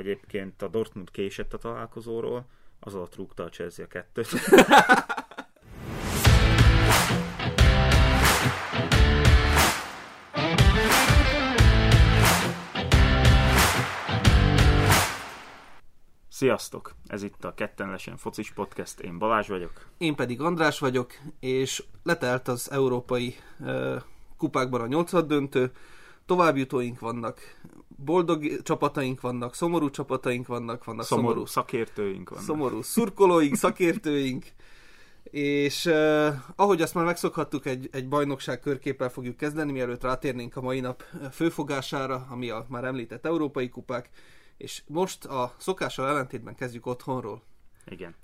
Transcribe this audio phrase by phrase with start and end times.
[0.00, 2.46] egyébként a Dortmund késett a találkozóról,
[2.80, 4.28] az alatt rúgta a Chelsea a kettőt.
[16.28, 16.94] Sziasztok!
[17.06, 19.86] Ez itt a Kettenlesen Focis Podcast, én Balázs vagyok.
[19.98, 24.02] Én pedig András vagyok, és letelt az európai uh,
[24.36, 25.72] kupákban a nyolcad döntő,
[26.26, 27.40] továbbjutóink vannak,
[28.04, 32.44] boldog csapataink vannak, szomorú csapataink vannak, vannak szomorú, szomorú szakértőink vannak.
[32.44, 34.46] Szomorú szurkolóink, szakértőink,
[35.22, 40.60] és uh, ahogy azt már megszokhattuk, egy, egy bajnokság körképpel fogjuk kezdeni, mielőtt rátérnénk a
[40.60, 44.10] mai nap főfogására, ami a már említett európai kupák,
[44.56, 47.42] és most a szokással ellentétben kezdjük otthonról.
[47.86, 48.14] Igen.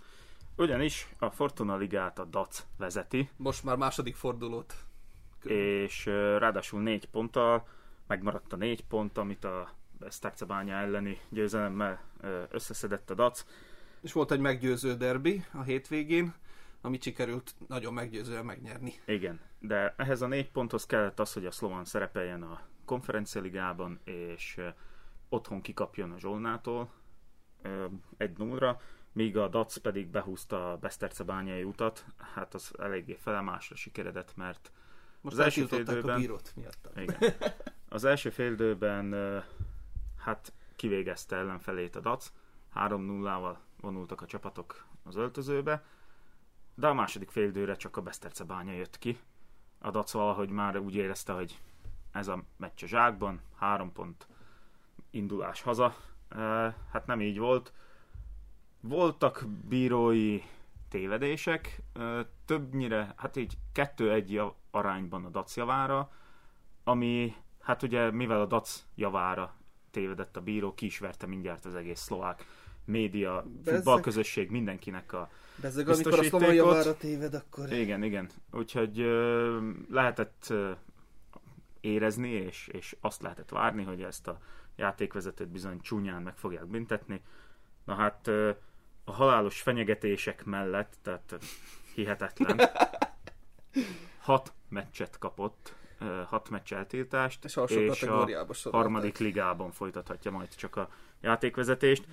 [0.56, 3.30] Ugyanis a Fortuna Ligát a DAC vezeti.
[3.36, 4.74] Most már második fordulót.
[5.42, 7.66] És uh, ráadásul négy ponttal
[8.06, 9.74] megmaradt a négy pont, amit a
[10.10, 12.02] Starcebánya elleni győzelemmel
[12.50, 13.44] összeszedett a DAC.
[14.00, 16.34] És volt egy meggyőző derbi a hétvégén,
[16.80, 18.94] amit sikerült nagyon meggyőzően megnyerni.
[19.06, 24.60] Igen, de ehhez a négy ponthoz kellett az, hogy a Slovan szerepeljen a konferencialigában, és
[25.28, 26.90] otthon kikapjon a Zsolnától
[28.16, 28.80] egy nullra,
[29.12, 34.72] míg a Dac pedig behúzta a Beszterce bányai utat, hát az eléggé felemásra sikeredett, mert
[35.20, 36.88] most az első fél a bírót miatt.
[36.96, 37.16] Igen.
[37.88, 38.78] Az első fél
[40.18, 42.32] hát kivégezte ellenfelét a Dac,
[42.74, 45.84] 3-0-val vonultak a csapatok az öltözőbe,
[46.74, 49.18] de a második fél csak a Beszterce bánya jött ki.
[49.78, 51.60] A Dac valahogy már úgy érezte, hogy
[52.12, 54.26] ez a meccs a zsákban, három pont
[55.10, 55.96] indulás haza.
[56.90, 57.72] Hát nem így volt.
[58.80, 60.42] Voltak bírói
[60.88, 61.82] tévedések,
[62.44, 66.12] többnyire, hát így kettő-egy arányban a Dac javára,
[66.84, 67.34] ami,
[67.66, 69.54] hát ugye mivel a Dac javára
[69.90, 72.46] tévedett a bíró, ki is verte mindjárt az egész szlovák
[72.84, 77.72] média, futballközösség mindenkinek a Bezzeg, amikor a szlovák javára téved, akkor...
[77.72, 78.30] Igen, igen.
[78.52, 78.96] Úgyhogy
[79.90, 80.52] lehetett
[81.80, 84.38] érezni, és, és azt lehetett várni, hogy ezt a
[84.76, 87.20] játékvezetőt bizony csúnyán meg fogják büntetni.
[87.84, 88.28] Na hát
[89.04, 91.38] a halálos fenyegetések mellett, tehát
[91.94, 92.60] hihetetlen,
[94.20, 95.74] hat meccset kapott,
[96.26, 98.26] hat meccs eltiltást, és, és a
[98.70, 100.88] harmadik ligában folytathatja majd csak a
[101.20, 102.04] játékvezetést.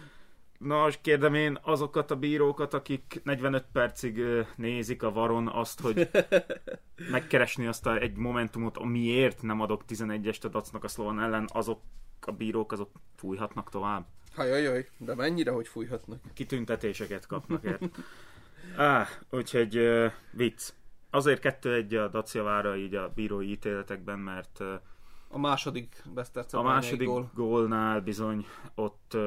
[0.58, 4.22] Na, és kérdem én azokat a bírókat, akik 45 percig
[4.56, 6.10] nézik a varon azt, hogy
[7.12, 11.82] megkeresni azt a, egy momentumot, miért nem adok 11-est a Dacnak a Slovan ellen, azok
[12.22, 14.06] a bírók azok fújhatnak tovább.
[14.36, 16.20] Hajajaj, de mennyire, hogy fújhatnak?
[16.34, 17.84] Kitüntetéseket kapnak ért.
[18.78, 20.74] ah, úgyhogy uh, vicc.
[21.14, 24.64] Azért kettő egy a Dacia így a bírói ítéletekben, mert
[25.28, 27.32] a második Beszterce A második gól.
[27.34, 29.18] gólnál bizony ott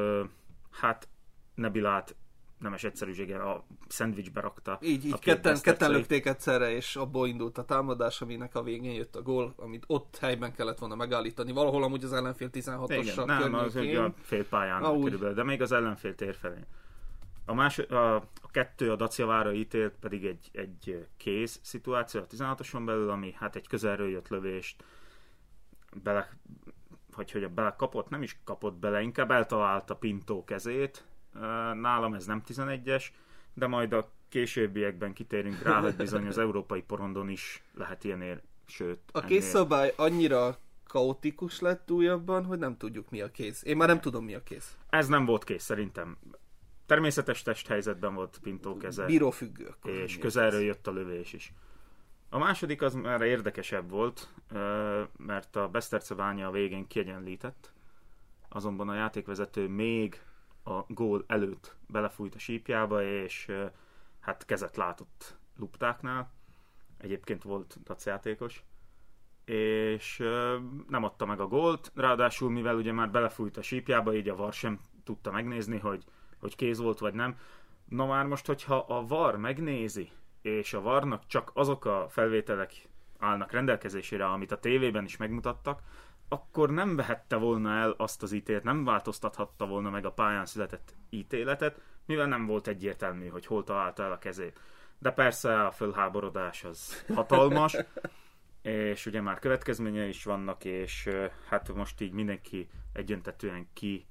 [0.71, 1.09] hát
[1.55, 2.17] Nebilát
[2.59, 4.79] nemes egyszerűséggel a szendvicsbe rakta.
[4.83, 9.17] Így, így ketten, ketten lökték egyszerre, és abból indult a támadás, aminek a végén jött
[9.17, 11.53] a gól, amit ott helyben kellett volna megállítani.
[11.53, 15.73] Valahol amúgy az ellenfél 16-os Nem, az ugye a félpályán ah, körülbelül, de még az
[15.73, 16.61] ellenfél tér felé.
[17.47, 22.83] A, más, a, a kettő a Dacia ítélt pedig egy, egy kéz szituáció a 16-oson
[22.85, 24.85] belül, ami hát egy közelről jött lövést
[26.03, 26.31] bele,
[27.13, 31.05] hogy, hogy a bele kapott, nem is kapott bele, inkább eltalálta Pintó kezét,
[31.75, 33.05] Nálam ez nem 11-es,
[33.55, 38.99] de majd a későbbiekben kitérünk rá, hogy bizony az európai porondon is lehet ilyenér, sőt...
[39.13, 43.63] A készszabály annyira kaotikus lett újabban, hogy nem tudjuk mi a kész.
[43.65, 44.77] Én már nem tudom mi a kész.
[44.89, 46.17] Ez nem volt kész szerintem.
[46.87, 49.05] Természetes testhelyzetben volt Pintó keze.
[49.05, 49.75] Bírófüggő.
[49.83, 51.53] És közelről jött a lövés is.
[52.29, 54.29] A második az már érdekesebb volt,
[55.17, 57.73] mert a Beszterce a végén kiegyenlített,
[58.49, 60.21] azonban a játékvezető még
[60.65, 63.53] a gól előtt belefújt a sípjába, és
[64.21, 66.33] hát kezet látott luptáknál.
[66.99, 68.65] Egyébként volt dac játékos.
[69.45, 70.17] És
[70.89, 74.53] nem adta meg a gólt, ráadásul mivel ugye már belefújt a sípjába, így a VAR
[74.53, 76.05] sem tudta megnézni, hogy,
[76.41, 77.39] hogy kéz volt vagy nem.
[77.89, 80.11] Na már most, hogyha a VAR megnézi,
[80.43, 82.89] és a VAR-nak csak azok a felvételek
[83.19, 85.83] állnak rendelkezésére, amit a tévében is megmutattak,
[86.29, 90.95] akkor nem vehette volna el azt az ítélet, nem változtathatta volna meg a pályán született
[91.11, 94.61] ítéletet, mivel nem volt egyértelmű, hogy hol találta el a kezét.
[94.99, 97.77] De persze a fölháborodás az hatalmas,
[98.63, 101.11] és ugye már következményei is vannak, és
[101.49, 104.07] hát most így mindenki egyöntetően ki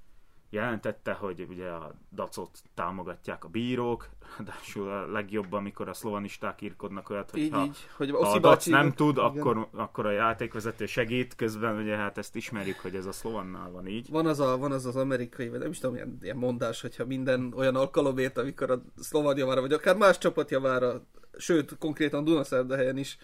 [0.56, 7.10] jelentette, hogy ugye a dacot támogatják a bírók, ráadásul a legjobb, amikor a szlovanisták írkodnak
[7.10, 9.24] olyat, hogy Így, ha, így, hogy a Oszi dac nem tud, igen.
[9.24, 13.88] akkor, akkor a játékvezető segít, közben ugye hát ezt ismerjük, hogy ez a szlovannál van
[13.88, 14.10] így.
[14.10, 17.06] Van az, a, van az az amerikai, vagy nem is tudom, ilyen, ilyen mondás, hogyha
[17.06, 21.06] minden olyan alkalomért, amikor a szlovan javára, vagy akár más csapat javára,
[21.38, 23.18] sőt, konkrétan Dunaszerdahelyen is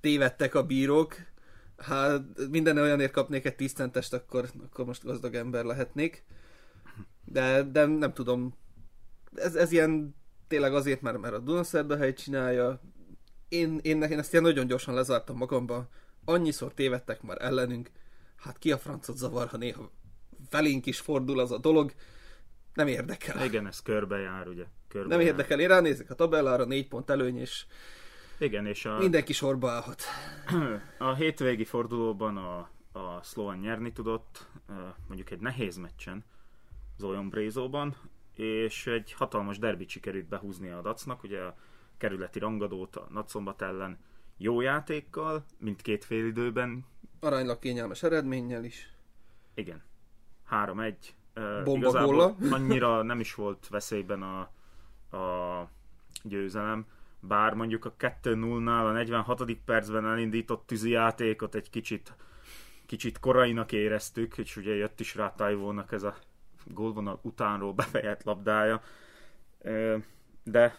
[0.00, 1.16] tévedtek a bírók,
[1.76, 6.24] hát minden olyanért kapnék egy 10 centest, akkor, akkor most gazdag ember lehetnék.
[7.24, 8.54] De, de nem tudom,
[9.34, 10.14] ez, ez ilyen
[10.48, 12.80] tényleg azért, mert, mert a Dunaszerdahely csinálja.
[13.48, 15.88] Én, én, én ezt ilyen nagyon gyorsan lezártam magamba.
[16.24, 17.90] Annyiszor tévedtek már ellenünk.
[18.36, 19.90] Hát ki a francot zavar, ha néha
[20.48, 21.92] felénk is fordul az a dolog.
[22.74, 23.44] Nem érdekel.
[23.44, 24.64] Igen, ez körbejár, ugye.
[24.88, 25.60] Körbe Nem érdekel.
[25.60, 27.66] Én ránézek a tabellára, négy pont előny, és
[28.38, 30.02] Igen, és a, mindenki sorba állhat.
[30.98, 32.58] a hétvégi fordulóban a,
[32.98, 34.46] a szlovan nyerni tudott,
[35.06, 36.24] mondjuk egy nehéz meccsen,
[36.98, 37.96] Zoyon Brézóban,
[38.36, 41.56] és egy hatalmas derbit sikerült behúzni a Dacnak, ugye a
[41.96, 43.98] kerületi rangadót a Nagyszombat ellen
[44.36, 46.84] jó játékkal, mindkét félidőben,
[47.20, 48.92] Aránylag kényelmes eredménnyel is.
[49.54, 49.82] igen,
[50.50, 50.94] 3-1.
[51.34, 54.40] Ö, Bomba igazából annyira nem is volt veszélyben a,
[55.16, 55.68] a
[56.22, 56.86] győzelem,
[57.20, 59.56] bár mondjuk a 2-0-nál a 46.
[59.64, 62.14] percben elindított tűzi játékot egy kicsit,
[62.86, 66.16] kicsit korainak éreztük, és ugye jött is rá Tajvónak ez a
[66.66, 68.82] gólvonal utánról befejelt labdája,
[70.42, 70.78] de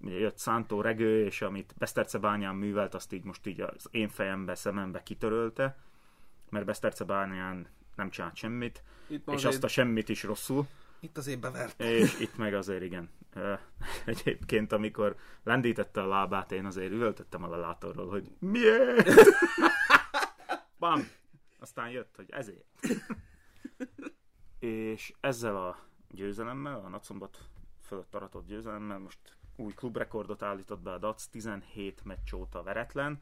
[0.00, 4.54] ugye jött Szántó regő, és amit Besztercebányán művelt, azt így most így az én fejembe,
[4.54, 5.76] szemembe kitörölte,
[6.50, 10.66] mert Besztercebányán nem csinált semmit, Itt, és azt a semmit is rosszul,
[11.00, 11.80] itt azért bevert.
[11.80, 13.10] és itt meg azért igen.
[14.04, 19.08] Egyébként, amikor lendítette a lábát, én azért üvöltöttem a lelátorról, hogy miért?
[20.78, 21.08] Bam!
[21.58, 22.64] Aztán jött, hogy ezért.
[24.64, 25.78] És ezzel a
[26.10, 27.38] győzelemmel, a Nagyszombat
[27.82, 29.18] fölött aratott győzelemmel most
[29.56, 33.20] új klubrekordot állított be a DAC, 17 meccs óta veretlen.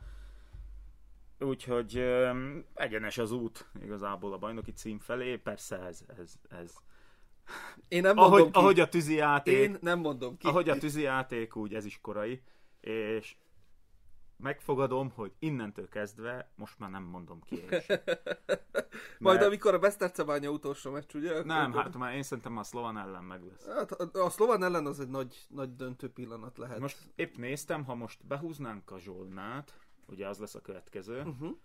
[1.39, 5.37] Úgyhogy öm, egyenes az út igazából a bajnoki cím felé.
[5.37, 6.75] Persze ez, ez, ez
[7.89, 8.59] Én nem mondom ahogy, ki.
[8.59, 10.47] ahogy a tűzi játék, Én nem mondom ki.
[10.47, 12.43] ahogy a tűzi játék, úgy ez is korai,
[12.81, 13.37] és
[14.43, 17.57] megfogadom, hogy innentől kezdve most már nem mondom ki.
[17.71, 17.87] És,
[19.19, 21.43] Majd mert- amikor a Besztercebánya utolsó meccs, ugye?
[21.45, 23.67] Nem, hát már én szerintem a szlovan ellen meg lesz.
[23.67, 26.79] Hát a, a szlován ellen az egy nagy, nagy döntő pillanat lehet.
[26.79, 31.57] Most épp néztem, ha most behúznánk a Zsolnát, ugye az lesz a következő, Uh-huh.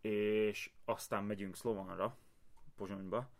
[0.00, 2.16] és aztán megyünk Szlovanra,
[2.76, 3.30] Pozsonyba,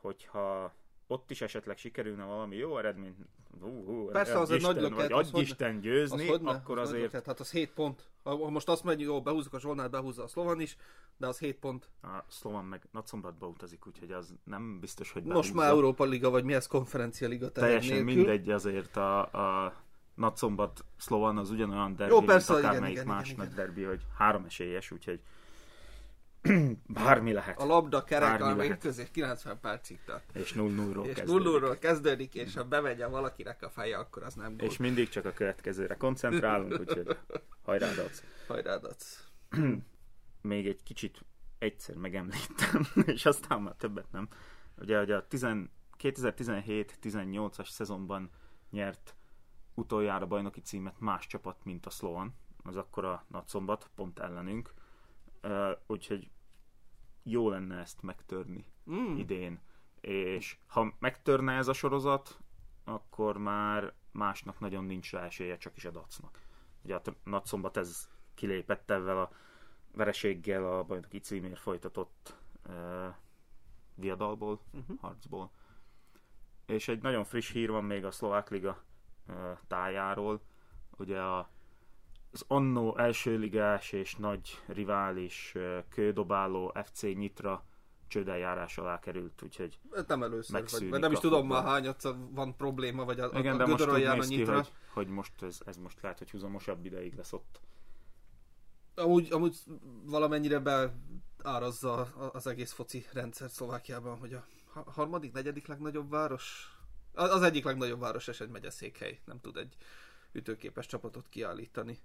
[0.00, 0.74] hogyha
[1.06, 3.16] ott is esetleg sikerülne valami jó eredmény,
[3.60, 6.50] hú, hú, Persze, az egy nagy löket, az adj hogy- Isten Az győzni, ne?
[6.50, 8.08] akkor Az azért nagy- Hát az 7 pont.
[8.22, 10.76] Ha most azt mondjuk, jó, behúzzuk a Zsolnát, behúzza a Szlovan is,
[11.16, 11.88] de az 7 pont.
[12.02, 15.54] a Szlovan meg Nagyszombatba utazik, úgyhogy az nem biztos, hogy Most behúzza.
[15.54, 18.14] már Európa Liga, vagy mi ez, konferencia liga Teljesen nélkül.
[18.14, 19.74] mindegy azért a, a
[20.14, 23.64] Nagyszombat Szlovan az ugyanolyan derbi, Jó, mint persze, igen, akármelyik igen, más igen, nagy igen.
[23.64, 25.20] derbi, hogy három esélyes, úgyhogy
[26.86, 27.58] bármi lehet.
[27.58, 28.78] A labda kerek, lehet.
[28.78, 30.36] közé 90 percig tart.
[30.36, 31.44] És 0-0-ról És kezdődik.
[31.44, 34.68] 0 ról kezdődik, és ha bemegye valakinek a feje, akkor az nem gól.
[34.68, 37.16] És mindig csak a következőre koncentrálunk, úgyhogy
[37.62, 38.22] hajrá Dac.
[38.46, 39.24] Hajrá, dac.
[40.40, 41.24] Még egy kicsit
[41.58, 44.28] egyszer megemlítem, és aztán már többet nem.
[44.78, 45.46] Ugye, hogy a 10
[45.98, 48.30] 2017-18-as szezonban
[48.70, 49.16] nyert
[49.74, 52.34] utoljára bajnoki címet más csapat, mint a Slovan,
[52.64, 54.72] az akkor a Nagyszombat, pont ellenünk.
[55.42, 56.30] Uh, úgyhogy
[57.22, 59.16] jó lenne ezt megtörni Mm.
[59.16, 59.60] idén.
[60.00, 62.38] És ha megtörne ez a sorozat,
[62.84, 66.40] akkor már másnak nagyon nincs rá esélye, csak is a Dacnak.
[66.82, 69.30] Ugye a Nagyszombat ez kilépett ezzel a
[69.94, 72.36] vereséggel a bajnoki címért folytatott
[72.68, 73.14] uh,
[73.94, 74.98] viadalból, Uh-huh.
[75.00, 75.50] harcból.
[76.66, 78.82] És egy nagyon friss hír van még a szlovák liga
[79.28, 80.40] uh, tájáról.
[80.96, 81.50] Ugye a,
[82.32, 85.54] az annó első ligás és nagy rivális
[85.88, 87.64] kődobáló FC Nyitra
[88.06, 92.16] csődeljárás alá került, úgyhogy Ez nem először, vagy, vagy nem is a tudom már hányadszor
[92.30, 94.54] van probléma, vagy a, igen, a, de a most úgy a néz ki, nyitra.
[94.54, 97.60] hogy, hogy most ez, ez most lehet, hogy húzamosabb ideig lesz ott.
[98.94, 99.56] Amúgy, amúgy
[100.04, 100.58] valamennyire
[101.38, 106.76] beárazza a- az egész foci rendszer Szlovákiában, hogy a ha- harmadik, negyedik legnagyobb város,
[107.14, 109.76] a- az egyik legnagyobb város és egy megyeszékhely nem tud egy
[110.32, 111.98] ütőképes csapatot kiállítani.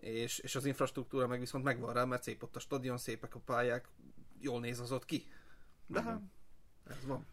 [0.00, 3.38] És, és az infrastruktúra meg viszont megvan rá, mert szép ott a stadion, szépek a
[3.44, 3.88] pályák,
[4.40, 5.26] jól néz az ott ki.
[5.86, 6.08] De Mhm.
[6.08, 6.20] hát,
[6.88, 7.26] ez van.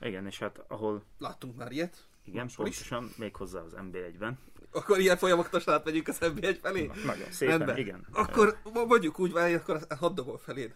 [0.00, 2.06] Igen, és hát ahol, Láttunk már ilyet.
[2.24, 2.54] igen, is.
[2.54, 4.38] pontosan, méghozzá az NB1-ben.
[4.70, 6.86] Akkor ilyen folyamatosan átmegyünk az NB1 felé?
[6.86, 7.76] Na, nagyon szépen, Rendben.
[7.78, 8.06] igen.
[8.12, 10.74] Akkor mondjuk úgy, várj, akkor hadd dobom feléd.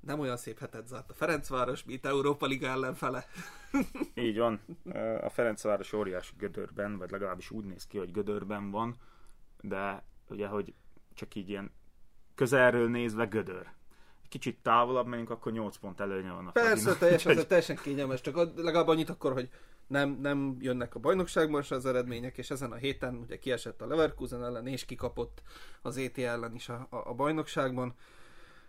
[0.00, 3.26] nem olyan szép hetet zárt a Ferencváros, mint Európa Liga ellenfele.
[4.14, 4.60] Így van.
[5.22, 8.96] A Ferencváros óriási gödörben, vagy legalábbis úgy néz ki, hogy gödörben van,
[9.68, 10.74] de ugye, hogy
[11.14, 11.70] csak így ilyen
[12.34, 13.66] közelről nézve gödör.
[14.28, 16.98] Kicsit távolabb megyünk, akkor 8 pont előnye van a Persze, Fradinak.
[16.98, 19.48] teljesen, Úgyhogy- teljesen kényelmes, csak legalább annyit akkor, hogy
[19.86, 23.86] nem, nem jönnek a bajnokságban se az eredmények, és ezen a héten ugye kiesett a
[23.86, 25.42] Leverkusen ellen, és kikapott
[25.82, 27.94] az ET ellen is a, a, a bajnokságban.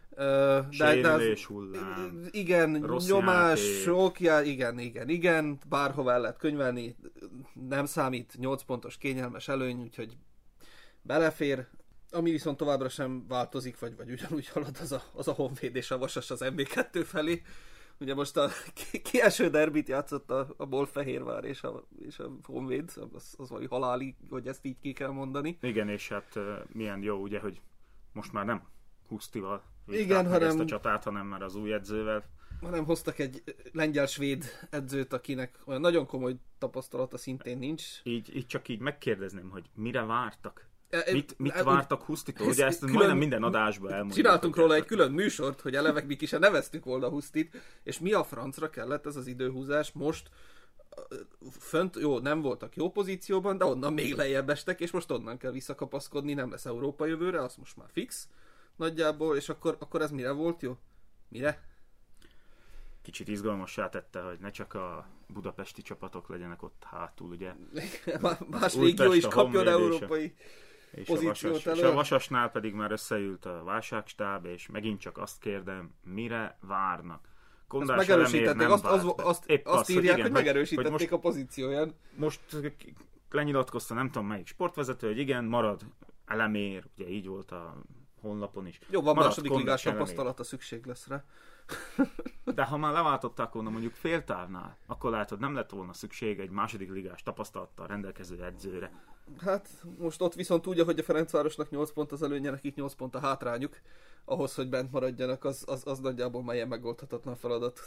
[0.09, 2.27] Ö, Sérülés hullám.
[2.31, 6.95] igen, Rossz nyomás, sok, igen, igen, igen, bárhova el lehet könyvelni,
[7.67, 10.17] nem számít 8 pontos kényelmes előny, úgyhogy
[11.07, 11.67] belefér.
[12.11, 15.91] Ami viszont továbbra sem változik, vagy, vagy ugyanúgy halad, az a, az a Honvéd és
[15.91, 17.41] a Vasas az MB2 felé.
[17.99, 22.91] Ugye most a ki- kieső derbit játszott a, a Bolfehérvár és a, és a Honvéd,
[23.13, 25.57] az, az valami halálig, hogy ezt így ki kell mondani.
[25.61, 26.39] Igen, és hát
[26.71, 27.61] milyen jó, ugye, hogy
[28.13, 28.63] most már nem
[29.07, 32.23] Husztival Igen, hanem- ezt a csatát, hanem már az új edzővel.
[32.61, 37.83] hanem hoztak egy lengyel-svéd edzőt, akinek olyan nagyon komoly tapasztalata szintén nincs.
[38.03, 40.67] Így, így csak így megkérdezném, hogy mire vártak?
[41.11, 42.47] Mit, mit e- vártak Husztitól?
[42.47, 44.17] Ugye ezt külön- majdnem minden adásban elmondjuk.
[44.17, 48.13] Csináltunk róla egy külön műsort, hogy eleve mi ki se neveztük volna Husztit, és mi
[48.13, 50.29] a francra kellett ez az időhúzás most
[51.59, 55.51] fönt, jó, nem voltak jó pozícióban, de onnan még lejjebb estek, és most onnan kell
[55.51, 58.27] visszakapaszkodni, nem lesz Európa jövőre, az most már fix
[58.75, 60.77] nagyjából, és akkor, akkor ez mire volt jó?
[61.29, 61.61] Mire?
[63.01, 67.53] Kicsit izgalmassá tette, hogy ne csak a budapesti csapatok legyenek ott hátul, ugye?
[68.59, 70.33] Más régió is kapjon Honvéd
[70.91, 71.91] és És a, Pozíciót vasas, és elő.
[71.91, 77.21] a Vasasnál pedig már összeült a válságstáb, és megint csak azt kérdem, mire várnak?
[77.23, 81.19] Azt Kondás megerősítették, Elemér azt, az, azt, Épp azt írják, hogy, igen, megerősítették most, a
[81.19, 81.93] pozícióján.
[82.15, 82.39] most
[83.29, 85.81] lenyilatkozta nem tudom melyik sportvezető, hogy igen, marad
[86.25, 87.75] elemér, ugye így volt a
[88.21, 88.79] honlapon is.
[88.89, 91.23] Jó, van Marad második ligás tapasztalata, szükség lesz rá.
[92.55, 96.91] De ha már leváltották volna mondjuk féltávnál, akkor látod, nem lett volna szükség egy második
[96.91, 98.91] ligás tapasztalattal rendelkező edzőre.
[99.39, 103.15] Hát most ott viszont úgy, hogy a Ferencvárosnak 8 pont az előnye, nekik 8 pont
[103.15, 103.79] a hátrányuk,
[104.25, 107.79] ahhoz, hogy bent maradjanak, az, az, az nagyjából már ilyen megoldhatatlan feladat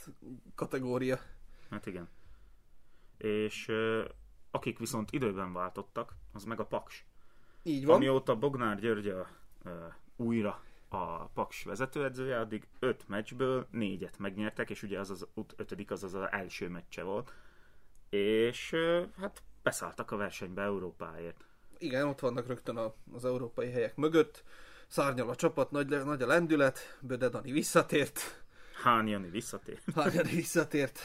[0.54, 1.18] kategória.
[1.70, 2.08] Hát igen.
[3.18, 3.72] És
[4.50, 7.04] akik viszont időben váltottak, az meg a Paks.
[7.62, 7.96] Így van.
[7.96, 9.26] Amióta Bognár György a,
[9.64, 15.90] ö, újra a Paks vezetőedzője, addig öt meccsből négyet megnyertek, és ugye az az ötödik
[15.90, 17.34] az az, az első meccse volt.
[18.08, 18.76] És
[19.16, 21.44] hát beszálltak a versenybe Európáért.
[21.78, 24.44] Igen, ott vannak rögtön a, az európai helyek mögött.
[24.86, 28.44] Szárnyal a csapat, nagy, nagy a lendület, Böde Dani visszatért,
[28.82, 29.80] Hán Jani visszatér.
[29.94, 30.98] Hányadi visszatért,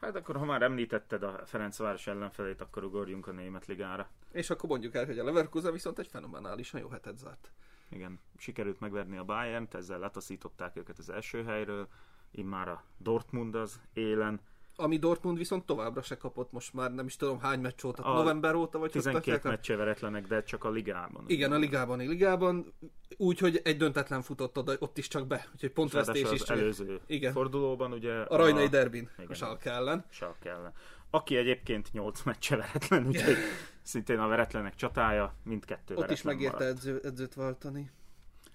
[0.00, 4.08] Hát akkor, ha már említetted a Ferencváros ellenfelét, akkor ugorjunk a német ligára.
[4.32, 7.50] és akkor mondjuk el, hogy a Leverkusen viszont egy fenomenálisan jó hetet zárt.
[7.88, 11.88] Igen, sikerült megverni a Bayern-t, ezzel letaszították őket az első helyről,
[12.30, 14.40] immár a Dortmund az élen,
[14.80, 18.14] Ami Dortmund viszont továbbra se kapott most már nem is tudom hány meccs óta, A
[18.16, 21.24] november óta, vagy hogy 12 tartják a- meccse veretlenek, de csak a ligában.
[21.26, 22.72] Igen, a ligában, a ligában,
[23.16, 26.40] úgy, hogy egy döntetlen futott oda, ott is csak be, úgyhogy pontvesztés is.
[26.42, 27.32] előző Igen.
[27.32, 29.30] fordulóban ugye A rajnai derbin, Igen.
[29.30, 30.04] a Schalke ellen.
[30.10, 30.72] Schalke ellen.
[31.10, 33.36] Aki egyébként 8 meccse veretlen, úgyhogy
[33.82, 37.90] szintén a veretlenek csatája, mindkettő Ott is megérte edző, edzőt váltani.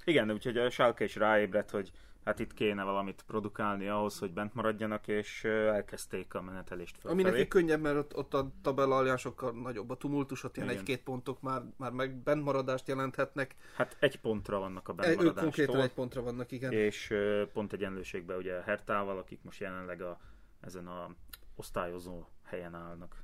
[0.05, 1.91] Igen, úgyhogy a Schalke is ráébredt, hogy
[2.25, 7.37] hát itt kéne valamit produkálni ahhoz, hogy bent maradjanak, és elkezdték a menetelést Ami felfelé.
[7.37, 11.03] neki könnyebb, mert ott, ott a tabella alján sokkal nagyobb a tumultus, ott ilyen egy-két
[11.03, 13.55] pontok már, már meg bentmaradást jelenthetnek.
[13.75, 16.71] Hát egy pontra vannak a Egy, ők konkrétan egy pontra vannak, igen.
[16.71, 17.13] és
[17.53, 20.19] pont egyenlőségben ugye a Hertával, akik most jelenleg a,
[20.61, 21.15] ezen a
[21.55, 23.23] osztályozó helyen állnak.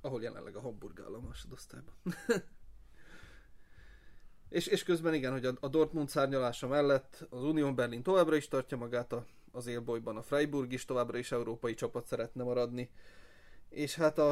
[0.00, 1.94] ahol jelenleg a Hamburg áll a másodosztályban.
[4.52, 8.48] és, és közben igen, hogy a, a Dortmund szárnyalása mellett az Union Berlin továbbra is
[8.48, 12.90] tartja magát a, az élbolyban, a Freiburg is továbbra is európai csapat szeretne maradni.
[13.68, 14.30] És hát a,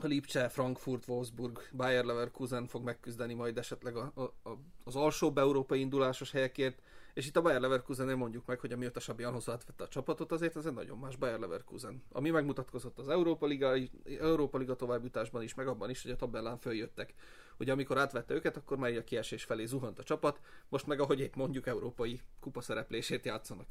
[0.00, 5.38] a Lipcse, Frankfurt, Wolfsburg, Bayer Leverkusen fog megküzdeni majd esetleg a, a, a, az alsóbb
[5.38, 6.82] európai indulásos helyekért,
[7.14, 10.56] és itt a Bayer Leverkusen mondjuk meg, hogy amióta Sabi Alonso átvette a csapatot, azért
[10.56, 12.02] ez egy nagyon más Bayer Leverkusen.
[12.12, 13.74] Ami megmutatkozott az Európa Liga,
[14.20, 17.14] Európa Liga továbbjutásban is, meg abban is, hogy a tabellán följöttek.
[17.62, 21.20] Hogy amikor átvette őket, akkor már a kiesés felé zuhant a csapat, most meg ahogy
[21.20, 23.66] épp mondjuk európai kupa szereplését játszanak.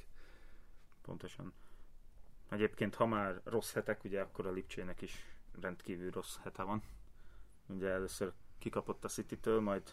[1.01, 1.53] Pontosan.
[2.49, 5.25] Egyébként, ha már rossz hetek, ugye akkor a Lipcsének is
[5.61, 6.83] rendkívül rossz hete van.
[7.67, 9.83] Ugye először kikapott a City-től, majd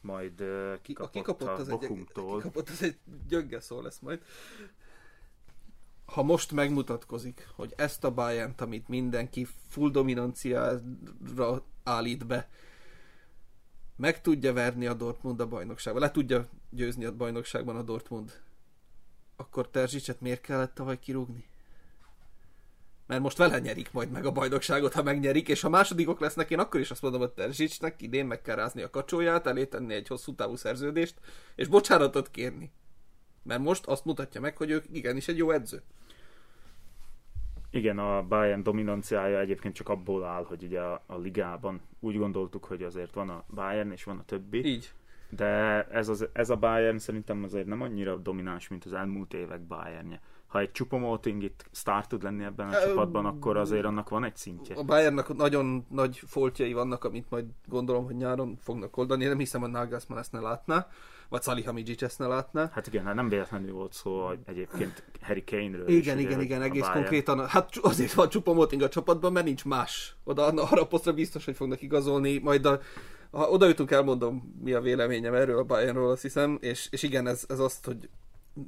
[0.00, 2.98] majd ö, Ki, a kikapott, kikapott a az egy, kikapott az egy
[3.28, 4.22] gyönge szó lesz majd.
[6.04, 12.48] Ha most megmutatkozik, hogy ezt a bayern amit mindenki full dominanciára állít be,
[13.96, 18.40] meg tudja verni a Dortmund a bajnokságban, le tudja győzni a bajnokságban a Dortmund,
[19.36, 21.50] akkor Terzsicset miért kellett tavaly kirúgni?
[23.06, 26.58] Mert most vele nyerik majd meg a bajnokságot, ha megnyerik, és ha másodikok lesznek, én
[26.58, 30.08] akkor is azt mondom, hogy Terzsicsnek idén meg kell rázni a kacsóját, elé tenni egy
[30.08, 31.14] hosszú távú szerződést,
[31.54, 32.72] és bocsánatot kérni.
[33.42, 35.82] Mert most azt mutatja meg, hogy ő igenis egy jó edző.
[37.74, 42.64] Igen, a Bayern dominanciája egyébként csak abból áll, hogy ugye a, a ligában úgy gondoltuk,
[42.64, 44.64] hogy azért van a Bayern és van a többi.
[44.64, 44.92] Így.
[45.28, 49.60] De ez, az, ez a Bayern szerintem azért nem annyira domináns, mint az elmúlt évek
[49.60, 50.20] Bayernje.
[50.46, 54.36] Ha egy Csupomoting itt sztár tud lenni ebben a csapatban, akkor azért annak van egy
[54.36, 54.74] szintje.
[54.74, 59.22] A Bayernnak nagyon nagy foltjai vannak, amit majd gondolom, hogy nyáron fognak oldani.
[59.22, 60.86] Én nem hiszem, hogy Nagelsmann ezt ne látná,
[61.32, 62.70] vagy Salihamidzic ezt ne látná.
[62.72, 65.88] Hát igen, hát nem véletlenül volt szó egyébként Harry Kane-ről.
[65.88, 67.48] Igen, is, ugye, igen, hogy igen, egész konkrétan.
[67.48, 70.16] Hát azért van csupa Moting a csapatban, mert nincs más.
[70.24, 72.38] Oda arra a posztra biztos, hogy fognak igazolni.
[72.38, 72.80] Majd a,
[73.30, 76.58] ha oda jutunk, elmondom, mi a véleményem erről a Bayernről, azt hiszem.
[76.60, 78.08] És, és igen, ez, ez azt, hogy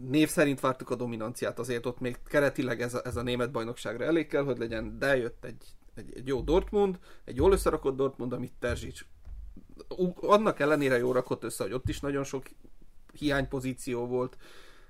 [0.08, 4.04] név szerint vártuk a dominanciát, azért ott még keretileg ez a, ez a német bajnokságra
[4.04, 8.32] elég kell, hogy legyen, de jött egy, egy, egy jó Dortmund, egy jól összerakott Dortmund,
[8.32, 9.04] amit Terzsics
[10.20, 12.44] annak ellenére jó rakott össze, hogy ott is nagyon sok
[13.12, 14.36] hiánypozíció volt,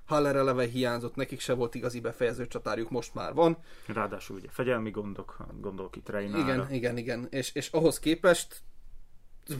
[0.05, 3.57] Haller eleve hiányzott, nekik se volt igazi befejező csatárjuk, most már van.
[3.87, 6.41] Ráadásul ugye fegyelmi gondok, gondolok itt Reinára.
[6.41, 7.27] Igen, igen, igen.
[7.29, 8.61] És, és ahhoz képest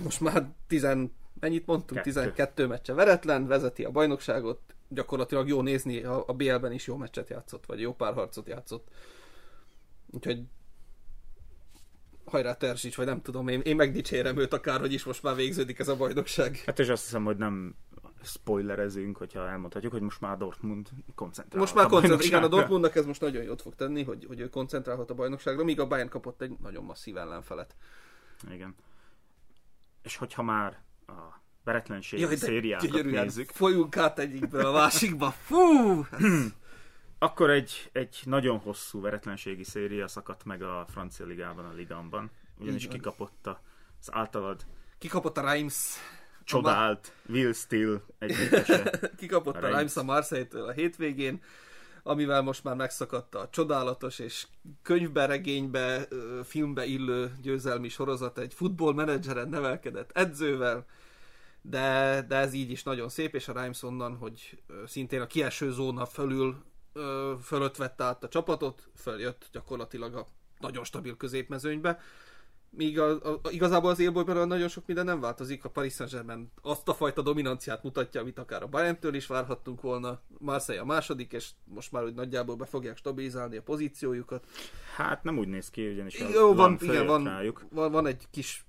[0.03, 2.01] most már tizen, mennyit mondtunk?
[2.01, 2.13] Kettő.
[2.13, 7.29] 12 meccse veretlen, vezeti a bajnokságot, gyakorlatilag jó nézni, a, a BL-ben is jó meccset
[7.29, 8.87] játszott, vagy jó párharcot játszott.
[10.11, 10.43] Úgyhogy
[12.25, 15.79] hajrá Terzsics, vagy nem tudom, én, én megdicsérem őt akár, hogy is most már végződik
[15.79, 16.63] ez a bajnokság.
[16.65, 17.75] Hát és azt hiszem, hogy nem
[18.23, 21.59] spoilerezünk, hogyha elmondhatjuk, hogy most már Dortmund koncentrál.
[21.59, 22.47] Most már koncentrál, igen, a.
[22.47, 25.87] Dortmundnak ez most nagyon jót fog tenni, hogy, hogy ő koncentrálhat a bajnokságra, míg a
[25.87, 27.75] Bayern kapott egy nagyon masszív ellenfelet.
[28.51, 28.75] Igen.
[30.03, 35.31] És hogyha már a veretlenség Jaj, szériákat nézzük, Folyunk át egyikből a másikba.
[35.31, 35.57] Fú!
[37.17, 42.31] akkor egy, egy nagyon hosszú veretlenségi széria szakadt meg a francia ligában, a Ligamban.
[42.57, 43.61] Ugyanis kikapott a-
[43.99, 44.65] az általad
[44.97, 45.93] Kikapott a Reims.
[46.43, 48.99] csodált Will Still együttese.
[49.17, 49.95] Kikapott A a Reims.
[49.97, 51.41] A Marseille-től a hétvégén,
[52.03, 54.47] amivel most már megszakadt a csodálatos és
[54.81, 56.07] könyvbe, regénybe,
[56.43, 60.85] filmbe illő győzelmi sorozat egy futballmenedzseren nevelkedett edzővel,
[61.61, 65.71] de, de ez így is nagyon szép, és a Reims onnan, hogy szintén a kieső
[65.71, 66.63] zóna fölül
[67.41, 70.27] fölött vette át a csapatot, följött gyakorlatilag a
[70.59, 71.99] nagyon stabil középmezőnybe,
[72.77, 75.65] míg a, a, igazából az élbolyban nagyon sok minden nem változik.
[75.65, 80.19] A Paris Saint-Germain azt a fajta dominanciát mutatja, amit akár a Bayern-től is várhattunk volna.
[80.37, 84.45] Marseille a második, és most már úgy nagyjából be fogják stabilizálni a pozíciójukat.
[84.95, 87.65] Hát nem úgy néz ki, ugyanis Jó, van, igen, van, rájuk.
[87.69, 88.65] van, van egy kis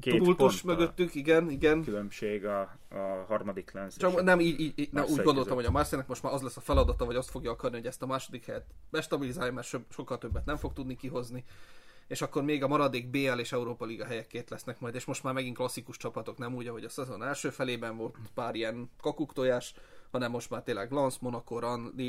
[0.00, 0.50] ponttal.
[0.64, 1.82] mögöttük, igen, igen.
[1.82, 3.96] Különbség a, a harmadik lenz.
[3.96, 6.42] Csak nem így, így, így na, úgy Marseille gondoltam, hogy a Marseille-nek most már az
[6.42, 9.78] lesz a feladata, vagy azt fogja akarni, hogy ezt a második helyet bestabilizálja, mert so,
[9.90, 11.44] sokkal többet nem fog tudni kihozni.
[12.06, 15.22] És akkor még a maradék BL és Európa Liga helyek két lesznek majd, és most
[15.22, 19.74] már megint klasszikus csapatok, nem úgy, ahogy a szezon első felében volt pár ilyen kakuktojás,
[20.10, 21.58] hanem most már tényleg Lens, Monaco,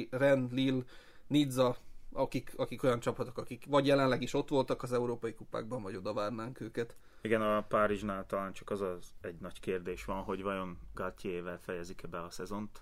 [0.09, 0.83] Rennes, Lille,
[1.27, 1.77] Nizza,
[2.13, 6.13] akik, akik olyan csapatok, akik vagy jelenleg is ott voltak az európai kupákban, vagy oda
[6.13, 6.95] várnánk őket.
[7.21, 12.07] Igen, a Párizsnál talán csak az az egy nagy kérdés van, hogy vajon Gattiével fejezik-e
[12.07, 12.81] be a szezont.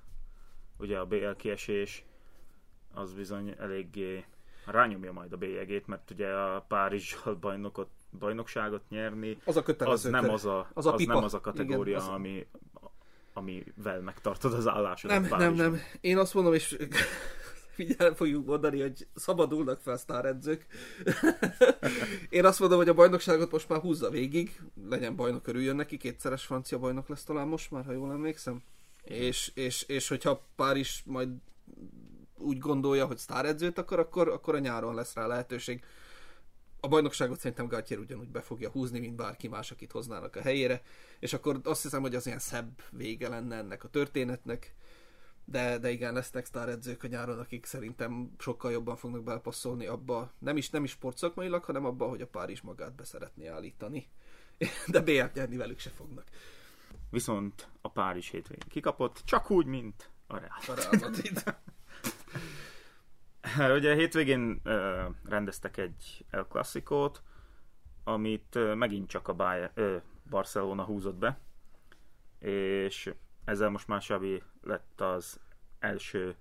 [0.77, 2.05] Ugye a BL kiesés
[2.93, 4.25] az bizony eléggé
[4.65, 10.29] rányomja majd a bélyegét, mert ugye a Párizsal bajnokot, bajnokságot nyerni, Az a az nem
[10.29, 11.13] az a, az az a pipa.
[11.13, 12.47] nem az a kategória, Igen, az- ami,
[13.33, 15.71] amivel megtartod az állásodat Nem, nem, Párizsban.
[15.71, 15.79] nem.
[16.01, 16.77] Én azt mondom, és
[17.75, 20.65] figyelj, fogjuk mondani, hogy szabadulnak fel sztáredzők.
[22.29, 26.45] Én azt mondom, hogy a bajnokságot most már húzza végig, legyen bajnok, örüljön neki, kétszeres
[26.45, 28.63] francia bajnok lesz talán most már, ha jól emlékszem.
[29.03, 31.29] És, és, és hogyha Párizs majd
[32.43, 35.83] úgy gondolja, hogy sztáredzőt akar, akkor, akkor a nyáron lesz rá lehetőség.
[36.79, 40.81] A bajnokságot szerintem Gattier ugyanúgy be fogja húzni, mint bárki más, akit hoznának a helyére,
[41.19, 44.75] és akkor azt hiszem, hogy az ilyen szebb vége lenne ennek a történetnek
[45.45, 50.57] de, de igen, lesznek sztáredzők a nyáron, akik szerintem sokkal jobban fognak belpasszolni abba, nem
[50.57, 54.07] is, nem is sportszakmailag, hanem abba, hogy a Párizs magát be szeretné állítani.
[54.87, 56.25] De BL-t nyerni velük se fognak.
[57.09, 60.51] Viszont a Párizs hétvégén kikapott, csak úgy, mint a Real.
[60.67, 61.43] A Real Madrid.
[63.57, 67.21] Ugye a hétvégén ö, rendeztek egy El Clasicót,
[68.03, 69.97] amit ö, megint csak a Bayern, ö,
[70.29, 71.39] Barcelona húzott be,
[72.39, 73.13] és
[73.45, 75.39] ezzel most már Xavi lett az
[75.79, 76.35] első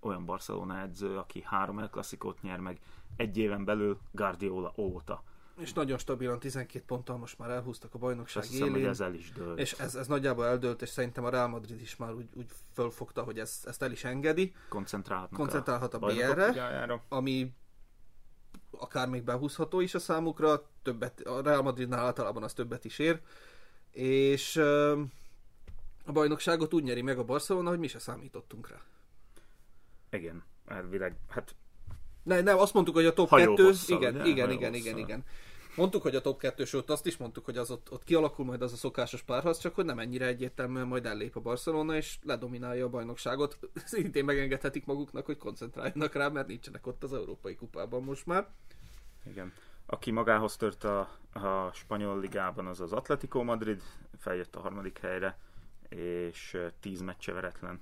[0.00, 2.80] olyan Barcelona edző, aki három El Clasicót nyer meg
[3.16, 5.22] egy éven belül Guardiola óta.
[5.58, 8.90] És nagyon stabilan 12 ponttal most már elhúztak a bajnokság Azt hiszem, hogy élén.
[8.90, 9.58] ez el is dőlt.
[9.58, 13.22] És ez, ez nagyjából eldőlt, és szerintem a Real Madrid is már úgy, úgy fölfogta,
[13.22, 14.54] hogy ezt, ezt el is engedi.
[14.68, 17.04] koncentrálhatnak Koncentrálhat a BL-re, ligájára.
[17.08, 17.54] ami
[18.70, 23.20] akár még behúzható is a számukra, többet, a Real Madridnál általában az többet is ér,
[23.90, 24.56] és
[26.04, 28.80] a bajnokságot úgy nyeri meg a Barcelona, hogy mi se számítottunk rá.
[30.10, 31.54] Igen, elvileg, hát
[32.26, 34.24] Ne, nem, azt mondtuk, hogy a top Hajó 2, hosszal, igen, ugye?
[34.24, 35.24] igen, igen, igen, igen.
[35.76, 38.62] Mondtuk, hogy a top 2 sőt azt is mondtuk, hogy az ott, ott kialakul majd
[38.62, 42.84] az a szokásos párharc, csak hogy nem ennyire egyértelműen majd ellép a Barcelona, és ledominálja
[42.84, 43.58] a bajnokságot.
[43.84, 48.48] Szintén megengedhetik maguknak, hogy koncentráljanak rá, mert nincsenek ott az Európai Kupában most már.
[49.26, 49.52] igen.
[49.86, 50.98] Aki magához tört a,
[51.32, 53.82] a spanyol ligában, az az Atletico Madrid,
[54.18, 55.38] feljött a harmadik helyre,
[55.88, 57.80] és tíz meccse veretlen.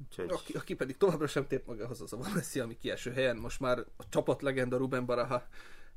[0.00, 3.36] Úgyhogy Aki, aki pedig továbbra sem tért magához, az a Valencia, ami kieső helyen.
[3.36, 5.46] Most már a csapat legenda Ruben Baraha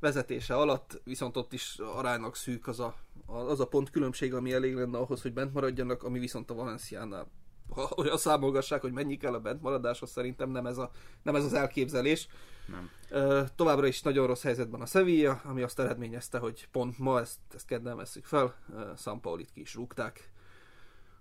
[0.00, 4.74] vezetése alatt, viszont ott is aránylag szűk az a, az a pont különbség, ami elég
[4.74, 7.30] lenne ahhoz, hogy bent maradjanak, ami viszont a Valenciánál
[7.74, 10.90] ha olyan számolgassák, hogy mennyi kell a bentmaradáshoz, szerintem nem ez, a,
[11.22, 12.28] nem ez az elképzelés.
[12.66, 12.90] nem.
[13.10, 17.38] Ö, továbbra is nagyon rossz helyzetben a Sevilla, ami azt eredményezte, hogy pont ma ezt,
[17.54, 18.54] ezt kedden veszük fel,
[18.96, 20.30] San Paulit ki is rúgták.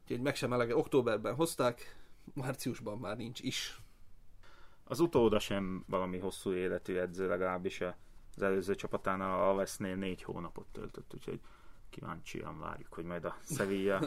[0.01, 1.95] Úgyhogy meg sem elege, októberben hozták,
[2.33, 3.79] márciusban már nincs is.
[4.83, 7.81] Az utóda sem valami hosszú életű edző, legalábbis
[8.35, 11.39] az előző csapatánál a Alvesnél négy hónapot töltött, úgyhogy
[11.89, 13.99] kíváncsian várjuk, hogy majd a Sevilla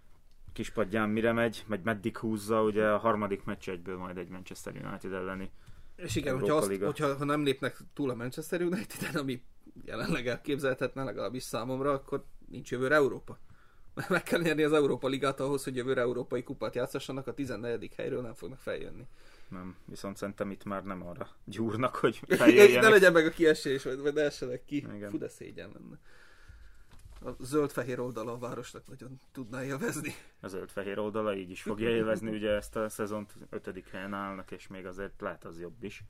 [0.52, 5.12] kispadján mire megy, meg meddig húzza, ugye a harmadik meccs egyből majd egy Manchester United
[5.12, 5.50] elleni.
[5.96, 6.86] És igen, Európa hogyha, azt, Liga.
[6.86, 9.42] hogyha ha nem lépnek túl a Manchester United-en, ami
[9.84, 13.38] jelenleg elképzelhetne legalábbis számomra, akkor nincs jövőre Európa.
[14.08, 17.92] Meg kell nyerni az Európa Ligát ahhoz, hogy jövőre Európai Kupát játszassanak, a 14.
[17.96, 19.06] helyről nem fognak feljönni.
[19.48, 22.90] Nem, viszont szerintem itt már nem arra gyúrnak, hogy ne feljöjjenek.
[22.90, 24.76] legyen meg a kiesés, vagy, vagy ne essenek ki.
[24.76, 25.10] Igen.
[25.10, 25.98] Fú, de szégyen lenne.
[27.22, 30.14] A zöld-fehér oldala a városnak nagyon tudná élvezni.
[30.40, 34.66] A zöld-fehér oldala így is fogja élvezni, ugye ezt a szezont ötödik helyen állnak, és
[34.66, 36.04] még azért lehet az jobb is.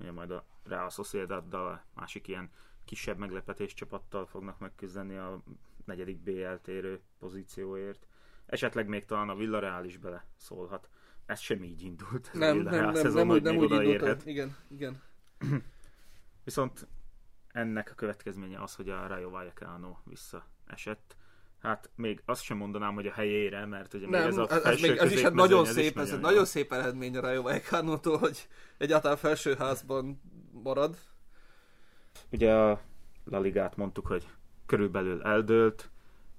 [0.00, 2.50] Ugye majd a Real Sociedaddal, a másik ilyen
[2.84, 5.42] kisebb meglepetés csapattal fognak megküzdeni a
[5.86, 8.06] negyedik BL térő pozícióért.
[8.46, 10.88] Esetleg még talán a Villarreal is bele szólhat.
[11.26, 12.30] Ez sem így indult.
[12.32, 14.26] Ez a Nem, nem, nem, szezon, nem, úgy, nem még úgy indult.
[14.26, 15.02] Igen, igen.
[16.44, 16.88] Viszont
[17.52, 21.16] ennek a következménye az, hogy a Rayo Vallecano visszaesett.
[21.58, 24.80] Hát még azt sem mondanám, hogy a helyére, mert ugye még Nem, ez a ez,
[24.80, 28.48] még, ez is hát nagyon szép, ez egy nagyon szép eredmény a Rayo Vallecano-tól, hogy
[28.78, 30.20] egyáltalán felsőházban
[30.62, 30.98] marad.
[32.30, 32.80] Ugye a
[33.24, 34.26] La Ligát mondtuk, hogy
[34.66, 35.90] körülbelül eldőlt,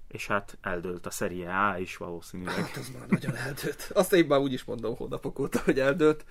[0.08, 2.54] és hát eldőlt a Serie A is valószínűleg.
[2.54, 3.90] Hát az már nagyon eldőlt.
[3.94, 6.24] Azt én már úgy is mondom hónapok óta, hogy eldőlt.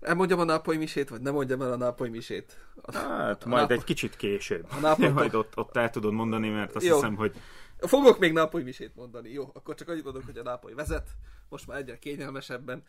[0.00, 2.58] Elmondjam a nápoly misét, vagy nem mondjam el a nápoly misét?
[2.92, 4.66] Hát A majd Nápoly- egy kicsit később.
[4.70, 6.94] A Nápoly- majd ott, ott el tudod mondani, mert azt Jó.
[6.94, 7.36] hiszem, hogy
[7.78, 9.30] Fogok még nápoly misét mondani.
[9.32, 11.08] Jó, akkor csak annyit mondok, hogy a nápoly vezet.
[11.48, 12.82] Most már egyre kényelmesebben.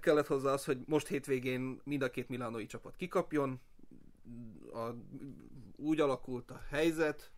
[0.00, 3.60] Kellett hozzá az, hogy most hétvégén mind a két milánói csapat kikapjon.
[4.72, 4.78] A,
[5.76, 7.30] úgy alakult a helyzet,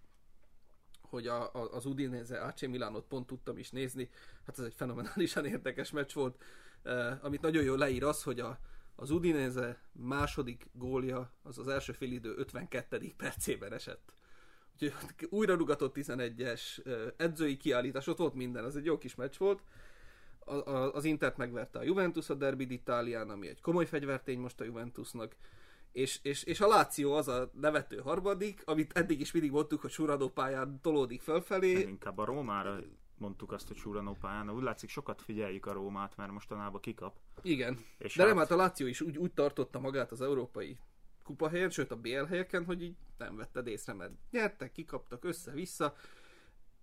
[1.11, 4.11] hogy a, a, az Udinese AC Milánot pont tudtam is nézni.
[4.47, 6.43] Hát ez egy fenomenálisan érdekes meccs volt.
[6.85, 8.59] Uh, amit nagyon jól leír az, hogy a,
[8.95, 13.13] az Udinese második gólja az az első félidő 52.
[13.17, 14.15] percében esett.
[14.73, 19.37] Úgyhogy újra rugatott 11-es ö, edzői kiállítás, ott volt minden, ez egy jó kis meccs
[19.39, 19.63] volt.
[20.39, 24.61] A, a, az Intert megverte a Juventus a Derby d'Italián, ami egy komoly fegyvertény most
[24.61, 25.37] a Juventusnak.
[25.93, 29.91] És, és, és a Láció az a nevető harmadik, amit eddig is mindig mondtuk, hogy
[29.91, 31.73] suradó pályán tolódik felfelé.
[31.73, 32.79] nem inkább a Rómára
[33.19, 34.51] mondtuk azt, hogy Súranó pályán.
[34.51, 37.17] Úgy látszik, sokat figyeljük a Rómát, mert mostanában kikap.
[37.43, 37.79] Igen.
[37.99, 40.79] És De nem, hát- hát a Láció is úgy, úgy tartotta magát az európai
[41.23, 45.95] kupa helyen, sőt a BL helyeken, hogy így nem vetted észre, mert nyertek, kikaptak össze-vissza.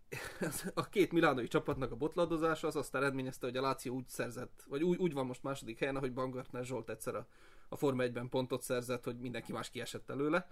[0.73, 4.83] A két milánói csapatnak a botladozása az azt eredményezte, hogy a Láció úgy szerzett, vagy
[4.83, 7.27] úgy, úgy van most második helyen, ahogy Baumgartner Zsolt egyszer a,
[7.69, 10.47] a Forma 1-ben pontot szerzett, hogy mindenki más kiesett előle.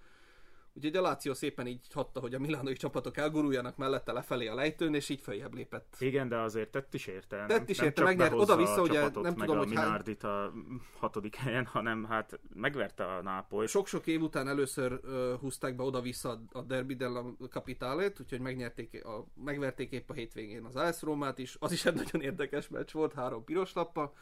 [0.78, 4.94] Úgyhogy a Láció szépen így hatta, hogy a milánói csapatok elguruljanak mellette lefelé a lejtőn,
[4.96, 5.96] és így följebb lépett.
[6.00, 7.38] Igen, de azért tett is érte.
[7.38, 8.34] Nem- Tett is nem érte, csak megnyert.
[8.34, 10.54] Oda-vissza ugye csapatot, nem tudom, a hogy hány- Minardit a
[11.00, 13.68] hatodik helyen, hanem hát megverte a Nápoly.
[13.68, 19.06] Sok-sok év után először uh, húzták be oda-vissza a- a Derby della Capitale-t, úgyhogy megnyerték
[19.06, 21.56] a, megverték épp a hétvégén az AS Rómát is.
[21.60, 24.14] Az is egy nagyon érdekes meccs volt, három piros lappal.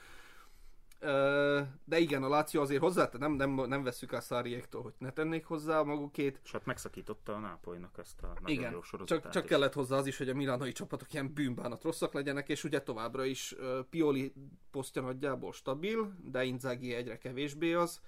[1.85, 5.45] De igen, a Láció azért hozzá, nem, nem, nem vesszük el Száriéktól, hogy ne tennék
[5.45, 6.39] hozzá magukét.
[6.43, 9.23] És hát megszakította a Nápolynak ezt a nagyon Igen, jó sorozatát.
[9.23, 12.63] csak, csak kellett hozzá az is, hogy a milánói csapatok ilyen bűnbánat rosszak legyenek, és
[12.63, 13.55] ugye továbbra is
[13.89, 14.33] Pioli
[14.71, 17.99] posztja nagyjából stabil, de Inzaghi egyre kevésbé az.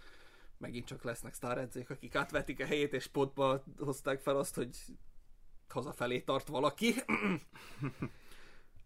[0.57, 4.77] megint csak lesznek sztáredzék, akik átvetik a helyét, és pontba hozták fel azt, hogy
[5.69, 6.93] hazafelé tart valaki.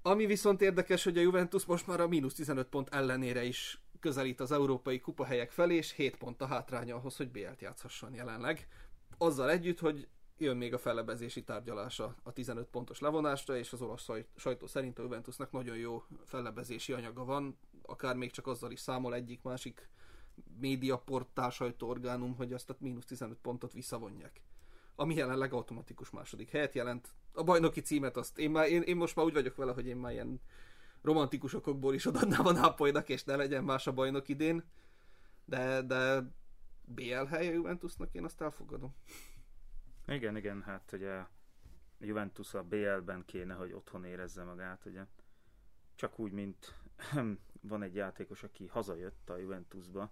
[0.02, 4.40] Ami viszont érdekes, hogy a Juventus most már a mínusz 15 pont ellenére is közelít
[4.40, 8.68] az európai kupahelyek felé, és 7 pont a hátránya ahhoz, hogy BL-t játszhasson jelenleg.
[9.18, 10.08] Azzal együtt, hogy
[10.38, 15.02] jön még a fellebezési tárgyalása a 15 pontos levonásra, és az olasz sajtó szerint a
[15.02, 19.90] Juventusnak nagyon jó fellebezési anyaga van, akár még csak azzal is számol egyik-másik
[20.60, 24.42] médiaportál sajtóorgánum, hogy azt a mínusz 15 pontot visszavonják.
[24.96, 27.08] Ami jelenleg automatikus második helyet jelent.
[27.34, 29.98] A bajnoki címet azt én, már, én, én most már úgy vagyok vele, hogy én
[29.98, 30.42] már ilyen
[31.02, 34.64] romantikus okokból is odaadnám a Nápolynak, és ne legyen más a bajnok idén.
[35.46, 36.24] De, de
[36.86, 38.96] BL helye Juventusnak én azt elfogadom.
[40.08, 41.26] Igen, igen, hát ugye
[42.00, 45.06] Juventus a BL-ben kéne, hogy otthon érezze magát, ugye.
[45.96, 46.76] Csak úgy, mint
[47.62, 50.12] van egy játékos, aki hazajött a Juventusba.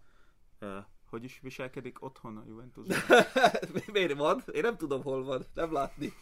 [1.10, 2.98] Hogy is viselkedik otthon a Juventusban?
[3.94, 4.44] Miért van?
[4.54, 5.46] Én nem tudom, hol van.
[5.54, 6.14] Nem látni.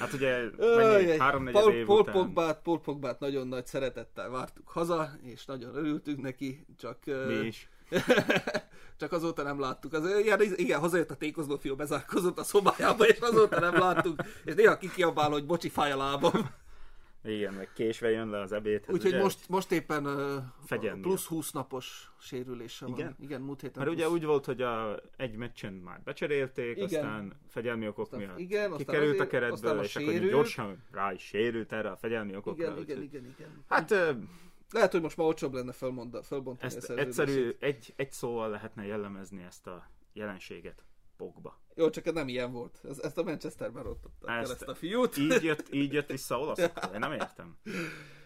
[0.00, 2.14] hát ugye mennyi, három Paul, év Paul után...
[2.14, 6.98] Pogbát, Paul Pogbát nagyon nagy szeretettel vártuk haza, és nagyon örültünk neki, csak...
[7.26, 7.68] Mi is.
[9.00, 9.92] csak azóta nem láttuk.
[9.92, 14.20] Az, ilyen, igen, hazajött a tékozló fiú, bezárkozott a szobájába, és azóta nem láttuk.
[14.44, 16.50] És néha kikiabál, hogy bocsi, fáj a lábam.
[17.24, 18.94] Igen, meg késve jön le az ebédhez.
[18.94, 23.06] Úgyhogy most, most éppen uh, plusz 20 napos sérülése Igen?
[23.06, 23.16] van.
[23.20, 23.82] Igen, múlt héten.
[23.82, 24.06] Mert plusz...
[24.06, 26.84] ugye úgy volt, hogy a, egy meccsen már becserélték, igen.
[26.84, 31.22] aztán fegyelmi okok aztán, miatt igen, kikerült azért, a keretből, és akkor gyorsan rá is
[31.22, 32.64] sérült erre a fegyelmi okokra.
[32.64, 33.64] Igen, igen, igen, igen.
[33.68, 33.90] Hát...
[33.90, 34.16] Uh,
[34.72, 39.66] lehet, hogy most már olcsóbb lenne felbontani ezt egyszerű, egy, egy szóval lehetne jellemezni ezt
[39.66, 40.84] a jelenséget.
[41.20, 41.58] Pogba.
[41.74, 42.80] Jó, csak ez nem ilyen volt.
[42.88, 45.16] Ez, ezt a Manchesterben rontották ezt, el ezt a fiút.
[45.16, 46.72] Így jött, így jött vissza olaszok.
[46.92, 47.56] Én nem értem.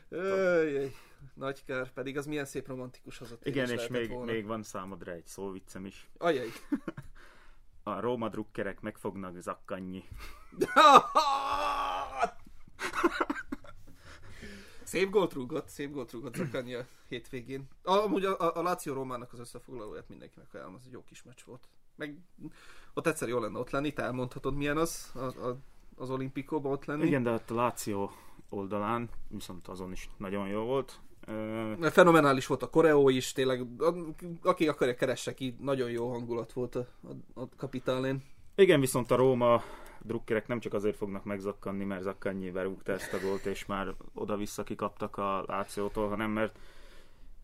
[0.09, 0.90] Öj,
[1.35, 3.46] nagy kár, pedig az milyen szép romantikus az ott.
[3.46, 4.33] Igen, és még, volna.
[4.33, 6.11] még van számodra egy szóviccem is.
[6.18, 6.48] Ajaj.
[7.83, 10.04] A Róma drukkerek megfognak zakkannyi.
[14.85, 16.62] Szép gólt rúgott, szép gólt rúgott a
[17.09, 17.68] hétvégén.
[17.83, 21.44] Amúgy a, a, a Láció Rómának az összefoglalóját mindenkinek ajánlom, az egy jó kis meccs
[21.44, 21.68] volt.
[21.96, 22.18] Meg
[22.94, 25.57] ott egyszer jól lenne ott lenni, te elmondhatod milyen az, a, a,
[25.96, 27.07] az olimpikóban ott lenni.
[27.07, 28.11] Igen, de ott a Láció
[28.48, 31.00] oldalán, viszont azon is nagyon jó volt.
[31.28, 31.87] Uh...
[31.87, 33.66] Fenomenális volt a koreó is, tényleg,
[34.42, 36.87] aki akarja keresse ki, nagyon jó hangulat volt a,
[37.35, 38.22] a, a kapitálén.
[38.54, 39.62] Igen, viszont a Róma
[40.02, 44.62] drukkerek nem csak azért fognak megzakkanni, mert Zakkanyi berúgta ezt a gólt, és már oda-vissza
[44.62, 46.59] kikaptak a Lációtól, hanem mert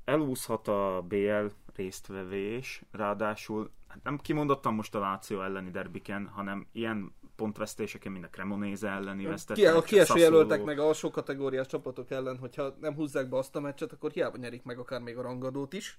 [0.05, 7.15] elúszhat a BL résztvevés, ráadásul hát nem kimondottam most a Láció elleni derbiken, hanem ilyen
[7.37, 9.65] pontvesztéseken, mint a Cremonese elleni vesztettek.
[9.65, 13.61] Ki, a kieső jelöltek meg alsó kategóriás csapatok ellen, hogyha nem húzzák be azt a
[13.61, 15.99] meccset, akkor hiába nyerik meg akár még a rangadót is.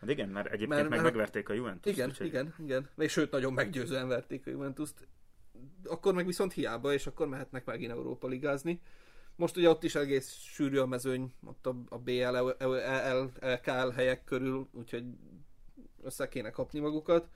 [0.00, 1.92] Hát igen, mert egyébként mert, meg mert, megverték a Juventus.
[1.92, 2.26] Igen, úgyhogy...
[2.26, 2.88] igen, igen.
[2.96, 5.08] És sőt, nagyon meggyőzően verték a Juventus-t.
[5.84, 8.80] Akkor meg viszont hiába, és akkor mehetnek megint Európa ligázni.
[9.36, 12.36] Most ugye ott is egész sűrű a mezőny, ott a, a BL,
[13.40, 15.04] LKL helyek körül, úgyhogy
[16.04, 17.28] össze kéne kapni magukat.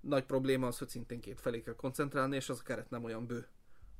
[0.00, 3.26] Nagy probléma az, hogy szintén két felé kell koncentrálni, és az a keret nem olyan
[3.26, 3.46] bő.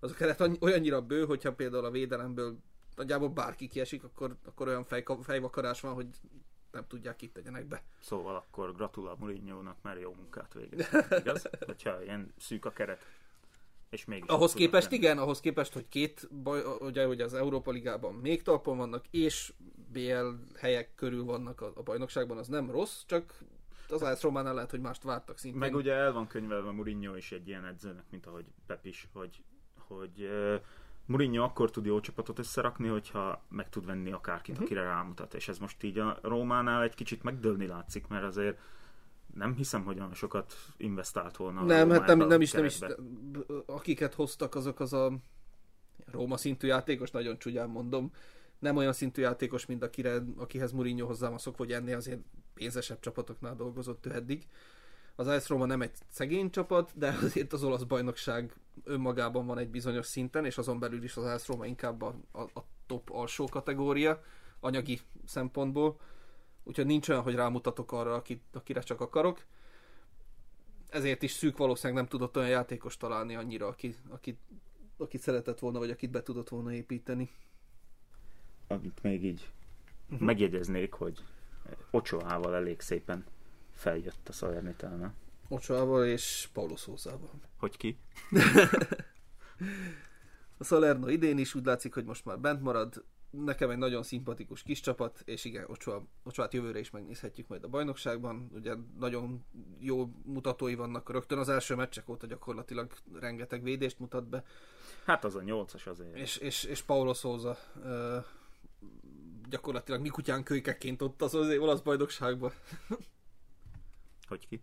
[0.00, 2.58] Az a keret olyannyira bő, hogyha például a védelemből
[2.96, 6.06] nagyjából bárki kiesik, akkor, akkor olyan fej, fejvakarás van, hogy
[6.72, 7.82] nem tudják itt tegyenek be.
[8.00, 10.88] Szóval akkor gratulál Mourinho-nak, mert jó munkát végez.
[11.20, 11.48] Igaz?
[11.66, 13.06] Hogyha ilyen szűk a keret.
[13.90, 15.02] És még ahhoz képest, lenni.
[15.02, 19.52] igen, ahhoz képest, hogy két baj, ugye, hogy az Európa Ligában még talpon vannak, és
[19.92, 23.38] BL helyek körül vannak a, a bajnokságban, az nem rossz, csak
[23.92, 25.60] az AS Románál lehet, hogy mást vártak szintén.
[25.60, 29.42] Meg ugye el van könyvelve Mourinho is egy ilyen edzőnek, mint ahogy Pep is, hogy,
[29.78, 30.60] hogy uh,
[31.06, 34.66] Mourinho akkor tud jó csapatot összerakni, hogyha meg tud venni akárkit, uh-huh.
[34.66, 35.34] akire rámutat.
[35.34, 38.58] És ez most így a Rómánál egy kicsit megdőlni látszik, mert azért
[39.34, 41.62] nem hiszem, hogy olyan sokat investált volna.
[41.62, 42.78] Nem, hát nem, nem is, nem is.
[43.66, 45.12] Akiket hoztak, azok az a
[46.10, 48.12] Róma szintű játékos, nagyon csúgyán mondom.
[48.58, 52.20] Nem olyan szintű játékos, mint akire, akihez Mourinho hozzám a szokva, hogy ennél azért
[52.54, 54.46] pénzesebb csapatoknál dolgozott ő eddig.
[55.16, 59.68] Az AS Roma nem egy szegény csapat, de azért az olasz bajnokság önmagában van egy
[59.68, 63.44] bizonyos szinten, és azon belül is az AS Roma inkább a, a, a top alsó
[63.44, 64.22] kategória
[64.60, 66.00] anyagi szempontból
[66.68, 69.44] úgyhogy nincs olyan, hogy rámutatok arra, akit, akire csak akarok.
[70.88, 74.38] Ezért is szűk valószínűleg nem tudott olyan játékos találni annyira, aki, akit,
[74.96, 77.30] akit szeretett volna, vagy akit be tudott volna építeni.
[78.68, 79.50] Amit még így
[80.10, 80.26] uh-huh.
[80.26, 81.24] megjegyeznék, hogy
[81.90, 83.24] Ocsoával elég szépen
[83.72, 85.12] feljött a Salernitana.
[85.48, 87.30] Ocsoával és Paulo Szózával.
[87.56, 87.98] Hogy ki?
[90.58, 94.62] a Salerno idén is úgy látszik, hogy most már bent marad, nekem egy nagyon szimpatikus
[94.62, 98.50] kis csapat, és igen, Ocsua, Ocsuát jövőre is megnézhetjük majd a bajnokságban.
[98.54, 99.44] Ugye nagyon
[99.78, 104.44] jó mutatói vannak rögtön az első meccsek óta gyakorlatilag rengeteg védést mutat be.
[105.04, 106.16] Hát az a nyolcas azért.
[106.16, 107.56] És, és, és Paulo uh,
[109.48, 112.52] gyakorlatilag mi kutyán kölykeként ott az, az olasz bajnokságban.
[114.28, 114.62] Hogy ki?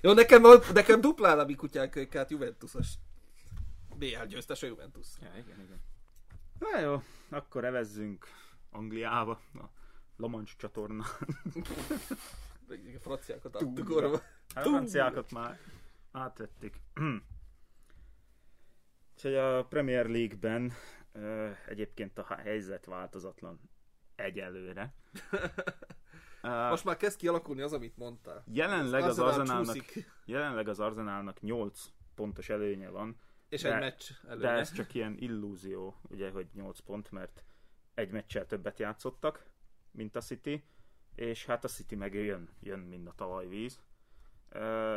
[0.00, 2.88] Jó, nekem, nekem duplán a mi kutyán kölykát Juventusos
[3.96, 5.06] BL győztes a Juventus.
[5.20, 5.80] Ja, igen, igen.
[6.58, 8.26] Na jó, akkor evezzünk
[8.70, 9.64] Angliába, a
[10.16, 11.04] Lamancs csatorna.
[12.68, 14.22] a franciákat adtuk orva.
[14.54, 15.58] Hát a franciákat már
[16.12, 16.80] átvették.
[19.14, 20.72] Úgyhogy a Premier League-ben
[21.66, 23.60] egyébként a helyzet változatlan
[24.14, 24.94] egyelőre.
[26.70, 28.44] Most már kezd kialakulni az, amit mondtál.
[28.46, 29.76] Jelenleg az, az Arzenálnak,
[30.24, 33.20] jelenleg az Arzenálnak 8 pontos előnye van.
[33.48, 34.46] És de, egy meccs előnye.
[34.46, 37.44] De ez csak ilyen illúzió, ugye, hogy 8 pont, mert
[37.94, 39.46] egy meccsel többet játszottak,
[39.90, 40.64] mint a City,
[41.14, 43.80] és hát a City meg jön, jön mind a talajvíz.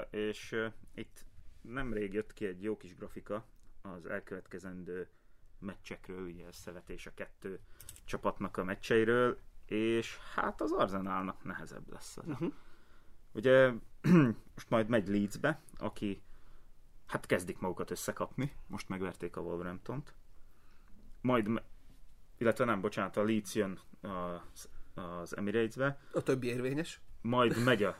[0.10, 0.56] És
[0.93, 1.25] itt
[1.62, 3.45] nemrég jött ki egy jó kis grafika
[3.82, 5.10] az elkövetkezendő
[5.60, 7.60] meccsekről, ugye összevetés a kettő
[8.06, 12.18] csapatnak a meccseiről, és hát az Arzenálnak nehezebb lesz.
[12.18, 12.54] Uh-huh.
[13.32, 13.72] Ugye
[14.56, 16.22] most majd megy Leedsbe, aki
[17.06, 20.13] hát kezdik magukat összekapni, most megverték a Wolverhamptont.
[21.22, 21.63] Majd,
[22.38, 26.00] illetve nem, bocsánat, a Leeds jön az, az Emirates-be.
[26.13, 27.02] A többi érvényes.
[27.22, 27.98] Majd megy a,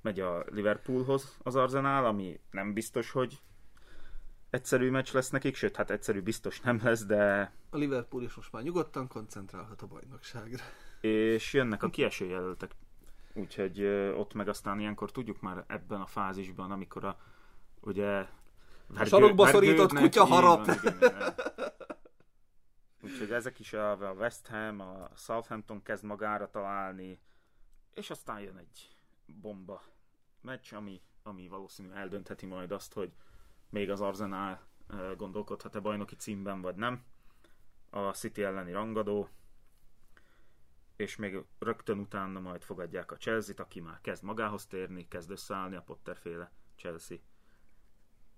[0.00, 3.40] megy a Liverpoolhoz az Arzenál, ami nem biztos, hogy
[4.50, 7.52] egyszerű meccs lesz nekik, sőt, hát egyszerű biztos nem lesz, de...
[7.70, 10.64] A Liverpool is most már nyugodtan koncentrálhat a bajnokságra.
[11.00, 12.70] És jönnek a kieső jelöltek,
[13.32, 13.84] úgyhogy
[14.16, 17.18] ott meg aztán ilyenkor tudjuk már ebben a fázisban, amikor a
[17.80, 18.26] ugye
[18.86, 20.66] vergő, sarokba szorított kutya harap.
[20.66, 21.34] Van, igen, igen.
[23.02, 27.18] Úgyhogy ezek is a, a West Ham, a Southampton kezd magára találni,
[27.94, 28.88] és aztán jön egy
[29.26, 29.82] bomba
[30.40, 33.12] meccs, ami, ami valószínűleg eldöntheti majd azt, hogy
[33.70, 34.60] még az Arsenal
[35.16, 37.04] gondolkodhat-e bajnoki címben, vagy nem.
[37.90, 39.28] A City elleni rangadó,
[40.96, 45.76] és még rögtön utána majd fogadják a Chelsea-t, aki már kezd magához térni, kezd összeállni
[45.76, 47.16] a Potter-féle Chelsea.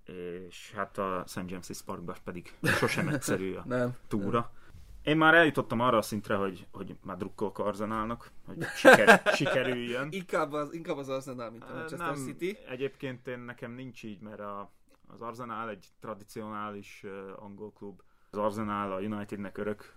[0.04, 1.42] És hát a St.
[1.46, 4.40] James's Parkban pedig sosem egyszerű a nem, túra.
[4.40, 4.60] Nem.
[5.02, 10.08] Én már eljutottam arra a szintre, hogy, hogy már drukkolok Arzenálnak, hogy siker, sikerüljön.
[10.10, 12.58] inkább, az, inkább az Arsenal, mint a Manchester nem, City.
[12.68, 14.72] Egyébként én nekem nincs így, mert a,
[15.12, 17.04] az Arsenal egy tradicionális
[17.36, 18.00] angol klub.
[18.30, 19.96] Az Arsenal a Unitednek örök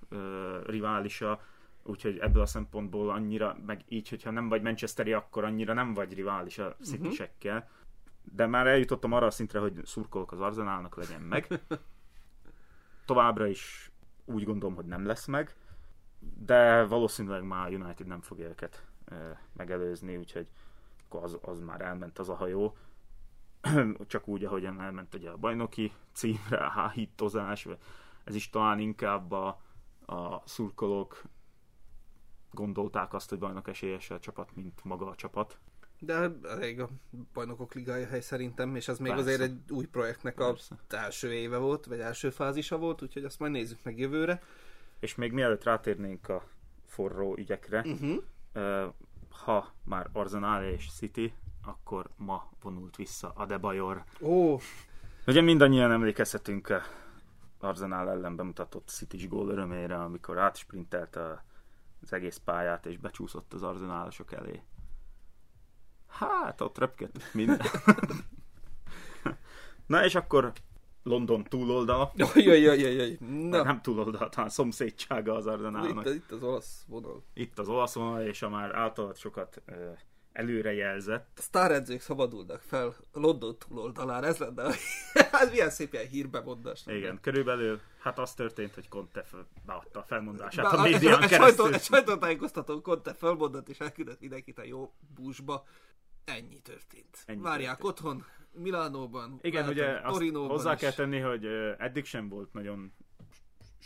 [0.66, 1.42] riválisa,
[1.84, 6.14] úgyhogy ebből a szempontból annyira, meg így, hogyha nem vagy Manchesteri, akkor annyira nem vagy
[6.14, 7.64] rivális a city uh-huh.
[8.22, 11.48] De már eljutottam arra a szintre, hogy szurkolok az Arsenalnak, legyen meg.
[13.06, 13.92] Továbbra is
[14.26, 15.56] úgy gondolom, hogy nem lesz meg,
[16.20, 18.86] de valószínűleg már United nem fogja őket
[19.54, 20.48] megelőzni, úgyhogy
[21.06, 22.78] akkor az, az már elment az a hajó.
[24.08, 27.68] csak úgy, ahogyan elment ugye a bajnoki címre, a háhítozás,
[28.24, 29.62] ez is talán inkább a,
[30.06, 31.24] a szurkolók
[32.52, 35.60] gondolták azt, hogy bajnok esélyes a csapat, mint maga a csapat.
[36.00, 36.90] De elég a
[37.34, 39.26] bajnokok ligája hely szerintem, és ez még Persze.
[39.26, 40.56] azért egy új projektnek a
[40.90, 44.42] első éve volt, vagy első fázisa volt, úgyhogy azt majd nézzük meg jövőre.
[45.00, 46.48] És még mielőtt rátérnénk a
[46.86, 48.94] forró ügyekre, uh-huh.
[49.30, 51.34] ha már Arsenal és City
[51.66, 54.04] akkor ma vonult vissza Adebayor.
[54.22, 54.58] Ó!
[55.28, 56.82] Ugye mindannyian emlékezhetünk a
[57.60, 64.32] Arsenal ellen bemutatott city gól örömére, amikor átsprintelt az egész pályát, és becsúszott az arzenálosok
[64.32, 64.62] elé.
[66.08, 67.62] Hát, ott röpkedett minden.
[69.86, 70.54] Na és akkor
[71.04, 72.12] London túloldala.
[72.36, 73.18] Jaj, jaj, jaj, jaj.
[73.20, 73.64] Na.
[73.64, 76.06] Nem túloldala, talán szomszédsága az Arzenálnak.
[76.06, 77.24] Itt, itt az olasz vonal.
[77.34, 79.62] Itt az olasz vonal, és a már általad sokat
[80.36, 81.28] előrejelzett.
[81.36, 84.76] Sztáredzők szabadulnak fel London túloldalára, ez lenne,
[85.32, 86.84] hát milyen szép ilyen hírbemondás.
[86.86, 89.26] Igen, körülbelül, hát az történt, hogy Conte
[89.66, 91.74] beadta a felmondását Be, a médián egy, keresztül.
[91.74, 95.64] Egy sajtótájékoztató Conte felmondat, és elküldött mindenkit a jó búzsba.
[96.26, 97.18] Ennyi történt.
[97.26, 97.90] Ennyi Várják történt.
[97.90, 100.80] otthon, Milánóban, Igen, ugye azt hozzá is.
[100.80, 101.46] kell tenni, hogy
[101.78, 102.94] eddig sem volt nagyon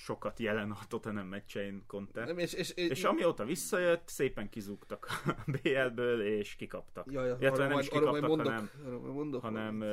[0.04, 2.26] sokat jelen a Tottenham meccsein Conte.
[2.26, 7.12] Nem, és, és, és, és amióta visszajött, szépen kizúgtak a BL-ből, és kikaptak.
[7.12, 8.70] Jaj, Illetve nem is kikaptak, mondok, hanem,
[9.14, 9.84] mondok, hanem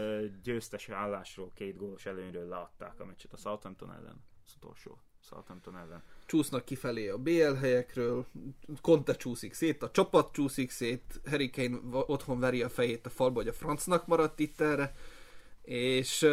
[0.43, 6.03] győztes állásról, két gólos előnyről leadták a meccset a Southampton ellen, az utolsó Southampton ellen.
[6.27, 8.27] Csúsznak kifelé a BL helyekről,
[8.81, 13.37] Conte csúszik szét, a csapat csúszik szét, Harry Kane otthon veri a fejét a falba,
[13.39, 14.95] hogy a francnak maradt itt erre,
[15.63, 16.27] és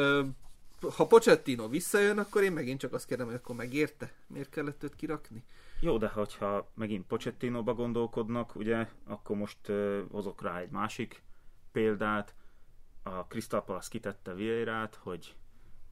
[0.92, 4.12] ha Pochettino visszajön, akkor én megint csak azt kérdem, hogy akkor megérte?
[4.28, 5.44] Miért kellett őt kirakni?
[5.80, 11.24] Jó, de hogyha megint Pochettino-ba gondolkodnak, ugye, akkor most uh, hozok rá egy másik
[11.72, 12.36] példát.
[13.04, 15.36] A Crystal Palace kitette Vieirát, hogy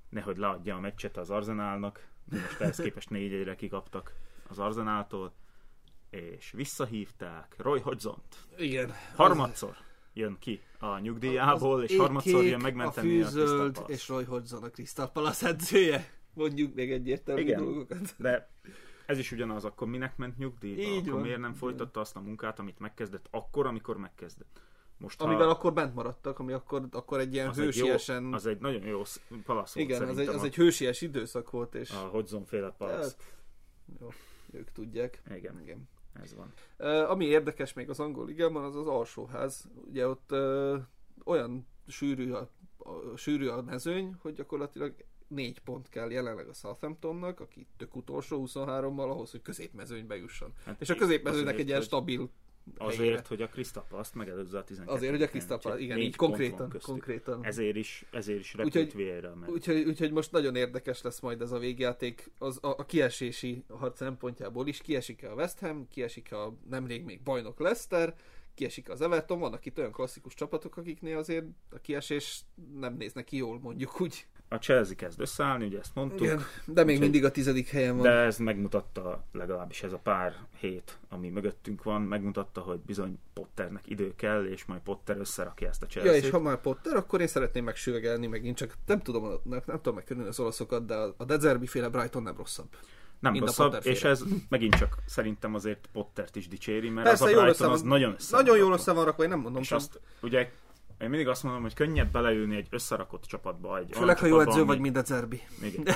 [0.09, 4.13] nehogy leadja a meccset az Arzenálnak, most ehhez képest négy egyre kikaptak
[4.47, 5.33] az Arzenáltól,
[6.09, 8.35] és visszahívták Roy Hodgson-t.
[8.57, 8.93] Igen.
[9.15, 9.77] Harmadszor
[10.13, 13.93] jön ki a nyugdíjából, és harmadszor jön megmenteni a, a fűzöld Palace.
[13.93, 16.09] és Roy Hodgson a Crystal Palace edzője.
[16.33, 17.59] Mondjuk még egyértelmű Igen.
[17.63, 18.15] dolgokat.
[18.17, 18.49] De
[19.05, 20.81] ez is ugyanaz, akkor minek ment nyugdíjba?
[20.81, 21.21] Így akkor van.
[21.21, 24.61] miért nem folytatta azt a munkát, amit megkezdett akkor, amikor megkezdett?
[24.97, 28.33] Most, Amivel akkor bent maradtak, ami akkor, akkor egy ilyen az egy, jó, hősiesen...
[28.33, 31.49] az egy nagyon jó sz- palasz volt igen, az egy, az a- egy hősies időszak
[31.51, 33.15] volt, és a Hodgson féle palasz.
[33.17, 33.33] Hát,
[33.99, 34.07] jó,
[34.51, 35.21] ők tudják.
[35.35, 35.89] Igen, Igen.
[36.13, 36.53] Ez van.
[36.77, 39.69] Uh, ami érdekes még az angol ligában, az az alsóház.
[39.87, 40.77] Ugye ott uh,
[41.23, 44.95] olyan sűrű a, a, sűrű a mezőny, hogy gyakorlatilag
[45.27, 50.53] négy pont kell jelenleg a Southamptonnak, aki tök utolsó 23-mal ahhoz, hogy középmezőnybe jusson.
[50.65, 51.25] Hát És a azért,
[51.59, 52.29] egy ilyen stabil
[52.77, 53.49] Azért, hogy a
[53.89, 56.73] Palace megelőzze a 12 Azért, hogy a Palace, igen, így konkrétan.
[56.81, 57.45] konkrétan.
[57.45, 61.41] Ezért is, ezért is Úgyhogy- repült Vieira, mert Úgyhogy, úgyhogy most nagyon érdekes lesz majd
[61.41, 64.81] ez a végjáték az, a, a kiesési harc szempontjából is.
[64.81, 68.15] Kiesik-e a West Ham, kiesik a nemrég még bajnok Leicester,
[68.53, 72.41] kiesik az Everton, vannak itt olyan klasszikus csapatok, akiknél azért a kiesés
[72.79, 74.25] nem néznek ki jól, mondjuk úgy.
[74.53, 78.03] A Chelsea kezd összeállni, ugye ezt mondtuk, Igen, de még mindig a tizedik helyen van.
[78.03, 83.83] De ez megmutatta, legalábbis ez a pár hét, ami mögöttünk van, megmutatta, hogy bizony Potternek
[83.89, 86.23] idő kell, és majd Potter összerakja ezt a Ja, Chelsea-t.
[86.23, 89.95] és ha már Potter, akkor én szeretném megsürgelni megint csak, nem tudom, nem, nem tudom
[89.95, 92.67] megkörülni az olaszokat, de a De Zerbi féle Brighton nem rosszabb.
[93.19, 97.33] Nem mind rosszabb, és ez megint csak szerintem azért Pottert is dicséri, mert Persze, az
[97.33, 99.71] a Brighton az van- nagyon össze Nagyon jól össze van rakva, én nem mondom, És
[99.71, 100.51] azt ugye
[101.01, 104.43] én mindig azt mondom, hogy könnyebb beleülni egy összerakott csapatba, egy főleg, ha jó edző
[104.45, 105.41] csapatba, vagy, ami- mint a Zerbi.
[105.61, 105.85] Igen.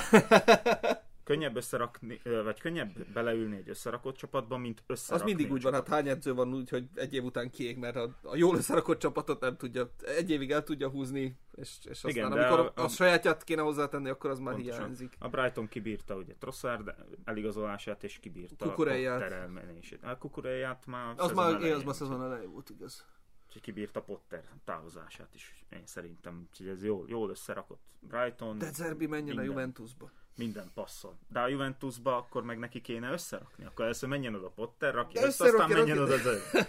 [1.24, 5.72] könnyebb összerakni, vagy könnyebb beleülni egy összerakott csapatba, mint Az összerakni mindig egy úgy van,
[5.72, 8.98] hát hány edző van úgy, hogy egy év után kiég, mert a, a jól összerakott
[8.98, 12.80] csapatot nem tudja, egy évig el tudja húzni, és, és aztán Igen, de amikor a-
[12.80, 14.78] a, a, sajátját kéne hozzátenni, akkor az már Pontosan.
[14.80, 15.14] hiányzik.
[15.18, 16.94] A Brighton kibírta ugye Trossard
[17.24, 19.16] eligazolását, és kibírta Kukureját.
[19.16, 20.02] a Potter elmenését.
[20.02, 23.04] A Kukureját már Az már, az már szezon elején volt, igaz.
[23.46, 26.48] Úgyhogy kibírta Potter távozását is, én szerintem.
[26.50, 27.82] Úgyhogy ez jól, jól összerakott.
[28.00, 30.10] Brighton De Zerbi menjen a minden, Juventusba.
[30.36, 31.18] minden passzol.
[31.28, 33.64] De a Juventusba akkor meg neki kéne összerakni.
[33.64, 36.14] Akkor először menjen oda Potter, rakja De össze, aztán összerakja, menjen rakja.
[36.14, 36.68] oda Zerbi.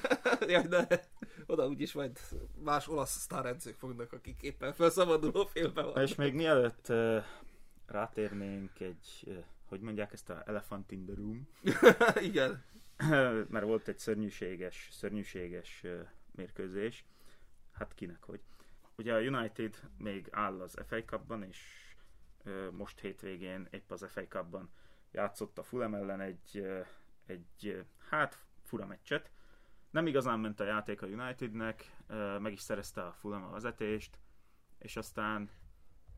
[0.54, 1.08] ja, de
[1.46, 2.20] oda úgyis majd
[2.64, 6.02] más olasz sztáredzők fognak, akik éppen felszabaduló félbe van.
[6.02, 7.24] És még mielőtt uh,
[7.86, 11.48] rátérnénk egy, uh, hogy mondják ezt a elephant in the room,
[12.30, 12.64] Igen.
[13.50, 16.08] mert volt egy szörnyűséges, szörnyűséges uh,
[16.38, 17.06] mérkőzés.
[17.72, 18.42] Hát kinek hogy.
[18.96, 21.96] Ugye a United még áll az FA Cupban, és
[22.72, 24.70] most hétvégén épp az FA Cupban
[25.12, 26.68] játszott a Fulham ellen egy,
[27.26, 29.32] egy hát fura meccset.
[29.90, 31.96] Nem igazán ment a játék a Unitednek,
[32.40, 34.20] meg is szerezte a Fulham a vezetést,
[34.78, 35.50] és aztán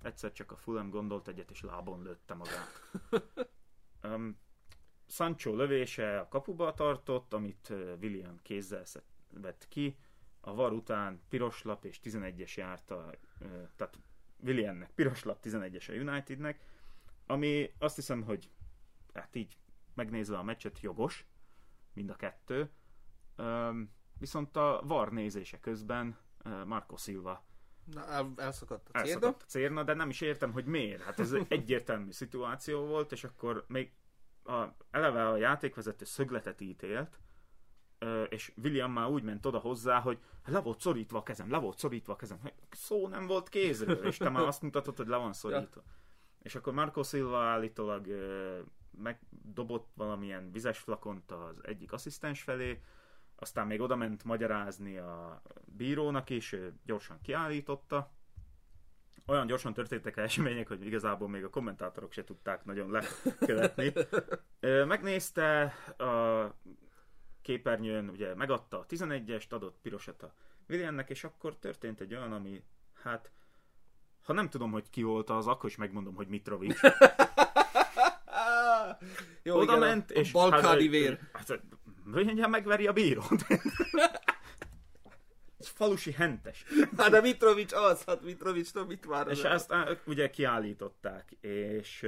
[0.01, 2.81] egyszer csak a Fulham gondolt egyet, és lábon lőtte magát.
[4.03, 4.39] Um,
[5.07, 7.69] Sancho lövése a kapuba tartott, amit
[8.01, 8.83] William kézzel
[9.29, 9.97] vett ki.
[10.49, 13.97] A var után piros lap és 11-es járt a, uh, tehát
[14.43, 16.59] Williamnek piros lap 11-es a Unitednek,
[17.25, 18.49] ami azt hiszem, hogy
[19.13, 19.57] hát így
[19.93, 21.25] megnézve a meccset jogos,
[21.93, 22.69] mind a kettő.
[24.17, 26.17] Viszont a var nézése közben
[26.65, 27.45] Marco Silva
[27.93, 29.07] Na, el, elszakadt a cérna.
[29.07, 31.01] elszakadt a cérna, de nem is értem, hogy miért.
[31.01, 33.91] Hát ez egy egyértelmű szituáció volt, és akkor még
[34.43, 37.19] a, eleve a játékvezető szögletet ítélt,
[38.29, 41.77] és William már úgy ment oda hozzá, hogy le volt szorítva a kezem, le volt
[41.77, 42.39] szorítva a kezem.
[42.71, 45.83] Szó nem volt kézről, és te már azt mutatod, hogy le van szorítva.
[46.41, 48.07] És akkor Marco Silva állítólag
[49.01, 52.81] megdobott valamilyen vizes flakont az egyik asszisztens felé,
[53.35, 58.11] aztán még oda ment magyarázni a bírónak is, gyorsan kiállította.
[59.25, 63.93] Olyan gyorsan történtek a események, hogy igazából még a kommentátorok se tudták nagyon lekövetni.
[64.93, 65.63] Megnézte
[65.97, 66.53] a
[67.41, 70.33] képernyőn, ugye megadta a 11-est, adott pirosat a
[70.69, 72.63] Williamnek, és akkor történt egy olyan, ami
[72.93, 73.31] hát
[74.23, 76.79] ha nem tudom, hogy ki volt az, akkor is megmondom, hogy Mitrovic.
[79.43, 80.31] Jó, Oda igen, ment, a, és...
[80.31, 81.19] balkáni hát, vér.
[81.33, 81.61] Hát,
[82.03, 83.45] mindjárt megveri a bírót.
[85.59, 86.65] Egy falusi hentes.
[86.97, 89.73] Hát de Mitrovic az, hát Mitrovic, tudom, mit vár És az ezt
[90.05, 92.05] ugye kiállították, és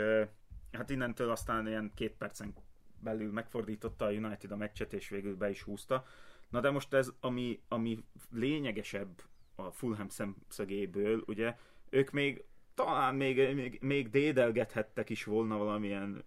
[0.72, 2.54] hát innentől aztán ilyen két percen
[3.02, 6.06] belül megfordította a United a meccset, és végül be is húzta.
[6.50, 9.22] Na de most ez, ami, ami lényegesebb
[9.56, 11.56] a Fulham szemszögéből, ugye,
[11.90, 12.44] ők még
[12.74, 16.24] talán még, még, még dédelgethettek is volna valamilyen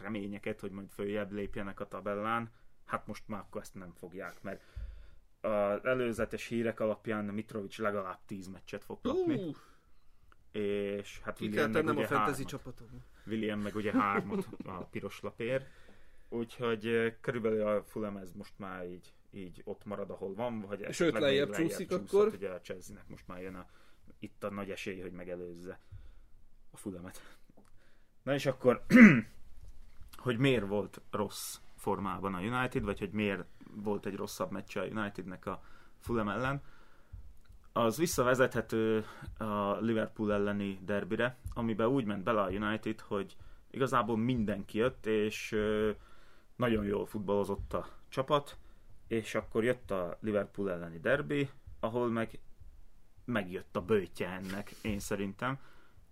[0.00, 2.50] reményeket, hogy majd följebb lépjenek a tabellán.
[2.84, 4.62] Hát most már akkor ezt nem fogják, mert
[5.40, 9.34] az előzetes hírek alapján Mitrovic legalább 10 meccset fog kapni.
[9.34, 9.56] Uh,
[10.52, 12.88] és hát ki William kell meg tennem a ugye fantasy csapatom.
[13.26, 15.66] William meg ugye hármat a piros lapér.
[16.28, 20.92] Úgyhogy eh, körülbelül a Fulham ez most már így, így ott marad, ahol van, vagy
[20.92, 22.08] Sőt, még lejjebb csúszik csúszhat.
[22.08, 22.32] akkor.
[22.34, 23.66] Ugye a Chelsea-nek most már jön a,
[24.18, 25.80] itt a nagy esély, hogy megelőzze
[26.70, 27.38] a Fulhamet.
[28.22, 28.84] Na és akkor,
[30.16, 34.86] hogy miért volt rossz formában a United, vagy hogy miért volt egy rosszabb meccse a
[34.86, 35.62] Unitednek a
[35.98, 36.62] Fulham ellen,
[37.72, 39.04] az visszavezethető
[39.38, 43.36] a Liverpool elleni derbire, amiben úgy ment bele a United, hogy
[43.70, 45.56] igazából mindenki jött, és
[46.58, 48.56] nagyon jól futballozott a csapat,
[49.06, 51.50] és akkor jött a Liverpool elleni derbi,
[51.80, 52.40] ahol meg
[53.24, 55.58] megjött a bőtje ennek, én szerintem.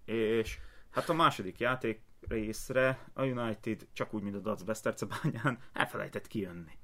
[0.04, 0.58] És
[0.90, 6.78] hát a második játék részre a United, csak úgy, mint a Dac Besztercebányán, elfelejtett kijönni.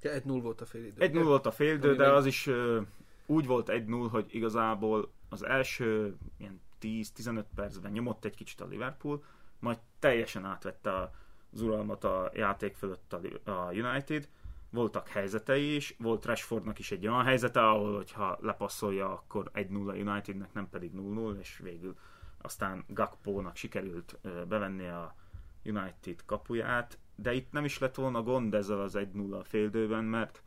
[0.00, 1.02] Ja, 1-0 volt a fél idő.
[1.02, 2.80] Egy 0 volt a félidő, de az is ö,
[3.26, 8.66] úgy volt egy 0 hogy igazából az első ilyen 10-15 percben nyomott egy kicsit a
[8.66, 9.24] Liverpool,
[9.58, 11.10] majd teljesen átvette
[11.54, 13.12] az uralmat a játék fölött
[13.44, 14.28] a, United.
[14.70, 19.92] Voltak helyzetei is, volt Rashfordnak is egy olyan helyzete, ahol hogyha lepasszolja, akkor 1-0 a
[19.92, 21.96] Unitednek, nem pedig 0-0, és végül
[22.42, 25.14] aztán Gakpónak sikerült ö, bevenni a
[25.64, 30.42] United kapuját, de itt nem is lett volna gond ezzel az 1-0 a féldőben, mert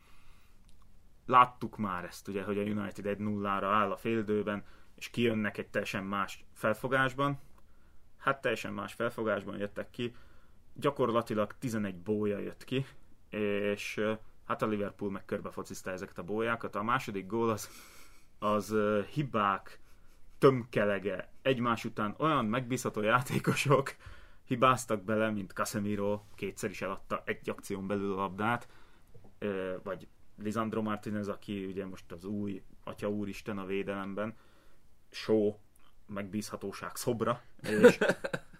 [1.26, 4.64] láttuk már ezt, ugye, hogy a United 1-0-ra áll a féldőben,
[4.95, 7.39] és kijönnek egy teljesen más felfogásban.
[8.18, 10.16] Hát teljesen más felfogásban jöttek ki.
[10.80, 12.86] Gyakorlatilag 11 bója jött ki,
[13.30, 14.02] és
[14.46, 16.76] hát a Liverpool meg körbefocizta ezeket a bójákat.
[16.76, 17.70] A második gól az,
[18.40, 18.76] az
[19.14, 19.80] hibák
[20.38, 23.96] tömkelege egymás után olyan megbízható játékosok
[24.48, 28.68] hibáztak bele, mint Casemiro kétszer is eladta egy akción belül a labdát,
[29.84, 30.08] vagy
[30.38, 34.36] Lisandro Martinez, aki ugye most az új atya úristen a védelemben,
[35.10, 35.56] show,
[36.06, 37.98] megbízhatóság szobra, és,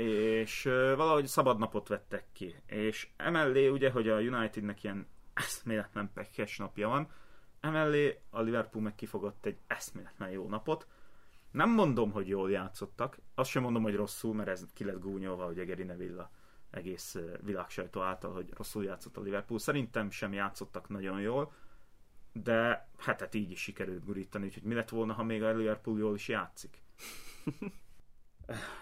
[0.00, 0.62] és
[0.96, 2.54] valahogy szabad napot vettek ki.
[2.66, 7.08] És emellé ugye, hogy a Unitednek ilyen eszméletlen pekes napja van,
[7.60, 10.86] emellé a Liverpool meg kifogott egy eszméletlen jó napot.
[11.50, 15.46] Nem mondom, hogy jól játszottak, azt sem mondom, hogy rosszul, mert ez ki lett gúnyolva,
[15.46, 16.30] ugye Geri Neville
[16.70, 19.58] egész világsajtó által, hogy rosszul játszott a Liverpool.
[19.58, 21.52] Szerintem sem játszottak nagyon jól,
[22.32, 26.14] de hetet így is sikerült gurítani, úgyhogy mi lett volna, ha még a Liverpool jól
[26.14, 26.82] is játszik.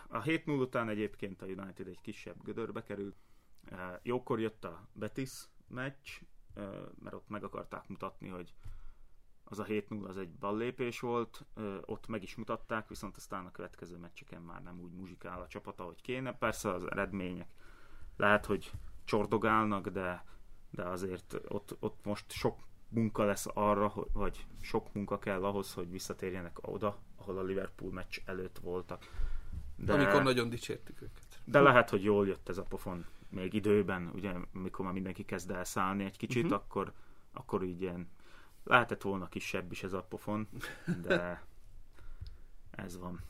[0.08, 3.16] A 7-0 után egyébként a United egy kisebb gödörbe került.
[4.02, 6.20] Jókor jött a Betis meccs,
[6.98, 8.54] mert ott meg akarták mutatni, hogy
[9.44, 11.46] az a 7-0 az egy ballépés volt,
[11.84, 15.80] ott meg is mutatták, viszont aztán a következő meccseken már nem úgy muzsikál a csapat,
[15.80, 16.32] ahogy kéne.
[16.32, 17.48] Persze az eredmények
[18.16, 18.70] lehet, hogy
[19.04, 20.24] csordogálnak, de,
[20.70, 25.74] de azért ott, ott most sok munka lesz arra, hogy- vagy sok munka kell ahhoz,
[25.74, 29.04] hogy visszatérjenek oda, ahol a Liverpool meccs előtt voltak.
[29.84, 29.92] De...
[29.92, 31.40] Amikor nagyon dicsértük őket.
[31.44, 35.50] De lehet, hogy jól jött ez a pofon még időben, ugye, amikor már mindenki kezd
[35.50, 36.58] elszállni egy kicsit, uh-huh.
[36.58, 36.92] akkor,
[37.32, 38.08] akkor így ilyen
[38.64, 40.48] lehetett volna kisebb is ez a pofon,
[41.02, 41.42] de
[42.70, 43.20] ez van.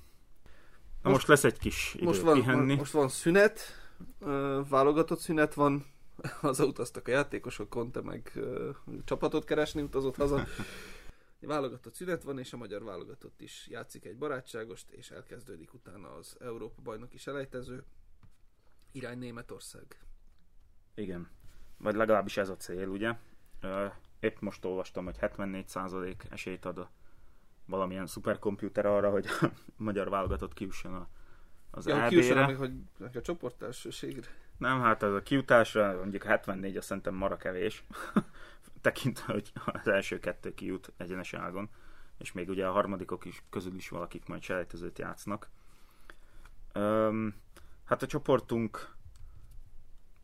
[1.02, 2.74] Na most, most lesz egy kis idő Most van, pihenni.
[2.74, 3.60] most van szünet,
[4.68, 5.86] válogatott szünet van,
[6.40, 8.32] hazautaztak a játékosok, Conte meg
[9.04, 10.44] csapatot keresni utazott haza.
[11.40, 16.36] Válogatott szünet van, és a magyar válogatott is játszik egy barátságost, és elkezdődik utána az
[16.40, 17.84] Európa bajnoki selejtező.
[18.92, 19.98] Irány Németország.
[20.94, 21.28] Igen.
[21.76, 23.14] Vagy legalábbis ez a cél, ugye?
[24.20, 26.90] Épp most olvastam, hogy 74% esélyt ad a
[27.66, 31.08] valamilyen szuperkomputer arra, hogy a magyar válogatott kiusson a,
[31.70, 32.14] az Ja, hogy EB-re.
[32.14, 32.56] kiussanak még,
[32.98, 34.28] hogy a csoportelsőségre.
[34.58, 37.84] Nem, hát az a kiutásra mondjuk 74 azt szerintem mara kevés.
[38.80, 41.68] Tekintve, hogy az első kettő kijut egyenes ágon,
[42.18, 45.48] és még ugye a harmadikok is közül is valakik majd selejtezőt játsznak.
[46.72, 47.34] Öm,
[47.84, 48.94] hát a csoportunk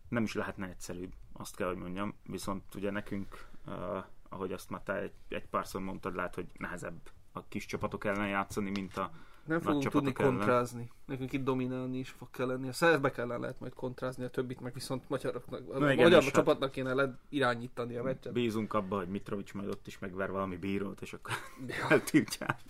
[0.08, 4.80] nem is lehetne egyszerűbb, azt kell, hogy mondjam, viszont ugye nekünk, uh, ahogy azt már
[4.82, 9.12] te egy, egy párszor mondtad, lehet, hogy nehezebb a kis csapatok ellen játszani, mint a
[9.46, 10.30] Nem fogunk tudni ellen.
[10.36, 10.90] kontrázni.
[11.06, 12.68] Nekünk itt dominálni is fog kelleni.
[12.68, 16.32] A szerbek ellen lehet majd kontrázni, a többit meg viszont magyaroknak, Na igen, magyar hát-
[16.32, 18.32] csapatnak kéne le irányítani a meccset.
[18.32, 21.32] Bízunk abba, hogy Mitrovic majd ott is megver valami bírót, és akkor
[21.66, 21.88] Ja.
[21.94, 22.60] eltiltják.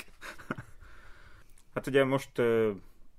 [1.74, 2.70] hát ugye most uh,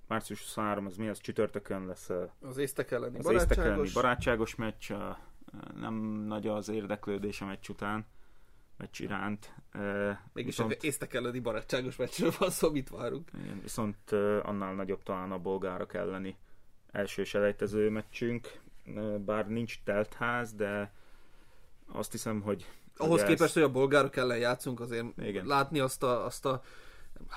[0.08, 3.94] március 23, az mi az csütörtökön lesz uh, Az észtek elleni az észtek elleni barátságos.
[3.94, 5.00] barátságos meccs, uh,
[5.80, 5.94] nem
[6.28, 8.06] nagy az érdeklődés a meccs után,
[8.78, 9.54] meccs iránt.
[10.34, 13.30] Mégis viszont, észtek elleni barátságos meccsről van szó, mit várunk.
[13.44, 14.12] Igen, viszont
[14.44, 16.38] annál nagyobb talán a bolgárok elleni
[16.92, 18.60] első selejtező meccsünk,
[19.26, 20.94] bár nincs teltház, de
[21.92, 22.66] azt hiszem, hogy
[22.98, 23.54] ahhoz képest, ezt...
[23.54, 25.46] hogy a bolgárok ellen játszunk, azért Igen.
[25.46, 26.64] látni azt a, azt a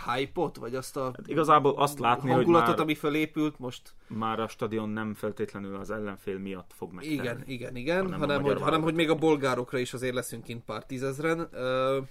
[0.07, 3.95] hype-ot, vagy azt a hát igazából azt látni, hangulatot, hogy már, ami felépült most.
[4.07, 7.15] Már a stadion nem feltétlenül az ellenfél miatt fog megtenni.
[7.15, 10.65] Igen, igen, igen, hanem, hanem, hogy, hanem hogy még a bolgárokra is azért leszünk kint
[10.65, 11.41] pár tízezren.
[11.41, 12.07] Uh,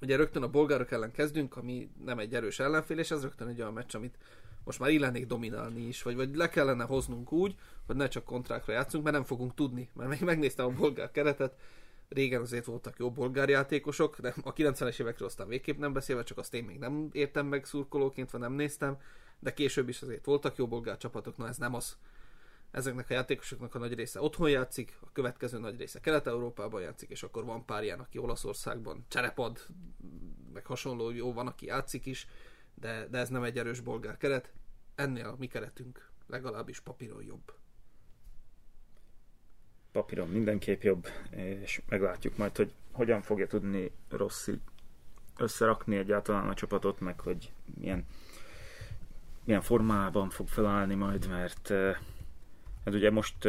[0.00, 3.60] ugye rögtön a bolgárok ellen kezdünk, ami nem egy erős ellenfél, és ez rögtön egy
[3.60, 4.18] olyan meccs, amit
[4.64, 7.54] most már illenék dominálni is, vagy, vagy le kellene hoznunk úgy,
[7.86, 9.88] hogy ne csak kontrákra játszunk, mert nem fogunk tudni.
[9.94, 11.54] Mert még megnéztem a bolgár keretet,
[12.08, 16.38] régen azért voltak jó bolgár játékosok, de a 90-es évekről aztán végképp nem beszélve, csak
[16.38, 18.96] azt én még nem értem meg szurkolóként, vagy nem néztem,
[19.38, 21.96] de később is azért voltak jó bolgár csapatok, na ez nem az.
[22.70, 27.22] Ezeknek a játékosoknak a nagy része otthon játszik, a következő nagy része Kelet-Európában játszik, és
[27.22, 29.66] akkor van pár ilyen, aki Olaszországban cserepad,
[30.52, 32.26] meg hasonló jó van, aki játszik is,
[32.74, 34.52] de, de ez nem egy erős bolgár keret.
[34.94, 37.52] Ennél a mi keretünk legalábbis papíron jobb
[39.92, 44.60] papíron mindenképp jobb, és meglátjuk majd, hogy hogyan fogja tudni Rossi
[45.36, 48.06] összerakni egyáltalán a csapatot, meg hogy milyen,
[49.44, 51.70] milyen formában fog felállni majd, mert
[52.84, 53.48] ez ugye most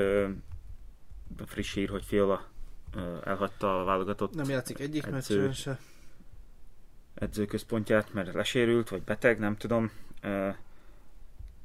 [1.45, 2.47] friss hír, hogy Fiola
[3.23, 5.79] elhagyta a válogatott Nem játszik egyik edző, se.
[7.13, 9.91] edzőközpontját, mert lesérült, vagy beteg, nem tudom.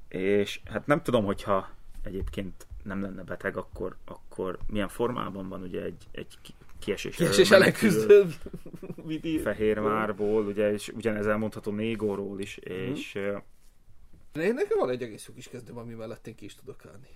[0.09, 1.71] És hát nem tudom, hogyha
[2.03, 6.39] egyébként nem lenne beteg, akkor, akkor milyen formában van ugye egy, egy
[6.79, 7.73] kiesés, kiesés ellen
[9.43, 12.93] Fehérvárból, ugye, és ugyanez elmondható Négóról is, mm-hmm.
[12.93, 13.15] és...
[14.35, 17.09] Én nekem van egy egész jó kis kezdőm, ami mellett én ki is tudok állni.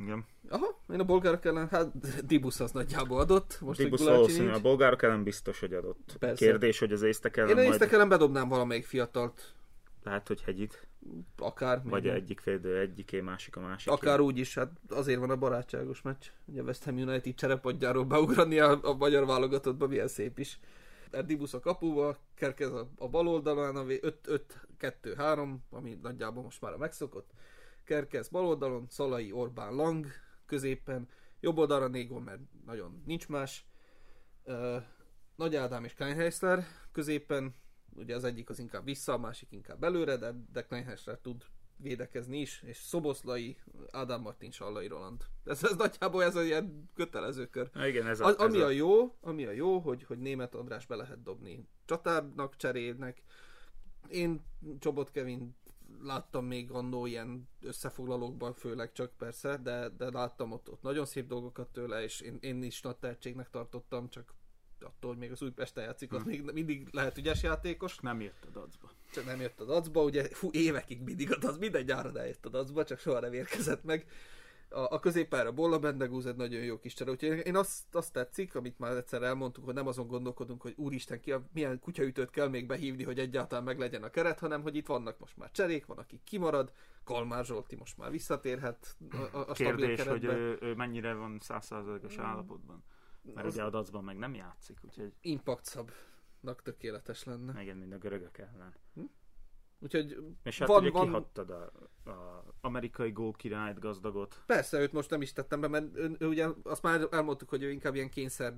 [0.00, 0.24] Igen.
[0.48, 1.90] Aha, én a bolgárok ellen, hát
[2.26, 3.58] Dibusz az nagyjából adott.
[3.60, 6.16] Most Dibusz valószínű, a bolgárok ellen biztos, hogy adott.
[6.18, 6.44] Persze.
[6.44, 9.54] Kérdés, hogy az észtek ellen Én az észtek ellen bedobnám valamelyik fiatalt.
[10.04, 10.86] Lehet, hogy hegyit.
[11.36, 11.82] Akár.
[11.82, 12.14] Vagy minden.
[12.14, 13.92] egyik félidő egyiké, másik a másik.
[13.92, 16.26] Akár úgy is, hát azért van a barátságos meccs.
[16.44, 20.58] Ugye a West Ham United cserepadjáról beugrani a, a magyar válogatottba, milyen szép is.
[21.10, 23.84] Erdibusz a kapuba, Kerkez a, a bal oldalon, a
[24.80, 27.30] 5-2-3, ami nagyjából most már a megszokott.
[27.84, 30.06] Kerkez bal oldalon, Szalai, Orbán, Lang
[30.46, 31.08] középen,
[31.40, 33.66] jobb oldalra Négon, mert nagyon nincs más.
[34.44, 34.82] Uh,
[35.36, 37.54] Nagy Ádám és Kleinheisler középen,
[37.96, 41.44] ugye az egyik az inkább vissza, a másik inkább előre, de, de Kleinhesler tud
[41.76, 43.56] védekezni is, és Szoboszlai,
[43.90, 45.24] Ádám Martin, Sallai Roland.
[45.44, 47.70] Ez, ez nagyjából ez a ilyen kötelező kör.
[47.72, 48.66] Na igen, ez a, a, ami, ez a...
[48.66, 53.22] a jó, ami a jó, hogy, hogy német András be lehet dobni csatárnak, cserélnek.
[54.08, 54.44] Én
[54.78, 55.56] Csobot Kevin
[56.02, 61.26] láttam még annó ilyen összefoglalókban, főleg csak persze, de, de láttam ott, ott nagyon szép
[61.26, 64.34] dolgokat tőle, és én, én is nagy tehetségnek tartottam, csak
[64.84, 66.28] attól, hogy még az Újpesten játszik, az hm.
[66.28, 67.98] még mindig lehet ügyes játékos.
[67.98, 68.90] Nem jött a dacba.
[69.12, 72.48] Csak nem jött a dacba, ugye fú, évekig mindig a dac, minden nyáron eljött a
[72.48, 74.06] dacba, csak soha nem érkezett meg.
[74.68, 78.54] A, a középpára Bolla Bendegúz egy nagyon jó kis csere, úgyhogy én azt, azt tetszik,
[78.54, 82.48] amit már egyszer elmondtuk, hogy nem azon gondolkodunk, hogy úristen, ki a, milyen kutyaütőt kell
[82.48, 85.86] még behívni, hogy egyáltalán meg legyen a keret, hanem hogy itt vannak most már cserék,
[85.86, 86.72] van, aki kimarad,
[87.04, 88.96] Kalmár Zsolti most már visszatérhet
[89.32, 92.84] a, a Kérdés, hogy ő, ő mennyire van százszázalékos állapotban.
[93.34, 95.12] Mert az ugye a dacban meg nem játszik, úgyhogy...
[95.20, 97.62] Impact szabnak tökéletes lenne.
[97.62, 98.74] Igen, mint a görögök ellen.
[98.94, 99.04] Hm?
[99.78, 101.06] Úgyhogy És hát van, ugye van...
[101.06, 101.72] kihattad a,
[102.10, 104.42] a amerikai gól királyt, gazdagot.
[104.46, 107.62] Persze, őt most nem is tettem be, mert ő, ő ugye azt már elmondtuk, hogy
[107.62, 108.54] ő inkább ilyen kényszer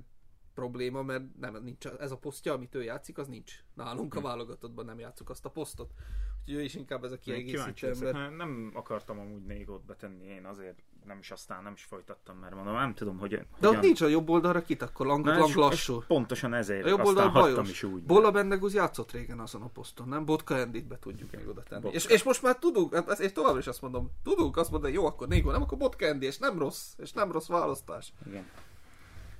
[0.53, 3.63] probléma, mert nem, nincs, ez a posztja, amit ő játszik, az nincs.
[3.73, 4.25] Nálunk a hm.
[4.25, 5.93] válogatottban nem játszuk azt a posztot.
[6.39, 8.31] Úgyhogy ő is inkább ez a kiegészítő ember.
[8.31, 12.73] Nem akartam amúgy négót betenni én, azért nem is aztán nem is folytattam, mert mondom,
[12.73, 13.45] nem tudom, hogy...
[13.59, 16.03] De ott nincs a jobb oldalra kit, akkor lang, Na, lang lassú.
[16.07, 17.69] Pontosan ezért, a jobb oldal bajos.
[17.69, 18.03] is úgy.
[18.03, 20.25] Bola Bendeguz játszott régen azon a poszton, nem?
[20.25, 21.89] Botka Endit be tudjuk még oda tenni.
[21.91, 25.05] És, és, most már tudunk, hát és továbbra is azt mondom, tudunk azt mondani, jó,
[25.05, 28.13] akkor Négo, nem, akkor Botka Endi, és nem rossz, és nem rossz választás.
[28.25, 28.45] Igen.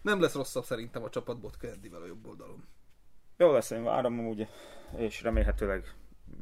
[0.02, 2.64] Nem lesz rosszabb szerintem a csapat Botka Endivel a jobb oldalon.
[3.38, 4.48] Jó lesz, én várom amúgy,
[4.98, 5.96] és remélhetőleg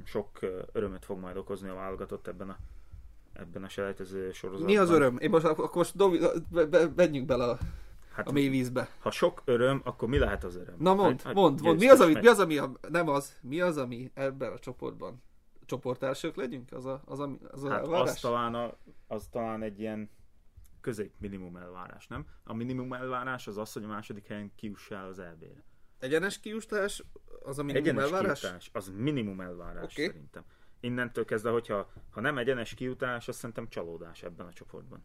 [0.04, 0.40] sok
[0.72, 2.58] örömöt fog majd okozni a válogatott ebben a
[3.36, 4.74] ebben a selejtező sorozatban.
[4.74, 5.18] Mi az öröm?
[5.18, 6.20] Én most, akkor most dobi,
[6.52, 7.58] be, be, menjünk bele a,
[8.12, 8.90] hát, a mély vízbe.
[9.00, 10.76] Ha sok öröm, akkor mi lehet az öröm?
[10.80, 11.80] Na mond, hát, mond, mond.
[11.80, 15.22] Mi az, ami, mi az, ami a, nem az, mi az, ami ebben a csoportban
[15.66, 16.72] csoportársak legyünk?
[16.72, 18.10] Az a, az a, az a hát elvárás?
[18.10, 18.78] az talán, a,
[19.08, 20.10] az talán egy ilyen
[20.82, 22.26] közép minimum elvárás, nem?
[22.44, 25.64] A minimum elvárás az az, hogy a második helyen kiussál az EB-re.
[26.00, 27.04] Egyenes kiustás
[27.44, 28.40] az a minimum Egyenes elvárás?
[28.40, 30.06] Kiutás, az minimum elvárás okay.
[30.06, 30.44] szerintem
[30.86, 35.04] innentől kezdve, hogyha ha nem egyenes kiutás, azt szerintem csalódás ebben a csoportban.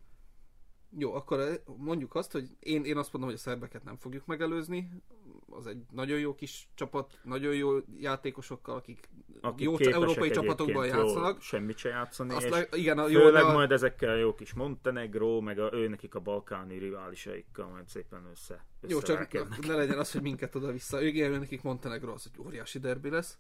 [0.99, 5.03] Jó, akkor mondjuk azt, hogy én, én azt mondom, hogy a szerbeket nem fogjuk megelőzni,
[5.51, 9.09] az egy nagyon jó kis csapat, nagyon jó játékosokkal, akik,
[9.41, 11.33] Akik jó európai csapatokban játszanak.
[11.33, 14.53] Jól semmit se játszani, Azt le, igen, a, jó, főleg a, majd ezekkel jó kis
[14.53, 19.33] Montenegro, meg a, ő nekik a balkáni riválisaikkal majd szépen össze, Jó, csak
[19.67, 21.03] ne legyen az, hogy minket oda-vissza.
[21.03, 23.39] Igen, nekik Montenegro az egy óriási derbi lesz.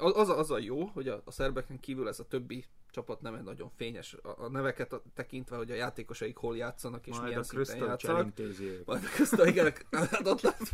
[0.00, 3.42] Az, az, a, jó, hogy a, a szerbeken kívül ez a többi csapat nem egy
[3.42, 4.14] nagyon fényes.
[4.14, 7.76] A, a neveket a- tekintve, hogy a játékosaik hol játszanak és Majd milyen a szinten
[7.76, 8.36] játszanak.
[8.84, 10.72] Majd a Krisztovics, igen, hát ott lehet,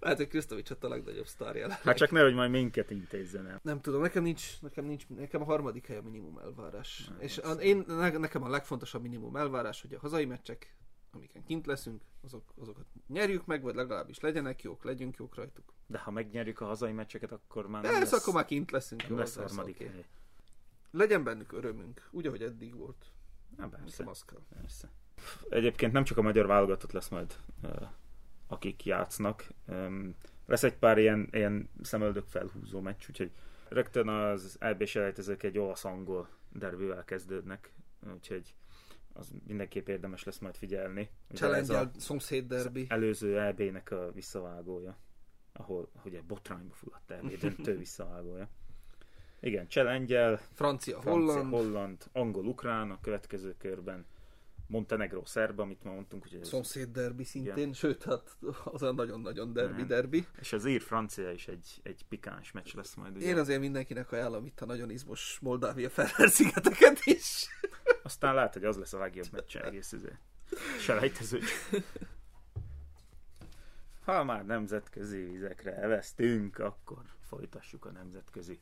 [0.00, 1.82] lehet, hogy Krisztovics a legnagyobb sztár jelenleg.
[1.82, 3.60] Hát csak nehogy majd minket intézzen el.
[3.62, 7.06] Nem tudom, nekem nincs, nekem nincs, nekem a harmadik hely a minimum elvárás.
[7.08, 10.76] Nem, és az a, én, ne, nekem a legfontosabb minimum elvárás, hogy a hazai meccsek,
[11.10, 15.72] amiken kint leszünk, azok, azokat nyerjük meg, vagy legalábbis legyenek jók, legyünk jók rajtuk.
[15.86, 19.02] De ha megnyerjük a hazai meccseket, akkor már nem Persze, lesz, akkor már kint leszünk.
[19.02, 20.04] nem jó, lesz harmadik hely.
[20.90, 23.06] Legyen bennük örömünk, úgy, ahogy eddig volt.
[23.56, 24.04] Na, persze.
[24.48, 24.90] Persze.
[25.48, 27.36] Egyébként nem csak a magyar válogatott lesz majd,
[28.46, 29.48] akik játsznak.
[30.46, 33.30] Lesz egy pár ilyen, ilyen szemöldök felhúzó meccs, úgyhogy
[33.68, 37.72] rögtön az EB selejtezők egy olasz-angol derbivel kezdődnek,
[38.14, 38.54] úgyhogy
[39.20, 41.10] az mindenképp érdemes lesz majd figyelni.
[41.32, 42.86] Challenge szomszéd derbi.
[42.88, 44.96] előző EB-nek a visszavágója,
[45.52, 48.48] ahol ugye botrányba fulladt EB döntő visszavágója.
[49.40, 54.06] Igen, challenge Francia, Francia, holland, holland, angol, ukrán a következő körben,
[54.70, 59.76] Montenegro, szerb, amit ma mondtunk, ugye szomszéd derbi szintén, sőt, hát az a nagyon-nagyon derbi
[59.78, 59.86] Nem.
[59.86, 60.26] derbi.
[60.40, 63.16] és az ír-francia is egy, egy pikáns meccs lesz majd.
[63.16, 63.26] Ugye.
[63.26, 67.48] Én azért mindenkinek ajánlom itt a nagyon izmos Moldávia Ferrer szigeteket is.
[68.02, 70.16] Aztán lehet, hogy az lesz a legjobb meccs egész izé.
[70.78, 71.40] Selejtező.
[74.04, 78.58] Ha már nemzetközi vizekre elvesztünk, akkor folytassuk a nemzetközi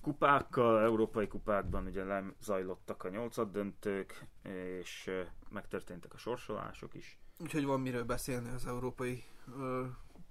[0.00, 0.82] kupákkal.
[0.82, 5.10] Európai kupákban ugye lezajlottak a nyolcad döntők, és
[5.48, 7.18] megtörténtek a sorsolások is.
[7.38, 9.24] Úgyhogy van miről beszélni az európai
[9.58, 9.86] ö,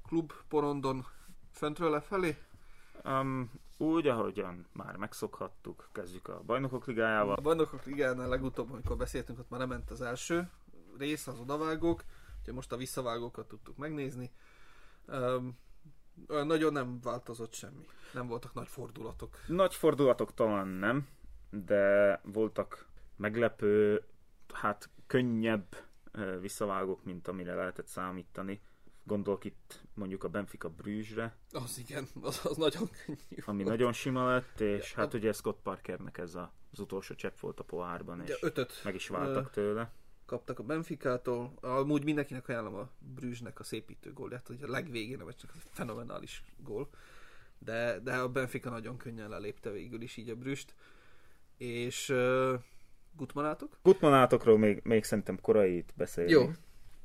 [0.08, 1.06] klub porondon
[1.52, 2.38] föntről lefelé.
[3.04, 7.36] Um, úgy, ahogyan már megszokhattuk, kezdjük a Bajnokok Ligájával.
[7.36, 10.50] A bajnokok ligánál legutóbb, amikor beszéltünk, ott már nem ment az első
[10.98, 12.04] rész, az odavágók,
[12.40, 14.32] úgyhogy most a visszavágókat tudtuk megnézni.
[15.08, 15.58] Um,
[16.28, 17.86] nagyon nem változott semmi.
[18.14, 19.38] Nem voltak nagy fordulatok.
[19.48, 21.08] Nagy fordulatok talán nem,
[21.50, 24.04] de voltak meglepő,
[24.54, 25.76] hát könnyebb
[26.40, 28.62] visszavágók, mint amire lehetett számítani.
[29.10, 33.18] Gondolok itt mondjuk a Benfica Brüsszre, Az igen, az, az nagyon könnyű.
[33.46, 33.76] ami volt.
[33.78, 37.60] nagyon sima lett, és Ja, hát ugye Scott Parkernek ez a, az utolsó csepp volt
[37.60, 39.92] a pohárban, és ötöt meg is váltak tőle.
[40.26, 41.54] kaptak a Benficától.
[41.62, 46.44] Amúgy mindenkinek ajánlom a Brüssznek a szépítő gólját, hogy a legvégén, vagy csak egy fenomenális
[46.58, 46.90] gól.
[47.60, 50.74] De, de a Benfica nagyon könnyen lelépte végül is így a Brüsst.
[51.58, 52.54] És uh,
[53.16, 53.78] Gutmanátok?
[53.82, 56.32] Gutmanátokról még, még szerintem korai itt beszélni.
[56.32, 56.50] Jó.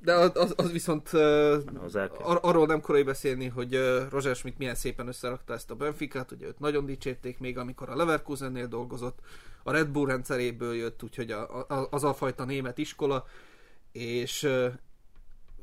[0.05, 3.78] De az, az, viszont Az ar- arról nem korai beszélni, hogy
[4.11, 7.96] Roger Schmidt milyen szépen összerakta ezt a Benficát, ugye őt nagyon dicsérték még, amikor a
[7.96, 9.18] Leverkusennél dolgozott,
[9.62, 13.26] a Red Bull rendszeréből jött, úgyhogy a, a, az a fajta német iskola,
[13.92, 14.48] és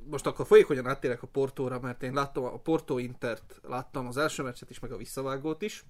[0.09, 4.43] most akkor folyékonyan áttérek a Portóra, mert én láttam a Porto Intert, láttam az első
[4.43, 5.85] meccset is, meg a visszavágót is,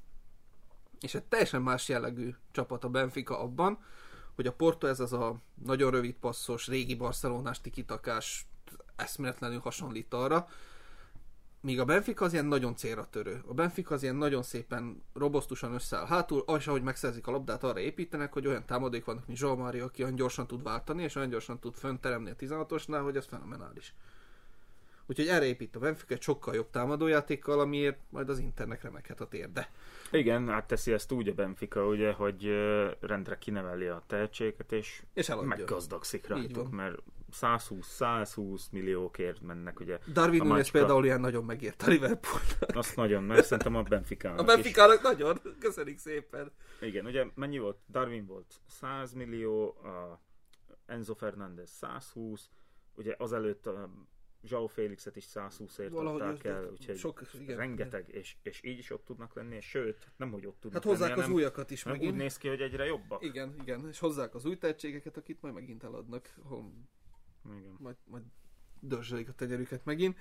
[0.99, 3.79] és egy teljesen más jellegű csapat a Benfica abban,
[4.35, 8.45] hogy a Porto ez az a nagyon rövid passzos, régi barcelonás tikitakás,
[8.95, 10.47] eszméletlenül hasonlít arra,
[11.61, 13.43] míg a Benfica az ilyen nagyon célra törő.
[13.47, 17.79] A Benfica az ilyen nagyon szépen robosztusan összeáll hátul, és ahogy megszerzik a labdát, arra
[17.79, 21.59] építenek, hogy olyan támadók vannak, mint Mário, aki olyan gyorsan tud váltani, és olyan gyorsan
[21.59, 23.93] tud fönteremni a 16-osnál, hogy ez fenomenális.
[25.11, 29.27] Úgyhogy erre épít a Benfica egy sokkal jobb támadójátékkal, amiért majd az Internek remekhet a
[29.27, 29.69] térde.
[30.11, 32.43] Igen, hát teszi ezt úgy a Benfica, ugye, hogy
[32.99, 35.47] rendre kineveli a tehetséget, és És eladja.
[35.49, 36.97] meggazdagszik rajtuk, mert
[37.41, 39.99] 120-120 milliókért mennek, ugye.
[40.13, 40.77] Darwin A Nunes macska.
[40.77, 42.41] például ilyen nagyon megért a Liverpool.
[42.59, 45.41] Azt nagyon, mert szerintem a benfica A Benficának nagyon.
[45.59, 46.51] Köszönjük szépen.
[46.81, 47.77] Igen, ugye mennyi volt?
[47.89, 50.21] Darwin volt 100 millió, a
[50.85, 52.49] Enzo Fernández 120,
[52.95, 53.89] ugye azelőtt a
[54.43, 57.57] João Félixet is 120-ért Valahogy adták el, úgyhogy sok- igen.
[57.57, 60.91] rengeteg, és, és így is ott tudnak lenni, és sőt, nem hogy ott tudnak Hát
[60.91, 62.21] hozzák lenni, az hanem, újakat is hanem úgy megint.
[62.21, 63.23] néz ki, hogy egyre jobbak.
[63.23, 66.71] Igen, igen, és hozzák az új tehetségeket, akit majd megint eladnak, ahol
[67.45, 67.75] Igen.
[67.79, 68.23] majd, majd
[68.79, 70.17] dörzsölik a tenyerüket megint.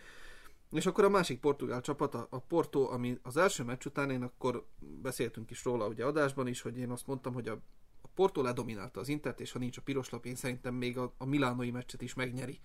[0.70, 4.22] És akkor a másik portugál csapat, a, a Porto, ami az első meccs után, én
[4.22, 7.60] akkor beszéltünk is róla ugye adásban is, hogy én azt mondtam, hogy a,
[8.02, 11.14] a Porto ledominálta az Intert, és ha nincs a piros lap, én szerintem még a,
[11.18, 12.58] a milánói meccset is megnyeri.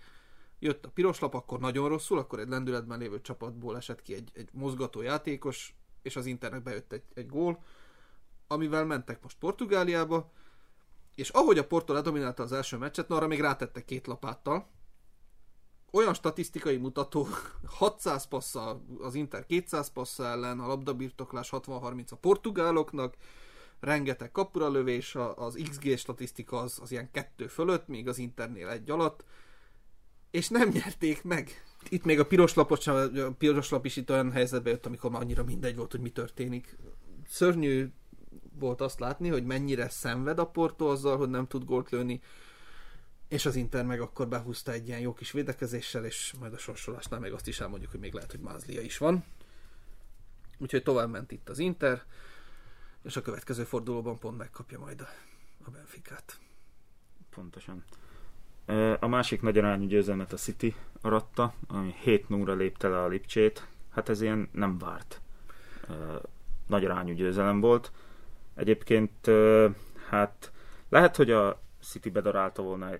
[0.58, 4.30] Jött a piros lap, akkor nagyon rosszul, akkor egy lendületben lévő csapatból esett ki egy,
[4.34, 7.62] egy mozgató játékos, és az Internek bejött egy, egy gól,
[8.46, 10.32] amivel mentek most Portugáliába,
[11.14, 14.68] és ahogy a Porto ledominálta az első meccset, na arra még rátettek két lapáttal,
[15.90, 17.28] olyan statisztikai mutató,
[17.78, 23.14] 600 passza az Inter 200 passza ellen, a labdabirtoklás 60-30 a portugáloknak,
[23.80, 28.90] rengeteg kapura lövés, az XG statisztika az, az ilyen kettő fölött, még az Internél egy
[28.90, 29.24] alatt,
[30.36, 31.64] és nem nyerték meg.
[31.88, 35.20] Itt még a piros, lapot, a piros lap is itt olyan helyzetbe jött, amikor már
[35.20, 36.76] annyira mindegy volt, hogy mi történik.
[37.28, 37.92] Szörnyű
[38.58, 42.20] volt azt látni, hogy mennyire szenved a Porto azzal, hogy nem tud gólt lőni,
[43.28, 47.20] és az Inter meg akkor behúzta egy ilyen jó kis védekezéssel, és majd a sorsolásnál
[47.20, 49.24] meg azt is elmondjuk, hogy még lehet, hogy Mázlia is van.
[50.58, 52.02] Úgyhogy tovább ment itt az Inter,
[53.02, 55.08] és a következő fordulóban pont megkapja majd a,
[55.64, 56.38] a Benficát.
[57.30, 57.84] Pontosan.
[59.00, 63.66] A másik nagy arányú győzelmet a City aratta, ami 7 0 lépte le a Lipcsét.
[63.90, 65.20] Hát ez ilyen nem várt.
[66.66, 67.92] Nagy arányú győzelem volt.
[68.54, 69.30] Egyébként
[70.08, 70.52] hát
[70.88, 72.90] lehet, hogy a City bedarálta volna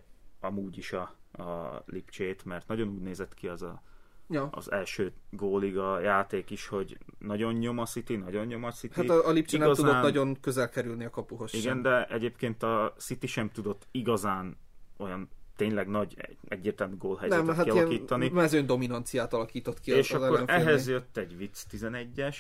[0.40, 3.82] amúgy is a, a Lipcsét, mert nagyon úgy nézett ki az a,
[4.28, 4.48] ja.
[4.52, 8.94] az első gólig a játék is, hogy nagyon nyom a City, nagyon nyom a City.
[8.94, 9.84] Hát a, a Lipcsé igazán...
[9.84, 11.82] nem tudott nagyon közel kerülni a kapuhoz Igen, sem.
[11.82, 14.56] de egyébként a City sem tudott igazán
[14.96, 18.28] olyan tényleg nagy, egyértelmű gólhelyzetet nem, hát kialakítani.
[18.28, 19.92] mezőn dominanciát alakított ki.
[19.92, 22.36] És az akkor ehhez jött egy vicc 11-es,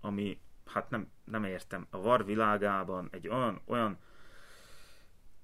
[0.00, 3.98] ami, hát nem, nem értem, a VAR világában egy olyan, olyan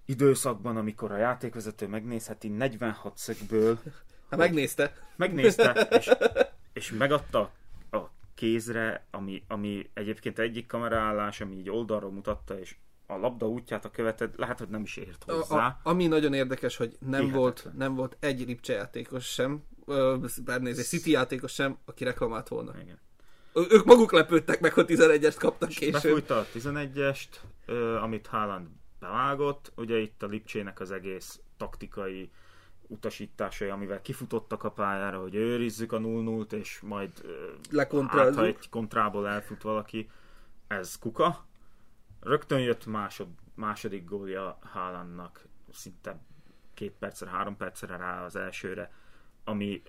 [0.04, 3.78] időszakban, amikor a játékvezető megnézheti 46 szögből.
[4.30, 4.92] Hát megnézte.
[5.16, 6.10] Megnézte, és,
[6.72, 7.52] és megadta
[7.90, 7.98] a
[8.34, 13.90] kézre, ami, ami egyébként egyik kameraállás, ami így oldalról mutatta, és a labda útját a
[13.90, 15.66] követed, lehet, hogy nem is ért hozzá.
[15.66, 19.62] A, ami nagyon érdekes, hogy nem volt, nem volt egy Lipcse játékos sem,
[20.44, 22.72] bár egy City játékos sem, aki reklamált volna.
[22.82, 22.98] Igen.
[23.70, 25.92] Ők maguk lepődtek meg, hogy 11-est kaptak később.
[25.92, 27.28] Befújta a 11-est,
[28.02, 28.66] amit Haaland
[29.00, 29.72] bevágott.
[29.76, 32.30] Ugye itt a Lipcsének az egész taktikai
[32.86, 37.10] utasításai, amivel kifutottak a pályára, hogy őrizzük a 0-0-t, és majd
[38.08, 40.10] hát, ha egy kontrából elfut valaki,
[40.66, 41.44] ez kuka.
[42.26, 46.20] Rögtön jött másod, második gólja Haalandnak, szinte
[46.74, 48.92] két percre, három percre rá az elsőre,
[49.44, 49.82] ami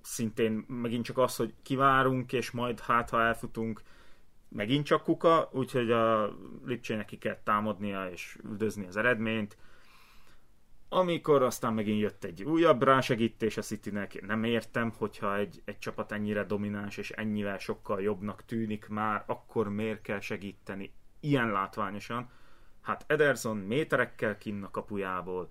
[0.00, 3.82] szintén megint csak az, hogy kivárunk, és majd hát, ha elfutunk,
[4.48, 9.56] megint csak kuka, úgyhogy a Lipcsének ki kell támadnia és üldözni az eredményt.
[10.88, 16.12] Amikor aztán megint jött egy újabb rásegítés a Citynek, nem értem, hogyha egy, egy csapat
[16.12, 22.30] ennyire domináns és ennyivel sokkal jobbnak tűnik már, akkor miért kell segíteni ilyen látványosan?
[22.82, 25.48] Hát Ederson méterekkel kinn a kapujából,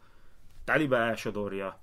[0.63, 1.79] telibe elsodorja,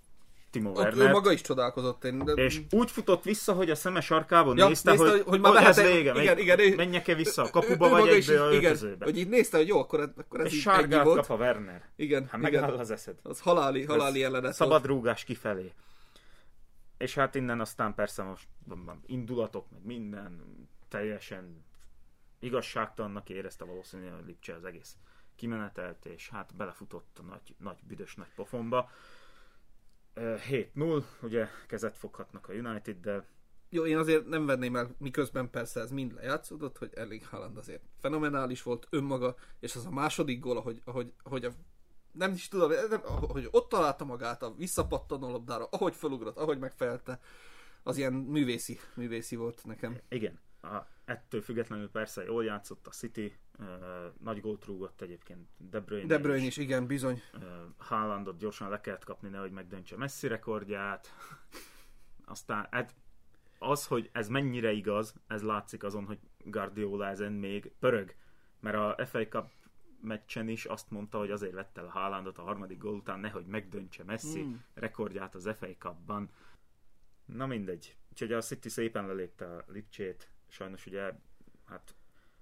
[0.52, 1.08] Timo Werner.
[1.08, 2.04] Ő maga is csodálkozott.
[2.04, 2.32] Én, de...
[2.32, 5.64] És úgy futott vissza, hogy a szeme sarkában ja, nézte, nézte, hogy, hogy már hogy
[5.64, 8.96] ez vége, igen, igen, menjek-e vissza a kapuba, ő, vagy egyből a igen.
[9.00, 11.26] Hogy így nézte, hogy jó, akkor, akkor ez és így sárgát volt.
[11.26, 11.88] kap a Werner.
[11.96, 12.26] Igen.
[12.30, 13.16] Hát megáll az eszed.
[13.22, 15.72] Az haláli, haláli jelenet Szabad rúgás kifelé.
[16.98, 18.46] És hát innen aztán persze most
[19.06, 20.42] indulatok, meg minden
[20.88, 21.64] teljesen
[22.43, 24.97] igazságtalannak érezte valószínűleg a Lipcse az egész
[25.36, 28.90] kimenetelt, és hát belefutott a nagy, nagy büdös nagy pofonba.
[30.14, 33.26] 7-0, ugye kezet foghatnak a United, de
[33.68, 37.82] jó, én azért nem venném el, miközben persze ez mind lejátszódott, hogy Erling Haaland azért
[37.99, 41.51] fenomenális volt önmaga, és az a második gól, ahogy, ahogy, ahogy a,
[42.12, 47.20] nem is tudom, nem, hogy ott találta magát a visszapattanó labdára, ahogy felugrott, ahogy megfelte,
[47.82, 50.01] az ilyen művészi, művészi volt nekem.
[50.09, 53.66] Igen, a, ettől függetlenül persze jól játszott a City, uh,
[54.20, 57.22] nagy gólt rúgott egyébként De Bruyne, De Bruyne is, is, igen, bizony.
[57.34, 57.42] Uh,
[57.76, 61.14] Haalandot gyorsan le kellett kapni, nehogy megdöntse Messi rekordját.
[62.24, 62.94] Aztán hát
[63.58, 68.14] az, hogy ez mennyire igaz, ez látszik azon, hogy Guardiola ezen még pörög.
[68.60, 69.50] Mert a FA Cup
[70.00, 73.46] meccsen is azt mondta, hogy azért vette el a Haalandot a harmadik gól után, nehogy
[73.46, 74.54] megdöntse Messi mm.
[74.74, 76.30] rekordját az FA Cup-ban.
[77.24, 77.96] Na mindegy.
[78.10, 81.12] Úgyhogy a City szépen lelépte a Lipcsét, sajnos ugye
[81.64, 81.94] hát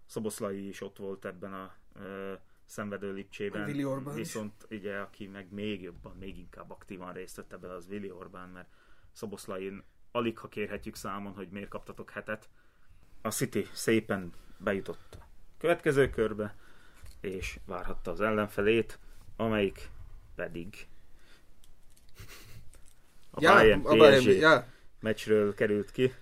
[0.07, 2.33] Szoboszlai is ott volt ebben a ö,
[2.65, 3.67] szenvedő Lipcsében.
[3.67, 4.79] Willi Orbán Viszont is.
[4.79, 8.69] ugye, aki meg még jobban, még inkább aktívan részt vett ebben, az Willi Orbán, mert
[9.13, 12.49] Szoboszlain alig ha kérhetjük számon, hogy miért kaptatok hetet.
[13.23, 15.27] A City szépen bejutott a
[15.59, 16.57] következő körbe,
[17.21, 18.99] és várhatta az ellenfelét,
[19.37, 19.91] amelyik
[20.35, 20.87] pedig
[23.31, 24.67] a ja, Bayern PSG a Bayern, ja.
[25.01, 26.13] meccsről került ki.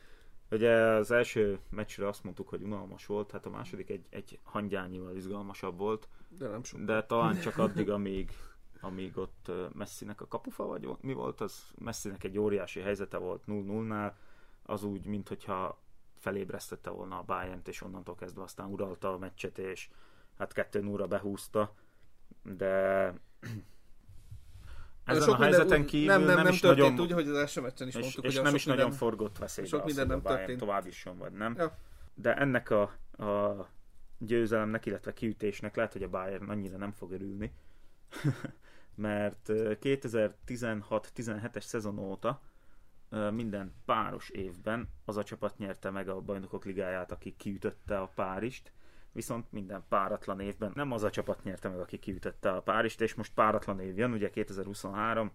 [0.51, 5.17] Ugye az első meccsre azt mondtuk, hogy unalmas volt, hát a második egy, egy hangyányival
[5.17, 6.09] izgalmasabb volt.
[6.39, 6.81] De nem sok.
[6.81, 8.33] De talán csak addig, amíg,
[8.81, 11.63] amíg ott Messinek a kapufa, vagy mi volt az?
[11.79, 14.13] Messinek egy óriási helyzete volt 0-0-nál,
[14.63, 15.79] az úgy, mintha
[16.19, 19.89] felébresztette volna a bayern és onnantól kezdve aztán uralta a meccset, és
[20.39, 21.75] hát 2 0 behúzta,
[22.43, 23.13] de
[25.09, 27.61] Ezen sok a helyzeten kívül nem, nem, nem, is történt nagyon, úgy, hogy az első
[27.61, 30.07] meccsen is és, mondtuk, és hogy nem is nagyon minden- forgott veszélybe sok az, minden
[30.07, 30.59] nem történt.
[30.59, 31.55] tovább jusson, vagy nem.
[31.59, 31.77] Ja.
[32.15, 32.83] De ennek a,
[33.25, 33.69] a
[34.19, 37.53] győzelemnek, illetve kiütésnek lehet, hogy a Bayern annyira nem fog örülni,
[38.95, 42.41] mert ö, 2016-17-es szezon óta
[43.31, 48.73] minden páros évben az a csapat nyerte meg a bajnokok ligáját, aki kiütötte a Párist,
[49.13, 53.15] viszont minden páratlan évben nem az a csapat nyerte meg, aki kiütötte a Párist, és
[53.15, 55.31] most páratlan év jön, ugye 2023,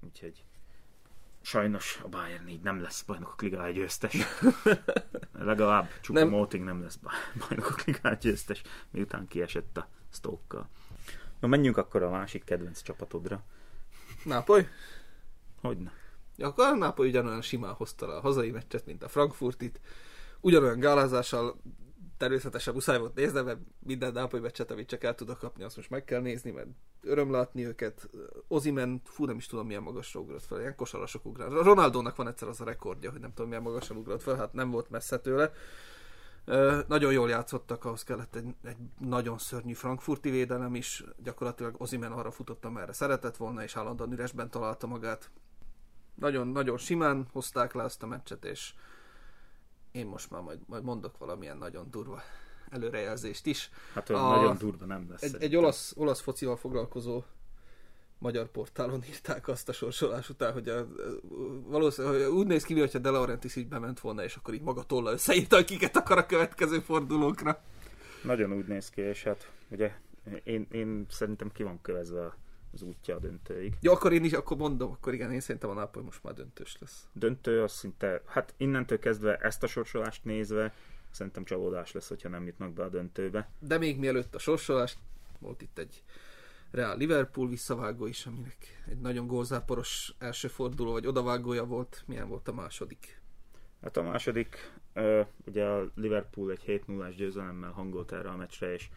[0.00, 0.44] úgyhogy
[1.40, 4.16] sajnos a Bayern így nem lesz bajnokok ligája győztes.
[5.32, 6.28] Legalább Csupa Nem.
[6.28, 7.14] Moting nem lesz baj-
[7.48, 10.68] bajnokok ligája győztes, miután kiesett a stoke
[11.40, 13.42] Na menjünk akkor a másik kedvenc csapatodra.
[14.24, 14.68] Nápoly?
[15.60, 15.92] Hogyne?
[16.36, 19.80] Ja, akkor a Nápoly ugyanolyan simán hozta a hazai meccset, mint a Frankfurtit.
[20.40, 21.60] Ugyanolyan gálázással
[22.24, 25.90] természetesen muszáj volt nézni, mert minden Nápoly meccset, amit csak el tudok kapni, azt most
[25.90, 26.68] meg kell nézni, mert
[27.02, 28.08] öröm látni őket.
[28.48, 31.48] Ozimen, fú, nem is tudom milyen magasra ugrott fel, ilyen kosarasok ugrál.
[31.48, 34.70] Ronaldónak van egyszer az a rekordja, hogy nem tudom milyen magasan ugrott fel, hát nem
[34.70, 35.52] volt messze tőle.
[36.86, 41.04] Nagyon jól játszottak, ahhoz kellett egy, egy nagyon szörnyű frankfurti védelem is.
[41.22, 45.30] Gyakorlatilag Ozimen arra futott, amerre szeretett volna, és állandóan üresben találta magát.
[46.14, 48.74] Nagyon-nagyon simán hozták le ezt a meccset, és
[49.94, 52.22] én most már majd, majd mondok valamilyen nagyon durva
[52.70, 53.70] előrejelzést is.
[53.92, 55.22] Hát olyan A- nagyon durva nem lesz.
[55.22, 57.22] Egy, egy olasz, olasz focival foglalkozó
[58.18, 60.86] magyar portálon írták azt a sorsolás után, hogy a,
[61.66, 65.12] valószínűleg úgy néz ki, hogyha De Laurentiis így bement volna, és akkor így maga tolla
[65.12, 67.62] összeírta, hogy kiket akar a következő fordulókra.
[68.22, 69.92] Nagyon úgy néz ki, és hát ugye
[70.44, 72.36] én, én szerintem ki van kövezve
[72.74, 73.74] az útja a döntőig.
[73.80, 76.76] Jó, akkor én is, akkor mondom, akkor igen, én szerintem a Nápoly most már döntős
[76.80, 77.08] lesz.
[77.12, 80.74] Döntő az szinte, hát innentől kezdve ezt a sorsolást nézve,
[81.10, 83.48] szerintem csalódás lesz, hogyha nem jutnak be a döntőbe.
[83.58, 84.96] De még mielőtt a sorsolás,
[85.38, 86.02] volt itt egy
[86.70, 92.02] Real Liverpool visszavágó is, aminek egy nagyon gólzáporos első forduló, vagy odavágója volt.
[92.06, 93.20] Milyen volt a második?
[93.82, 94.72] Hát a második,
[95.46, 98.88] ugye a Liverpool egy 7 0 győzelemmel hangolt erre a meccsre, és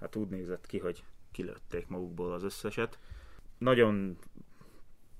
[0.00, 2.98] hát úgy nézett ki, hogy kilőtték magukból az összeset.
[3.64, 4.18] Nagyon,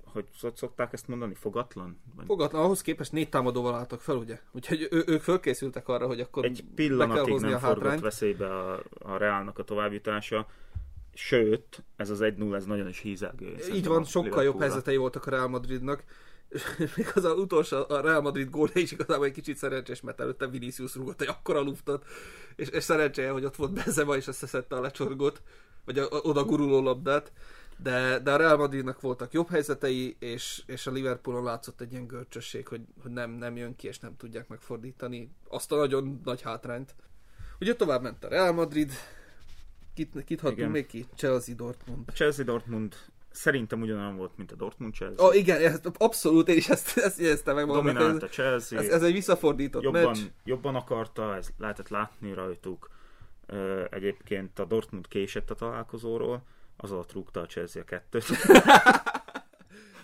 [0.03, 1.99] hogy szok- szokták ezt mondani, fogatlan?
[2.15, 4.39] Vagy Fogatlan, ahhoz képest négy támadóval álltak fel, ugye?
[4.51, 8.83] Úgyhogy ő, ők fölkészültek arra, hogy akkor egy pillanatig hozni nem a forgott veszélybe a,
[8.99, 10.47] a Reálnak a továbbjutása,
[11.13, 13.55] sőt, ez az 1-0, ez nagyon is hízelgő.
[13.73, 16.03] Így van, sokkal jobb helyzetei voltak a Real Madridnak.
[16.95, 20.47] Még az a utolsó, a Real Madrid gólja is igazából egy kicsit szerencsés, mert előtte
[20.47, 22.05] Vinicius rúgott egy akkora luftot,
[22.55, 25.41] és, és szerencséje, hogy ott volt Benzema, és összeszedte a lecsorgót,
[25.85, 27.31] vagy a, a, oda guruló labdát.
[27.77, 32.07] De, de a Real Madridnak voltak jobb helyzetei, és, és a Liverpoolon látszott egy ilyen
[32.07, 36.41] görcsösség, hogy, hogy nem, nem jön ki, és nem tudják megfordítani azt a nagyon nagy
[36.41, 36.95] hátrányt.
[37.59, 38.91] Ugye tovább ment a Real Madrid,
[39.93, 40.71] kit, kit hagytunk Igen.
[40.71, 41.05] még ki?
[41.15, 42.03] Chelsea Dortmund.
[42.07, 42.95] A Chelsea Dortmund
[43.31, 45.25] szerintem ugyanolyan volt, mint a Dortmund Chelsea.
[45.25, 47.93] Ó, oh, igen, ezt, abszolút, én is ezt, ezt jegyeztem meg magamnak.
[47.93, 50.19] Dominált a Ez, Chelsea, ez, ez egy visszafordított jobban, meccs.
[50.43, 52.89] jobban akarta, ez lehetett látni rajtuk.
[53.89, 56.43] Egyébként a Dortmund késett a találkozóról,
[56.77, 58.25] az alatt rúgta a Chelsea a kettőt.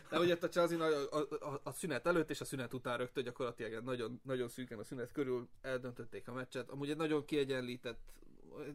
[0.09, 3.83] De ugye a Chelsea a, a, a, szünet előtt és a szünet után rögtön gyakorlatilag
[3.83, 6.69] nagyon, nagyon szűken a szünet körül eldöntötték a meccset.
[6.69, 7.99] Amúgy egy nagyon kiegyenlített,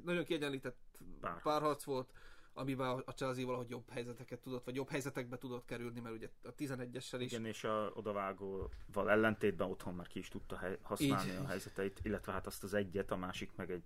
[0.04, 0.76] nagyon kiegyenlített
[1.20, 1.42] Párharc.
[1.42, 2.12] párharc volt,
[2.52, 6.54] amiben a Chelsea valahogy jobb helyzeteket tudott, vagy jobb helyzetekbe tudott kerülni, mert ugye a
[6.54, 7.32] 11-essel is.
[7.32, 11.38] Igen, és a odavágóval ellentétben otthon már ki is tudta hely, használni Így.
[11.38, 13.84] a helyzeteit, illetve hát azt az egyet, a másik meg egy,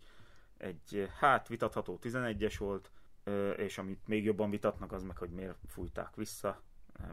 [0.57, 2.91] egy hát vitatható 11-es volt,
[3.57, 6.63] és amit még jobban vitatnak, az meg, hogy miért fújták vissza.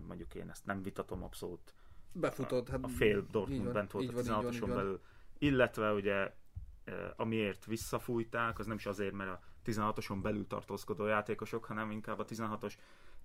[0.08, 1.74] Mondjuk én ezt nem vitatom abszolút.
[2.12, 2.70] Befutod.
[2.70, 4.76] Hát A fél Dortmund van, bent volt a van, így van, 16-oson így van.
[4.76, 5.02] belül.
[5.38, 6.34] Illetve ugye
[7.16, 12.26] amiért visszafújták, az nem is azért, mert a 16-oson belül tartózkodó játékosok, hanem inkább a
[12.26, 12.74] 16-os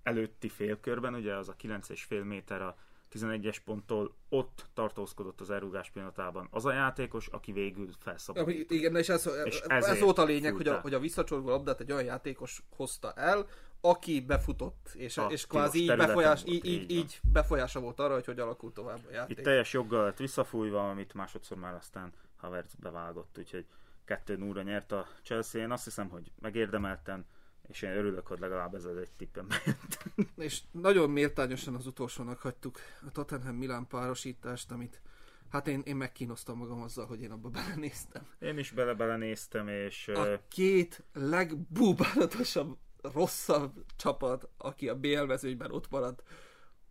[0.03, 2.75] előtti félkörben, ugye az a 9,5 méter a
[3.13, 8.71] 11-es ponttól ott tartózkodott az elrúgás pillanatában az a játékos, aki végül Ja, felszabadult.
[8.71, 11.91] Igen, és ez, És ez volt a lényeg, hogy a, hogy a visszacsorgó labdát egy
[11.91, 13.47] olyan játékos hozta el,
[13.81, 18.13] aki befutott, és, A és kvázi így, befolyás, volt, így, így, így befolyása volt arra,
[18.13, 19.37] hogy hogy alakult tovább a játék.
[19.37, 23.65] Itt teljes joggal lett visszafújva, amit másodszor már aztán Havertz bevágott, úgyhogy
[24.05, 25.61] 2 0 nyert a Chelsea.
[25.61, 27.25] Én azt hiszem, hogy megérdemelten,
[27.69, 30.05] és én örülök, hogy legalább ez az egy tippem bejött.
[30.47, 35.01] És nagyon méltányosan az utolsónak hagytuk a Tottenham Milán párosítást, amit
[35.49, 38.27] hát én, én megkínoztam magam azzal, hogy én abba belenéztem.
[38.39, 45.89] Én is bele-bele néztem, és A két legbúbálatosabb, rosszabb csapat, aki a BL mezőnyben ott
[45.89, 46.23] maradt,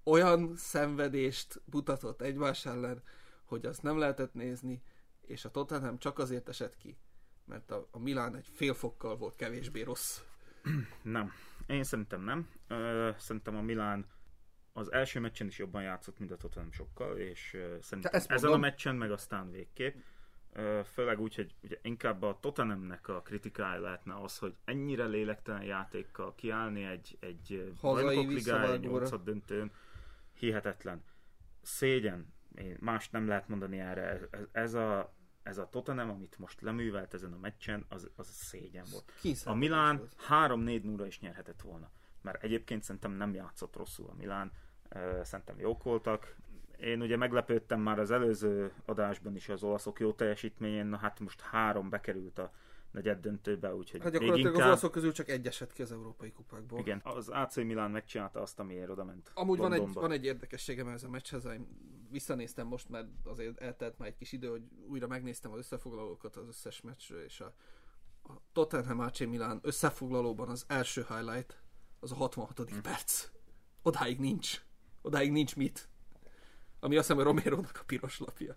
[0.05, 3.03] olyan szenvedést mutatott egymás ellen,
[3.45, 4.83] hogy azt nem lehetett nézni,
[5.20, 6.97] és a Tottenham csak azért esett ki,
[7.45, 10.20] mert a, a Milán egy fél fokkal volt kevésbé rossz.
[11.03, 11.33] nem.
[11.67, 12.49] Én szerintem nem.
[13.19, 14.07] Szerintem a Milán
[14.73, 18.97] az első meccsen is jobban játszott, mint a Tottenham sokkal, és szerintem ezen a meccsen
[18.97, 19.97] meg aztán végképp.
[20.85, 26.35] Főleg úgy, hogy ugye inkább a Tottenhamnek a kritikája lehetne az, hogy ennyire lélektelen játékkal
[26.35, 28.79] kiállni egy, egy bajnokok ligája, egy visszavágóra.
[28.79, 29.73] nyolcad döntőn,
[30.33, 31.03] hihetetlen.
[31.63, 34.03] Szégyen, én mást nem lehet mondani erre.
[34.31, 38.84] Ez, ez a ez a Tottenham, amit most leművelt ezen a meccsen, az, az szégyen
[38.90, 39.12] volt.
[39.45, 40.14] A Milán volt.
[40.28, 41.90] 3-4 0 is nyerhetett volna.
[42.22, 44.53] Mert egyébként szerintem nem játszott rosszul a Milán.
[45.22, 46.36] Szerintem jók voltak.
[46.78, 51.40] Én ugye meglepődtem már az előző adásban is az olaszok jó teljesítményén, na hát most
[51.40, 52.53] három bekerült a
[52.90, 54.70] negyed döntőbe, úgyhogy Hát még gyakorlatilag az inkább...
[54.70, 56.78] olaszok közül csak egy esett ki az európai kupákból.
[56.78, 59.30] Igen, az AC Milán megcsinálta azt, amiért oda ment.
[59.34, 61.45] Amúgy van egy, van egy érdekességem ez a meccshez,
[62.13, 66.49] visszanéztem most, mert azért eltelt már egy kis idő, hogy újra megnéztem az összefoglalókat az
[66.49, 67.55] összes meccsről, és a,
[68.23, 71.63] a Tottenham AC Milan összefoglalóban az első highlight
[72.01, 72.71] az a 66.
[72.71, 72.79] Hm.
[72.79, 73.29] perc.
[73.83, 74.65] Odáig nincs.
[75.03, 75.89] Odáig nincs mit.
[76.81, 78.57] Ami azt hiszem, hogy Romero-nak a piros lapja.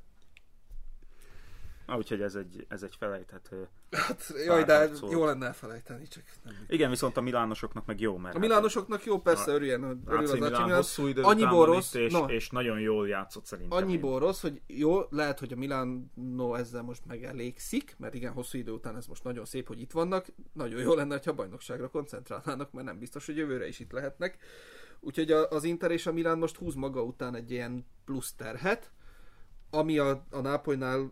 [1.86, 3.68] Ah, úgyhogy ez egy, ez egy felejthető.
[3.92, 5.12] Hát, jaj, de Párharcol.
[5.12, 6.54] jó lenne elfelejteni, csak nem.
[6.68, 10.24] Igen, viszont a milánosoknak meg jó, mert A milánosoknak jó, persze, A- örüljen, örül AC
[10.24, 10.76] az Milán Milan.
[10.76, 12.26] hosszú idő Annyiból rossz, és, na.
[12.32, 13.78] és nagyon jól játszott szerintem.
[13.78, 18.72] Annyiból rossz, hogy jó, lehet, hogy a Milano ezzel most megelégszik, mert igen, hosszú idő
[18.72, 20.26] után ez most nagyon szép, hogy itt vannak.
[20.54, 24.38] Nagyon jó lenne, ha bajnokságra koncentrálnának, mert nem biztos, hogy jövőre is itt lehetnek.
[25.00, 28.92] Úgyhogy az Inter és a Milán most húz maga után egy ilyen plusz terhet,
[29.70, 31.12] ami a, a Nápolynál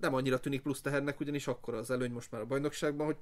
[0.00, 3.16] nem annyira tűnik plusz tehernek, ugyanis akkor az előny most már a bajnokságban, hogy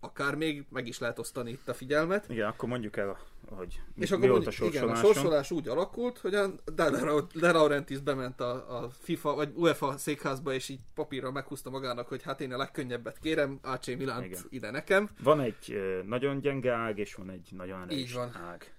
[0.00, 2.28] akár még meg is lehet osztani itt a figyelmet.
[2.28, 3.18] Igen, akkor mondjuk el,
[3.50, 6.88] hogy mi, És mi akkor volt a igen, a sorsolás úgy alakult, hogy a De,
[6.90, 12.08] Laurent- De Laurentiis bement a, a FIFA vagy UEFA székházba, és így papírra meghúzta magának,
[12.08, 14.40] hogy hát én a legkönnyebbet kérem, AC Milánt Igen.
[14.48, 15.10] ide nekem.
[15.22, 15.76] Van egy
[16.06, 18.34] nagyon gyenge ág, és van egy nagyon erős Így van.
[18.50, 18.72] ág.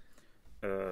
[0.60, 0.90] Ö,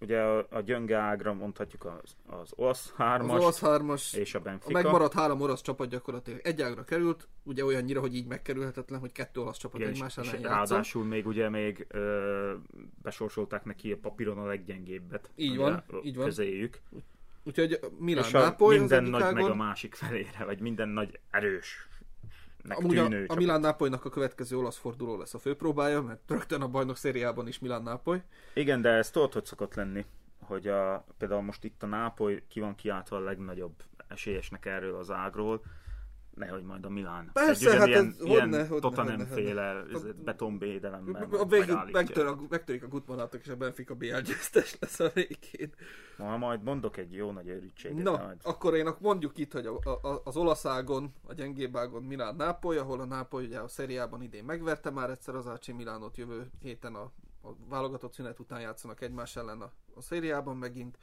[0.00, 4.38] ugye a, a gyenge ágra mondhatjuk az, az olasz Az hármas olasz hármas, és a
[4.38, 4.72] a Benfica.
[4.72, 9.40] megmaradt három orosz csapat gyakorlatilag egy ágra került, ugye olyannyira, hogy így megkerülhetetlen, hogy kettő
[9.40, 12.54] olasz csapat Igen, egymás ellen ráadásul még ugye még ö,
[13.02, 15.30] besorsolták neki a papíron a leggyengébbet.
[15.36, 16.24] Így van, így van.
[16.24, 16.80] Közéjük.
[17.44, 19.56] Úgyhogy Milán és a Nápoly az minden nagy meg a ágon.
[19.56, 21.88] másik felére, vagy minden nagy erős
[22.70, 23.34] Amúgy a, a.
[23.34, 27.58] Milán Nápolynak a következő olasz forduló lesz a főpróbája, mert rögtön a bajnok szériában is
[27.58, 28.22] Milán Nápoly.
[28.54, 30.04] Igen, de ez tudod, hogy szokott lenni,
[30.38, 33.74] hogy a, például most itt a Nápoly ki van kiáltva a legnagyobb
[34.08, 35.62] esélyesnek erről az ágról,
[36.36, 37.30] nehogy majd a Milán.
[37.32, 40.12] Persze, Egy hát ilyen, ez- ilyen honne, honne, Tottenham honne, féle honne.
[40.12, 41.84] betonvédelemmel A megállítja.
[41.92, 45.72] megtör a, megtörik a Gutmanatok, és a Benfica BL győztes lesz a végén.
[46.16, 48.02] Ma majd mondok egy jó nagy őrültséget.
[48.02, 48.38] Na, majd.
[48.42, 52.78] akkor én mondjuk itt, hogy a, a, az olasz ágon, a gyengébb ágon Milán Nápoly,
[52.78, 56.94] ahol a Nápoly ugye a szeriában idén megverte már egyszer az AC Milánot jövő héten
[56.94, 57.02] a,
[57.42, 60.98] a válogatott szünet után játszanak egymás ellen a, a szériában megint.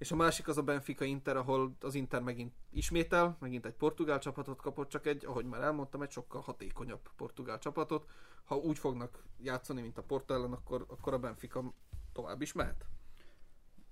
[0.00, 4.18] És a másik az a Benfica Inter, ahol az Inter megint ismétel, megint egy portugál
[4.18, 8.08] csapatot kapott, csak egy, ahogy már elmondtam, egy sokkal hatékonyabb portugál csapatot.
[8.44, 11.74] Ha úgy fognak játszani, mint a Porto ellen, akkor, akkor a Benfica
[12.12, 12.86] tovább is mehet.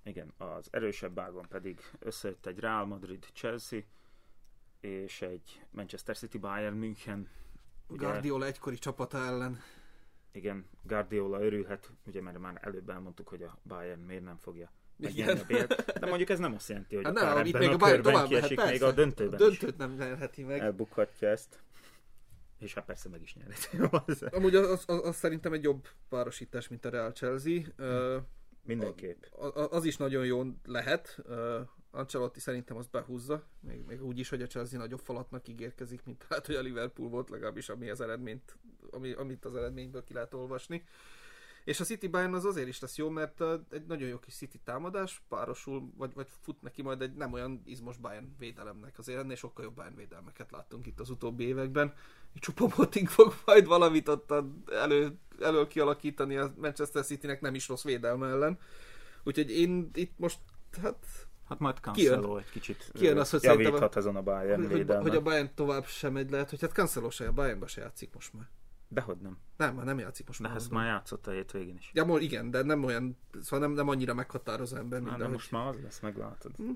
[0.02, 3.80] Igen, az erősebb ágon pedig összejött egy Real Madrid Chelsea
[4.80, 7.28] és egy Manchester City Bayern München.
[7.88, 9.58] Ugye, Guardiola egykori csapata ellen.
[10.32, 15.98] igen, Guardiola örülhet, ugye mert már előbb elmondtuk, hogy a Bayern miért nem fogja BL-t,
[16.00, 18.00] de mondjuk ez nem azt jelenti, hogy Hát akár nem, itt ebben még a, a
[18.00, 18.86] tovább kiesik, még persze.
[18.86, 20.60] a döntőben a is döntőt nem nyerheti meg.
[20.60, 21.58] elbukhatja ezt.
[22.58, 23.78] És hát persze meg is nyerheti.
[24.36, 27.60] Amúgy az, az, az, az, szerintem egy jobb párosítás, mint a Real Chelsea.
[27.76, 28.16] Ö,
[28.62, 29.22] Mindenképp.
[29.38, 31.18] a- a- az is nagyon jó lehet.
[31.24, 36.04] Ö, Ancelotti szerintem azt behúzza, még, még úgy is, hogy a Chelsea nagyobb falatnak ígérkezik,
[36.04, 38.56] mint hát, hogy a Liverpool volt, legalábbis ami az eredményt,
[38.90, 40.84] ami, amit az eredményből ki lehet olvasni.
[41.68, 44.58] És a City Bayern az azért is lesz jó, mert egy nagyon jó kis City
[44.64, 48.98] támadás párosul, vagy, vagy fut neki majd egy nem olyan izmos Bayern védelemnek.
[48.98, 51.94] Azért ennél sokkal jobb Bayern védelmeket láttunk itt az utóbbi években.
[52.34, 57.68] Csupa Moting fog majd valamit ott a- elő, elől kialakítani a Manchester Citynek nem is
[57.68, 58.58] rossz védelme ellen.
[59.24, 60.38] Úgyhogy én itt most,
[60.82, 61.06] hát
[61.48, 61.76] Hát majd.
[61.80, 65.86] Cancelo egy kicsit Kijön az, hogy javíthat ezen a Bayern hogy, hogy a Bayern tovább
[65.86, 68.48] sem megy lehet, hogy hát Cancelo se, a Bayernba se játszik most már.
[68.88, 69.38] Dehogy nem.
[69.56, 70.56] Nem, már nem játszik most De már.
[70.56, 71.90] ezt már játszott a hétvégén is.
[71.94, 75.50] Ja, mo- igen, de nem olyan, szóval nem, nem annyira meghatározó ember, mint ahogy most
[75.50, 76.56] már az lesz, meglátod.
[76.56, 76.70] Hm.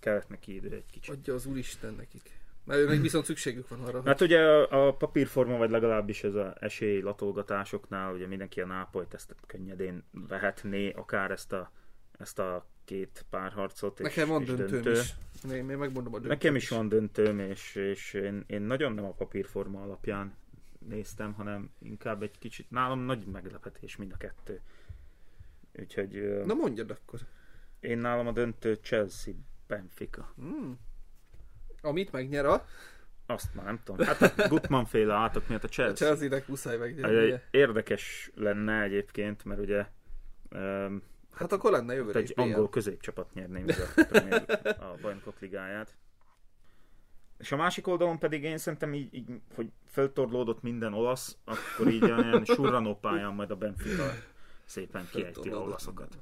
[0.00, 1.14] Kellett neki idő egy kicsit.
[1.14, 2.30] adja az Úristen nekik.
[2.64, 6.34] Mert őnek viszont szükségük van arra, hogy Hát ugye a, a papírforma, vagy legalábbis ez
[6.34, 11.72] a esély latolgatásoknál, ugye mindenki a Nápolyt ezt könnyedén vehetné, akár ezt a,
[12.18, 13.98] ezt a két párharcot.
[13.98, 14.92] nekem és, van és döntőm döntő.
[15.00, 15.14] is.
[15.48, 19.04] Még, még megmondom a döntőt Nekem is van döntőm, és, és én, én nagyon nem
[19.04, 20.34] a papírforma alapján
[20.78, 24.60] néztem, hanem inkább egy kicsit, nálam nagy meglepetés mind a kettő.
[25.72, 27.20] Úgyhogy Na mondjad akkor.
[27.80, 29.34] én nálam a döntő Chelsea
[29.66, 30.32] Benfica.
[30.36, 30.78] Hmm.
[31.80, 32.66] Amit megnyer a,
[33.26, 34.06] Azt már nem tudom.
[34.06, 36.06] Hát a Gutmann féle átok miatt a a Chelsea.
[36.06, 37.48] Chelsea-nek muszáj megnyernie.
[37.50, 39.86] érdekes lenne egyébként, mert ugye
[40.50, 41.02] um,
[41.32, 43.78] Hát akkor lenne jövőre is egy angol középcsapat nyerné meg
[44.64, 45.96] a, a bajnokok ligáját.
[47.38, 52.02] És a másik oldalon pedig én szerintem így, így hogy feltorlódott minden olasz, akkor így
[52.02, 54.12] olyan surranó pályán majd a Benfica
[54.64, 56.18] szépen kiejti a olaszokat.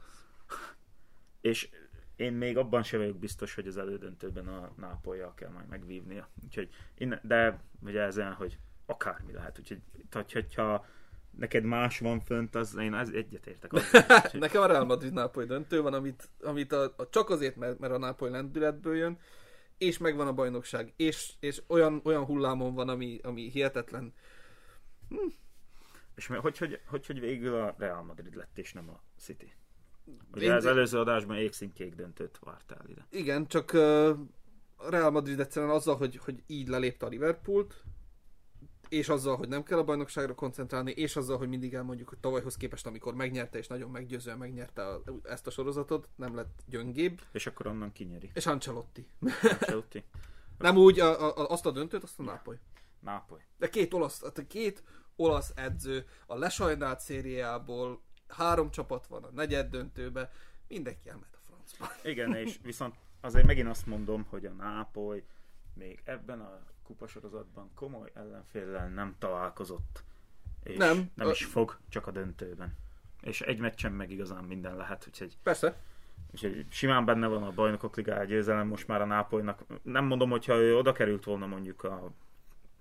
[1.40, 1.68] És
[2.16, 6.28] én még abban sem vagyok biztos, hogy az elődöntőben a Nápolyjal kell majd megvívnia.
[6.44, 6.68] Úgyhogy
[6.98, 9.58] innen, de ugye ezen, hogy akármi lehet.
[9.58, 10.86] Úgyhogy tehát, hogyha
[11.30, 13.70] neked más van fönt, az én ez egyetértek.
[14.32, 17.92] Nekem a Real Madrid Nápoly döntő van, amit, amit a, a, csak azért, mert, mert
[17.92, 19.18] a Nápoly lendületből jön,
[19.78, 24.14] és megvan a bajnokság, és, és olyan, olyan hullámon van, ami, ami hihetetlen.
[26.14, 29.52] És mi- hogy, hogy, hogy, hogy végül a Real Madrid lett, és nem a City.
[30.32, 33.06] Ugye Én- az előző adásban égszínkék döntőt vártál ide.
[33.10, 34.10] Igen, csak uh,
[34.88, 37.84] Real Madrid egyszerűen azzal, hogy, hogy így lelépte a Liverpoolt,
[38.88, 42.56] és azzal, hogy nem kell a bajnokságra koncentrálni, és azzal, hogy mindig elmondjuk, hogy tavalyhoz
[42.56, 47.46] képest, amikor megnyerte, és nagyon meggyőzően megnyerte a, ezt a sorozatot, nem lett gyöngébb, És
[47.46, 48.30] akkor onnan kinyeri.
[48.34, 49.06] és Ancelotti.
[49.42, 50.04] Ancelotti.
[50.58, 52.58] Nem úgy, a, a, azt a döntőt, azt a Nápoly.
[53.00, 53.40] Nápoly.
[53.58, 54.82] De két olasz, tehát két
[55.16, 60.30] olasz edző a lesajnált szériából, három csapat van a negyed döntőbe,
[60.68, 62.08] mindenki elment a francba.
[62.08, 65.24] Igen, és viszont azért megint azt mondom, hogy a Nápoly
[65.76, 70.02] még ebben a kupasorozatban komoly ellenféllel nem találkozott.
[70.62, 71.10] És Nem.
[71.14, 72.76] nem A- is fog, csak a döntőben.
[73.20, 75.76] És egy meccsen meg igazán minden lehet, úgyhogy, Persze,
[76.32, 79.64] úgyhogy simán benne van a bajnokok ligája győzelem most már a Nápolynak.
[79.82, 82.10] Nem mondom, hogyha ő oda került volna mondjuk a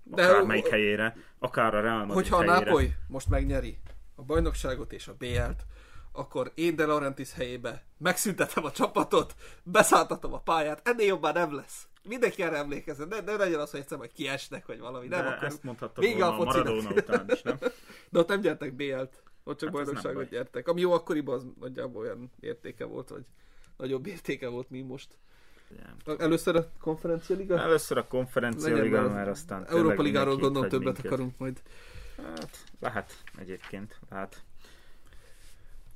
[0.02, 2.64] De- akár melyik helyére, akár a Real Madrid hogyha a helyére.
[2.64, 3.78] Nápoly most megnyeri
[4.14, 5.66] a bajnokságot és a BL-t,
[6.12, 11.88] akkor én De Laurentiis helyébe megszüntetem a csapatot, beszálltatom a pályát, ennél jobban nem lesz.
[12.08, 15.08] Mindenki erre emlékezzen, ne, ne legyen az, hogy egyszer majd kiesnek, vagy valami.
[15.08, 15.44] De Nem, akkor...
[15.44, 16.44] ezt mondhatta Vége volna a a.
[16.44, 17.58] Maradona után is, nem?
[18.10, 20.26] De ott nem gyertek BL-t, ott csak Hát bajnokságot baj.
[20.30, 20.68] gyertek.
[20.68, 23.24] Ami jó akkoriban az nagyjából olyan értéke volt, vagy
[23.76, 25.18] nagyobb értéke volt, mint most.
[26.04, 26.16] Nem.
[26.18, 27.60] Először a konferencia liga?
[27.60, 31.04] Először a konferencia Legyen liga, mert aztán Európa Ligáról gondolom többet minket.
[31.12, 31.62] akarunk majd.
[32.16, 34.42] Hát, lehet egyébként, lehet.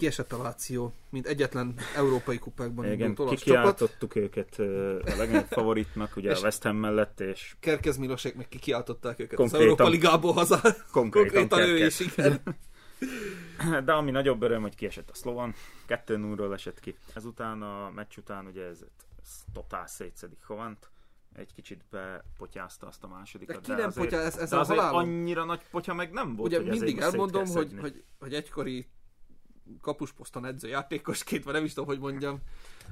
[0.00, 3.38] Kiesett a Láció, mint egyetlen európai kupákban Igen, olasz csapat.
[3.38, 9.18] kikiáltottuk őket a legnagyobb favoritnak, ugye a West Ham mellett, és Kerkez Milosék meg kikiáltották
[9.20, 10.60] őket Konkrétan- az Európa Ligából haza.
[10.92, 11.10] konkrétan,
[11.48, 12.40] Konkrétan ő is, igen.
[13.84, 15.54] De ami nagyobb öröm, hogy kiesett a Slovan,
[15.86, 16.94] 2 0 esett ki.
[17.14, 18.78] Ezután a meccs után ugye ez,
[19.22, 20.90] ez totál szétszedik Hovant,
[21.34, 23.54] egy kicsit bepotyázta azt a másodikat.
[23.56, 24.98] De ki nem azért, potya, ez, ez de a azért halálom.
[25.08, 28.86] annyira nagy potya meg nem volt, Ugye mindig elmondom, hogy, hogy, hogy egykori
[29.80, 32.40] kapusposzton edző játékosként, vagy nem is tudom, hogy mondjam.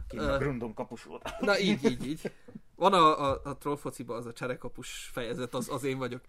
[0.08, 1.40] Kint a Grundon kapus volt.
[1.40, 2.32] Na így, így, így.
[2.74, 6.20] Van a, a, a troll fociba az a cserekapus fejezet, az, az én vagyok.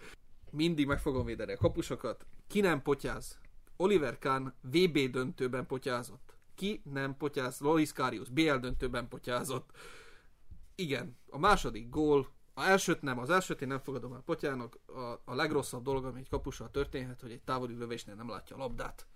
[0.52, 2.26] Mindig meg fogom védeni a kapusokat.
[2.48, 3.38] Ki nem potyáz?
[3.78, 6.34] Oliver Kahn VB döntőben potyázott.
[6.56, 7.60] Ki nem potyáz?
[7.60, 9.70] Loris Karius BL döntőben potyázott.
[10.76, 14.80] Igen, a második gól, a elsőt nem, az elsőt én nem fogadom el potyának.
[14.86, 18.60] A, a legrosszabb dolog, ami egy kapussal történhet, hogy egy távoli lövésnél nem látja a
[18.60, 19.08] labdát.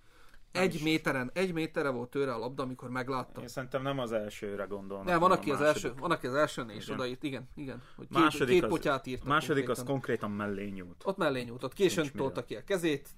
[0.54, 3.42] Egy méteren, egy méterre volt tőle a labda, amikor meglátta.
[3.42, 5.06] Én szerintem nem az elsőre gondolnak.
[5.06, 6.96] Nem, van aki az első, van aki az elsőnél is Igen.
[7.00, 7.82] odaírt, igen, igen.
[7.96, 9.24] Hogy két, Második két az- potyát írt.
[9.24, 11.02] Második az konkrétan mellé nyúlt.
[11.06, 13.10] Ott mellé nyújt, ott későn tolta ki a kezét,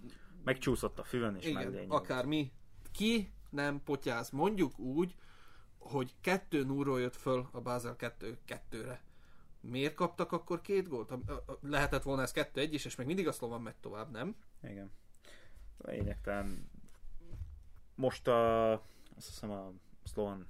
[0.43, 1.93] Megcsúszott a füvön és mellé igen, nyúlt.
[2.01, 2.51] akármi.
[2.91, 5.15] Ki nem potyáz, mondjuk úgy,
[5.77, 9.01] hogy 2 0 jött föl a Basel 2 2-re.
[9.61, 11.13] Miért kaptak akkor két gólt?
[11.61, 14.35] Lehetett volna ez 2-1 is, és még mindig a Szlovan megy tovább, nem?
[14.63, 14.91] Igen.
[15.77, 16.69] Lényegtelen.
[17.95, 18.71] Most a,
[19.15, 19.71] azt hiszem a
[20.03, 20.47] Sloan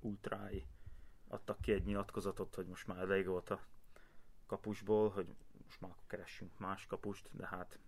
[0.00, 0.66] ultrái
[1.28, 3.60] adtak ki egy nyilatkozatot, hogy most már elég volt a
[4.46, 5.26] kapusból, hogy
[5.64, 7.78] most már akkor keressünk más kapust, de hát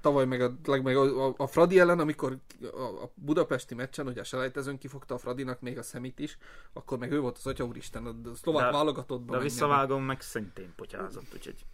[0.00, 0.52] Tavaly meg a,
[0.82, 2.38] meg a, a, a Fradi ellen, amikor
[2.72, 6.38] a, a budapesti meccsen, ugye a selejtezőn kifogta a Fradinak még a szemit is,
[6.72, 9.36] akkor meg ő volt az Atya Úristen, a szlovák De- válogatottban.
[9.36, 11.66] de visszavágom meg szintén potyázott, úgyhogy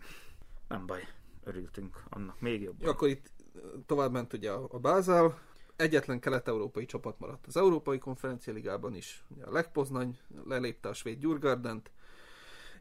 [0.68, 1.08] nem baj,
[1.44, 2.82] örültünk annak még jobb.
[2.82, 3.30] Ja, akkor itt
[3.86, 5.38] tovább ment ugye a, a Bázál,
[5.76, 11.18] egyetlen kelet-európai csapat maradt az Európai Konferencia Ligában is, ugye a Legpoznany lelépte a svéd
[11.18, 11.90] Gyurgardent,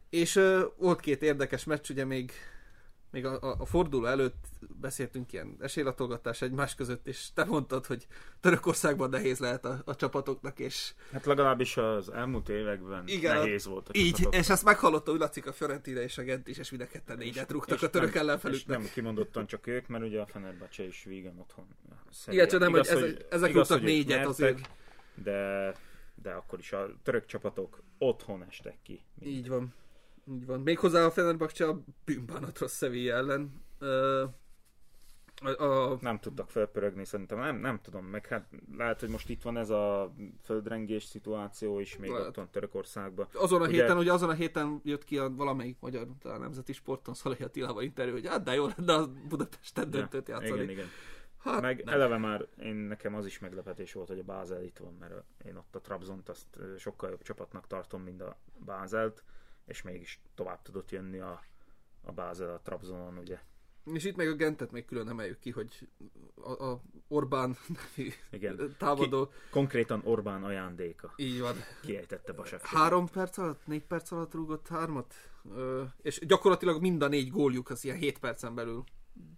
[0.10, 2.32] és uh, volt két érdekes meccs, ugye még,
[3.12, 4.46] még a, a, a forduló előtt
[4.82, 8.08] beszéltünk ilyen esélylatolgatás egymás között, és te mondtad, hogy
[8.40, 10.94] Törökországban nehéz lehet a, a csapatoknak, és...
[11.12, 14.42] Hát legalábbis az elmúlt években Igen, nehéz volt a Így, csapatoknak.
[14.42, 17.18] és ezt meghallotta, úgy látszik a Fiorentina és a Gent is, és mind a ketten
[17.18, 18.78] négyet rúgtak a török ellenfelüknek.
[18.78, 21.68] nem kimondottan csak ők, mert ugye a Fenerbahce is vígan otthon.
[22.28, 24.70] Igen, csak nem, igaz, hogy, hogy ezek igaz, rúgtak négyet nyertek, azért.
[25.16, 25.74] De,
[26.22, 29.02] de akkor is a török csapatok otthon estek ki.
[29.20, 29.36] Mind.
[29.36, 29.74] Így van.
[30.32, 30.60] Így van.
[30.60, 33.64] Méghozzá a Fenerbahce a bűnbánatra Sevilla ellen.
[33.80, 34.30] Uh,
[35.44, 35.98] a, a...
[36.02, 39.70] Nem tudtak felpörögni, szerintem nem, nem tudom, meg hát lehet, hogy most itt van ez
[39.70, 40.14] a
[40.44, 42.28] földrengés szituáció is még lehet.
[42.28, 43.28] ott van Törökországban.
[43.34, 43.82] Azon a ugye...
[43.82, 47.84] héten, ugye azon a héten jött ki a valamelyik magyar a nemzeti sporton Szalai Attilával
[47.84, 50.62] interjú, hogy hát de jó lenne a Budapesten döntőt játszani.
[50.62, 50.88] Igen, igen.
[51.38, 51.94] Hát, meg nem.
[51.94, 55.14] eleve már én nekem az is meglepetés volt, hogy a Bázel itt van, mert
[55.46, 59.24] én ott a Trabzont azt sokkal jobb csapatnak tartom, mint a Bázelt,
[59.72, 61.44] és mégis tovább tudott jönni a,
[62.02, 63.40] a Bázel a Trabzonon, ugye
[63.94, 65.90] és itt még a Gentet még külön emeljük ki, hogy
[66.36, 67.58] a, a Orbán
[68.32, 68.76] Igen.
[68.78, 69.26] támadó...
[69.26, 71.14] Ki, konkrétan Orbán ajándéka.
[71.16, 71.56] Így van.
[71.82, 72.66] Kiejtette Basak.
[72.66, 75.14] Három perc alatt, négy perc alatt rúgott hármat,
[75.56, 78.84] ö, és gyakorlatilag mind a négy góljuk az ilyen hét percen belül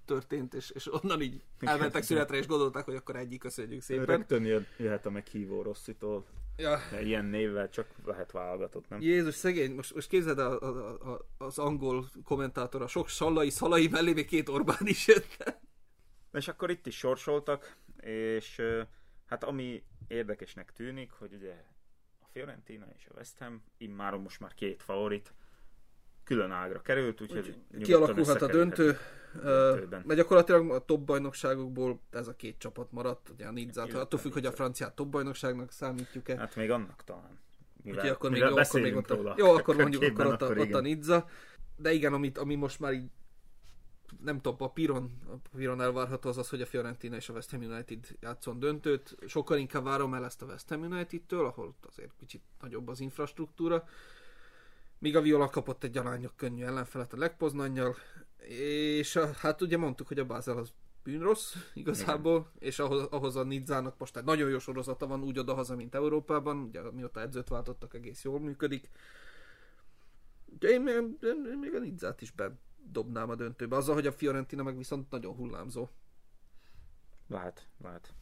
[0.06, 4.06] történt, és, és onnan így elmentek születre, és gondolták, hogy akkor egyik köszönjük szépen.
[4.06, 6.26] Rögtön jöhet a meghívó Rosszitól.
[6.58, 6.80] Ja.
[7.02, 9.02] Ilyen névvel csak lehet válogatott, nem?
[9.02, 13.88] Jézus, szegény, most, most képzeld a, a, a, az angol kommentátor, a sok sallai, szalai
[13.88, 15.56] mellé még két Orbán is jött.
[16.32, 18.62] És akkor itt is sorsoltak, és
[19.26, 21.64] hát ami érdekesnek tűnik, hogy ugye
[22.20, 25.34] a Fiorentina és a West Ham immáron most már két favorit,
[26.24, 28.98] külön ágra került, úgyhogy Úgy kialakulhat a döntő.
[29.42, 30.04] Döntőben.
[30.06, 34.34] Mert gyakorlatilag a top bajnokságokból ez a két csapat maradt, ugye a Nizzát, attól függ,
[34.34, 36.38] hogy a franciát top bajnokságnak számítjuk-e.
[36.38, 37.40] Hát még annak talán.
[37.84, 40.50] Mivel, Úgyhogy akkor még jó, akkor még ott a, jó, akkor mondjuk akkor ott, a,
[40.50, 41.28] ott a Nizza.
[41.76, 43.10] De igen, amit, ami most már így
[44.24, 48.08] nem tudom, a Piron elvárható az az, hogy a Fiorentina és a West Ham United
[48.20, 49.16] játszon döntőt.
[49.28, 53.88] Sokkal inkább várom el ezt a West Ham United-től, ahol azért kicsit nagyobb az infrastruktúra.
[55.00, 57.96] Míg a Viola kapott egy arányok könnyű ellenfelet a legpoznannyal,
[58.48, 62.68] és a, hát ugye mondtuk, hogy a Basel az bűnrossz igazából, Igen.
[62.70, 66.58] és ahhoz, ahhoz a Nidzának most egy nagyon jó sorozata van úgy oda-haza, mint Európában,
[66.58, 68.90] ugye mióta edzőt váltottak, egész jól működik.
[70.60, 74.64] De én, én, én még a Nidzát is bedobnám a döntőbe, azzal, hogy a Fiorentina
[74.64, 75.90] meg viszont nagyon hullámzó.
[77.28, 78.14] Lehet, lehet.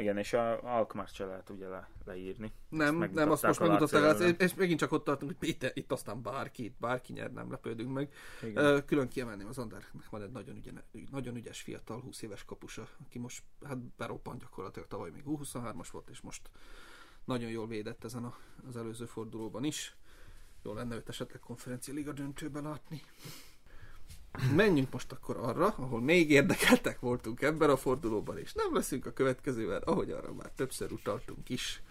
[0.00, 2.52] Igen, és a Alkmaar se lehet ugye le, leírni.
[2.68, 6.22] Nem, nem, azt most megmutatták, hát, és megint csak ott tartunk, hogy itt, itt aztán
[6.22, 8.12] bárki, bárki nyer, nem lepődünk meg.
[8.42, 8.84] Igen.
[8.84, 10.70] Külön kiemelném az Andernek van egy nagyon, ügye,
[11.10, 16.08] nagyon ügyes fiatal, 20 éves kapusa, aki most hát beroppant gyakorlatilag tavaly még U23-as volt,
[16.08, 16.50] és most
[17.24, 18.36] nagyon jól védett ezen a,
[18.68, 19.96] az előző fordulóban is.
[20.62, 23.02] Jó lenne őt esetleg konferencia liga döntőben látni.
[24.54, 29.12] Menjünk most akkor arra, ahol még érdekeltek voltunk ebben a fordulóban, és nem leszünk a
[29.12, 31.82] következővel, ahogy arra már többször utaltunk is.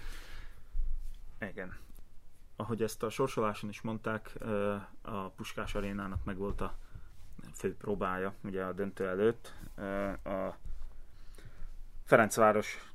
[1.40, 1.78] Igen.
[2.56, 4.34] Ahogy ezt a sorsoláson is mondták,
[5.02, 6.78] a Puskás arénának meg volt a
[7.54, 9.54] fő próbája, ugye a döntő előtt.
[10.24, 10.56] A
[12.04, 12.92] Ferencváros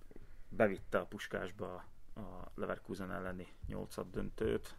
[0.48, 1.84] bevitte a Puskásba
[2.14, 4.74] a Leverkusen elleni nyolcad döntőt,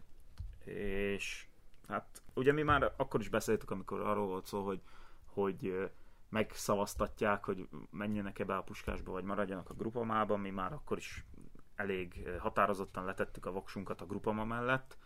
[0.64, 1.46] és
[1.88, 4.80] Hát ugye mi már akkor is beszéltük, amikor arról volt szó, hogy,
[5.24, 5.90] hogy
[6.28, 11.26] megszavaztatják, hogy menjenek-e be a puskásba, vagy maradjanak a grupamában, mi már akkor is
[11.74, 14.98] elég határozottan letettük a voksunkat a grupama mellett,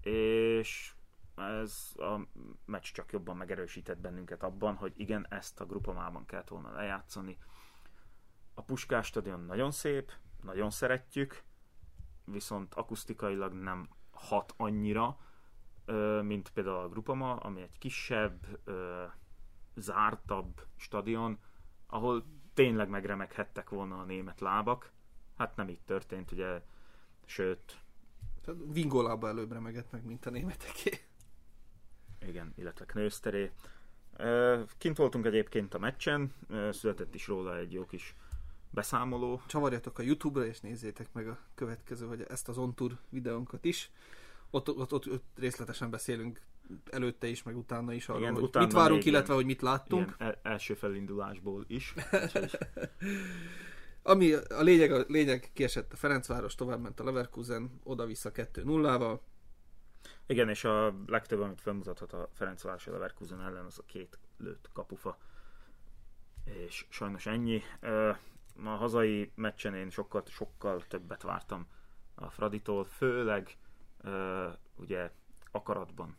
[0.00, 0.94] és
[1.36, 2.20] ez a
[2.64, 7.38] meccs csak jobban megerősített bennünket abban, hogy igen, ezt a grupamában kellett volna lejátszani.
[8.54, 10.12] A Puskás stadion nagyon szép,
[10.42, 11.42] nagyon szeretjük,
[12.24, 15.18] viszont akusztikailag nem hat annyira,
[16.22, 18.58] mint például a Grupama, ami egy kisebb,
[19.74, 21.38] zártabb stadion,
[21.86, 24.92] ahol tényleg megremeghettek volna a német lábak.
[25.36, 26.62] Hát nem így történt, ugye,
[27.24, 27.80] sőt...
[28.44, 30.90] Tehát Vingolába előbb remegett meg, mint a németeké.
[32.26, 33.52] Igen, illetve Knőszteré.
[34.78, 36.32] Kint voltunk egyébként a meccsen,
[36.70, 38.14] született is róla egy jó kis
[38.70, 39.40] beszámoló.
[39.46, 43.90] Csavarjatok a Youtube-ra, és nézzétek meg a következő, vagy ezt az on-tour videónkat is
[44.50, 46.40] ott, ott, ott, ott részletesen beszélünk
[46.90, 49.62] előtte is, meg utána is arról, Igen, hogy utána mit várunk, még, illetve hogy mit
[49.62, 50.14] láttunk.
[50.14, 51.94] Igen, e- első felindulásból is.
[54.02, 59.18] Ami a lényeg, a lényeg kiesett a Ferencváros, tovább ment a Leverkusen, oda-vissza 2-0-val.
[60.26, 64.70] Igen, és a legtöbb, amit felmutathat a Ferencváros a Leverkusen ellen, az a két lőtt
[64.72, 65.18] kapufa.
[66.44, 67.62] És sajnos ennyi.
[68.64, 71.66] A hazai meccsen én sokkal, sokkal többet vártam
[72.14, 73.56] a Fraditól, főleg
[74.74, 75.10] ugye
[75.50, 76.16] akaratban,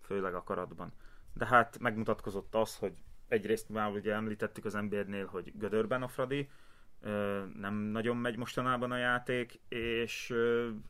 [0.00, 0.92] főleg akaratban.
[1.34, 6.48] De hát megmutatkozott az, hogy egyrészt már ugye említettük az NBA-nél, hogy gödörben a Fradi,
[7.54, 10.34] nem nagyon megy mostanában a játék, és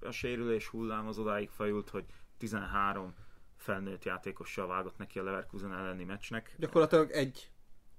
[0.01, 2.05] a sérülés hullám az odáig fajult, hogy
[2.37, 3.15] 13
[3.57, 6.55] felnőtt játékossal vágott neki a Leverkusen elleni meccsnek.
[6.59, 7.51] Gyakorlatilag egy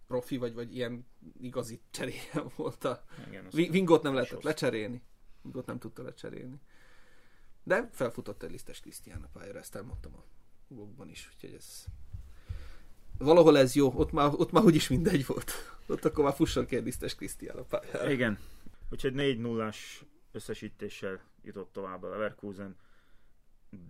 [0.07, 1.05] profi, vagy, vagy ilyen
[1.41, 3.03] igazi cseréje volt a...
[3.27, 5.01] Igen, Vingot nem lehetett lecserélni.
[5.41, 6.61] Vingot nem tudta lecserélni.
[7.69, 10.23] De felfutott egy lisztes Krisztián a pályára, ezt elmondtam a
[10.67, 11.83] blogban is, úgyhogy ez...
[13.17, 15.51] Valahol ez jó, ott már, ott már úgyis mindegy volt.
[15.87, 18.11] Ott akkor már fusson ki egy lisztes Krisztián a pályára.
[18.11, 18.39] Igen.
[18.89, 19.71] Úgyhogy 4 0
[20.31, 22.75] összesítéssel jutott tovább a Leverkusen,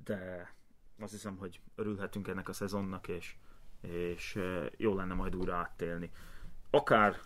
[0.04, 0.54] de
[1.00, 3.36] azt hiszem, hogy örülhetünk ennek a szezonnak, és,
[3.82, 6.12] és eh, jó lenne majd újra áttélni.
[6.70, 7.20] Akár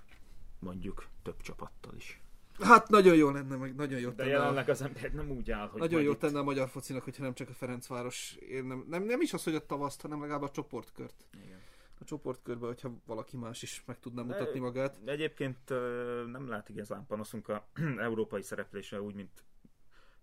[0.60, 2.23] mondjuk több csapattal is.
[2.60, 5.80] Hát nagyon jó lenne, meg nagyon jó De jelenleg az ember nem úgy áll, hogy
[5.80, 9.04] Nagyon jó itt- tenne a magyar focinak, hogyha nem csak a Ferencváros, én nem, nem,
[9.04, 11.26] nem is az, hogy a tavaszt, hanem legalább a csoportkört.
[11.44, 11.60] Igen.
[12.00, 15.04] A csoportkörben, hogyha valaki más is meg tudná De- mutatni magát.
[15.04, 17.68] De Egyébként ö, nem lehet igazán panaszunk a
[17.98, 19.44] európai szereplésre úgy, mint,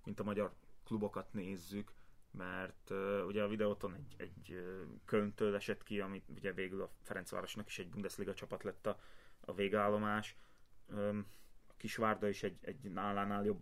[0.04, 0.52] mint a magyar
[0.84, 1.92] klubokat nézzük,
[2.30, 6.90] mert uh, ugye a videóton egy, egy uh, Kölntől esett ki, ami ugye végül a
[7.02, 8.98] Ferencvárosnak is egy Bundesliga csapat lett a,
[9.40, 10.36] a végállomás.
[10.86, 11.26] Um,
[11.80, 13.60] Kisvárda is egy, egy nálánál jobb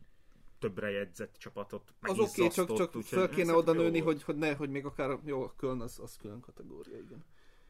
[0.58, 4.54] többre jegyzett csapatot Az oké, okay, csak, csak föl kéne oda nőni, hogy, hogy ne,
[4.54, 7.24] hogy még akár, jó, a Köln az, az külön kategória, igen.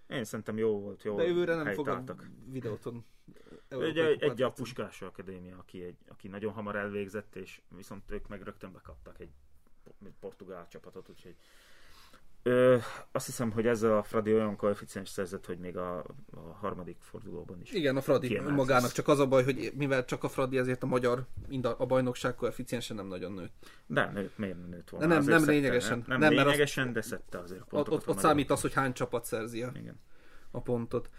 [0.09, 2.31] Én szerintem jó volt, jó De jövőre nem fog a helytáltak.
[2.51, 3.35] videóton Egy,
[3.69, 4.53] Európai egy, egy a.
[4.53, 9.31] Puskás Akadémia, aki, egy, aki nagyon hamar elvégzett, és viszont ők meg rögtön bekaptak egy
[9.83, 11.37] po- portugál csapatot, úgyhogy
[12.49, 12.77] Ö,
[13.13, 15.99] azt hiszem, hogy ezzel a Fradi olyan koeficiens szerzett, hogy még a,
[16.31, 17.73] a harmadik fordulóban is.
[17.73, 20.87] Igen, a Fradi magának, csak az a baj, hogy mivel csak a Fradi, ezért a
[20.87, 21.25] magyar,
[21.79, 23.53] a, bajnokság koeficiensen nem nagyon nőtt.
[23.87, 25.07] De nőtt, miért nem nőtt volna?
[25.07, 26.05] Nem- Azért nem szedte, lényegesen.
[26.07, 27.93] Nem, nem, Nem, lényegesen, de szedte azért Ott, pontokat.
[28.01, 28.23] ott, ott magyar.
[28.31, 30.01] számít az, hogy hány csapat szerzi a, Igen.
[30.51, 31.11] a pontot.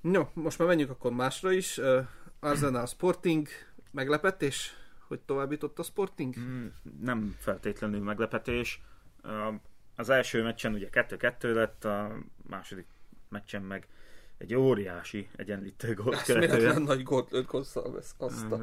[0.00, 1.78] Jó, most már menjünk akkor másra is.
[1.78, 2.06] Uh,
[2.40, 3.46] Arsenal Sporting
[3.90, 4.74] meglepetés,
[5.08, 6.38] hogy tovább jutott a Sporting?
[6.38, 6.66] Mm,
[7.00, 8.82] Nem feltétlenül meglepetés.
[9.22, 9.52] A-
[9.96, 12.86] Az első meccsen ugye 2-2 lett, a második
[13.28, 13.88] meccsen meg
[14.38, 16.82] egy óriási egyenlítő gólt követően.
[16.82, 18.60] nagy gólt lőtt González, azt a...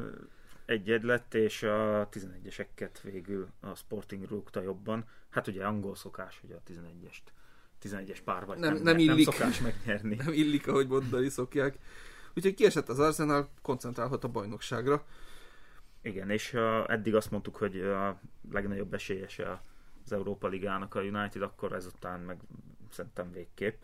[0.64, 5.04] egy egy lett, és a 11-eseket végül a Sporting rúgta jobban.
[5.28, 7.32] Hát ugye angol szokás, hogy a 11-est
[7.82, 9.24] 11-es pár vagy Nem- nem, nem illik.
[9.24, 10.14] nem szokás megnyerni.
[10.14, 11.78] Nem illik, ahogy mondani szokják.
[12.34, 15.04] Úgyhogy kiesett az Arsenal, koncentrálhat a bajnokságra.
[16.02, 18.20] Igen, és a, eddig azt mondtuk, hogy a
[18.52, 19.62] legnagyobb esélyese
[20.04, 22.40] az Európa Ligának a United, akkor ezután meg
[22.90, 23.82] szerintem végképp.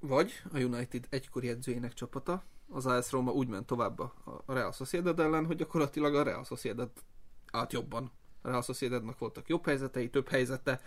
[0.00, 4.12] Vagy a United egykori edzőjének csapata, az AS Roma úgy ment tovább a
[4.46, 6.90] Real Sociedad ellen, hogy gyakorlatilag a Real Sociedad
[7.50, 8.10] állt jobban.
[8.42, 10.80] A Real Sociedadnak voltak jobb helyzetei, több helyzete,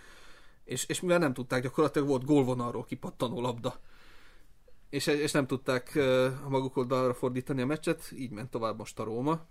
[0.64, 3.80] és, és mivel nem tudták, gyakorlatilag volt gólvonalról kipattanó labda.
[4.90, 5.96] És, és nem tudták
[6.44, 9.46] a maguk oldalra fordítani a meccset, így ment tovább most a Róma.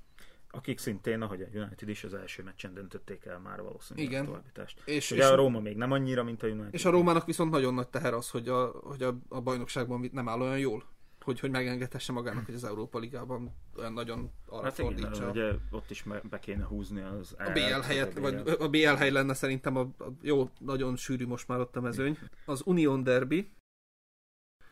[0.53, 4.23] Akik szintén, ahogy a United is az első meccsen döntötték el már valószínűleg Igen.
[4.23, 4.81] a továbbítást.
[4.85, 6.73] És, Ugye és, a Róma még nem annyira, mint a United.
[6.73, 10.29] és a Rómának viszont nagyon nagy teher az, hogy a, hogy a, a bajnokságban nem
[10.29, 10.83] áll olyan jól.
[11.21, 15.29] Hogy, hogy megengedhesse magának, hogy az Európa Ligában olyan nagyon arra Hát igen, fordítsa.
[15.29, 19.33] ugye ott is be kéne húzni az A BL helyett, vagy a BL hely lenne
[19.33, 22.17] szerintem a, a jó, nagyon sűrű most már ott a mezőny.
[22.45, 23.51] Az Union Derby,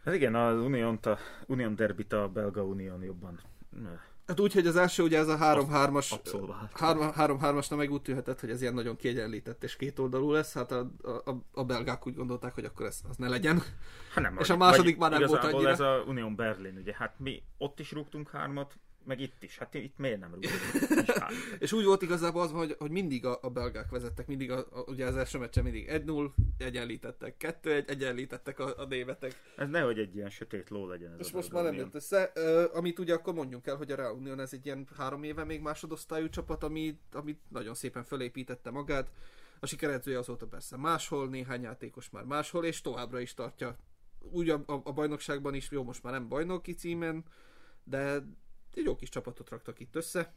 [0.03, 3.39] Hát igen, az Union, a Union Derbit a belga Union jobban
[4.29, 6.71] hát úgy, hogy az első ugye ez a 3-3-as abszolvált.
[6.75, 8.01] 3-3-asnak meg úgy
[8.39, 10.91] hogy ez ilyen nagyon kiegyenlített és kétoldalú lesz, hát a,
[11.25, 13.61] a, a belgák úgy gondolták, hogy akkor ez az ne legyen.
[14.13, 15.69] Hát nem, És a második már nem volt annyira.
[15.69, 19.57] ez a Union Berlin, ugye, hát mi ott is rúgtunk hármat, meg itt is.
[19.57, 20.31] Hát itt miért nem
[21.19, 21.33] hármat?
[21.59, 24.83] És úgy volt igazából az, hogy, hogy mindig a, a belgák vezettek, mindig a, a,
[24.87, 29.35] ugye az első meccsen mindig 1-0, egyenlítettek, 2-1, egyenlítettek a, a németek.
[29.55, 32.31] Ez nehogy egy ilyen sötét ló legyen ez És a most már nem jött össze.
[32.35, 35.43] Ö, amit ugye akkor mondjunk el, hogy a Real Union ez egy ilyen három éve
[35.43, 39.11] még másodosztályú csapat, ami, amit nagyon szépen fölépítette magát.
[39.59, 43.77] A sikeredzője azóta persze máshol, néhány játékos már máshol, és továbbra is tartja.
[44.19, 47.23] Úgy a, a, a bajnokságban is, jó, most már nem bajnoki címen,
[47.83, 48.23] de
[48.77, 50.33] egy jó kis csapatot raktak itt össze,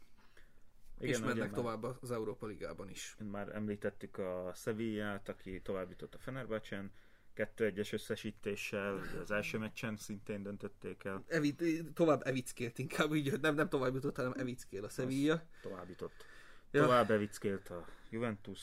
[0.99, 3.15] Igen, és mennek már- tovább az Európa Ligában is.
[3.31, 6.91] Már említettük a Sevillát, aki tovább jutott a Fenerbahcen,
[7.35, 13.69] 2-1-es összesítéssel, az első meccsen szintén döntötték el, Evit, tovább evickélt inkább, így, nem, nem
[13.69, 15.41] tovább jutott, hanem evickél a Sevilla.
[15.61, 16.25] tovább jutott.
[16.71, 16.81] Ja.
[16.81, 18.59] Tovább evickélt a Juventus.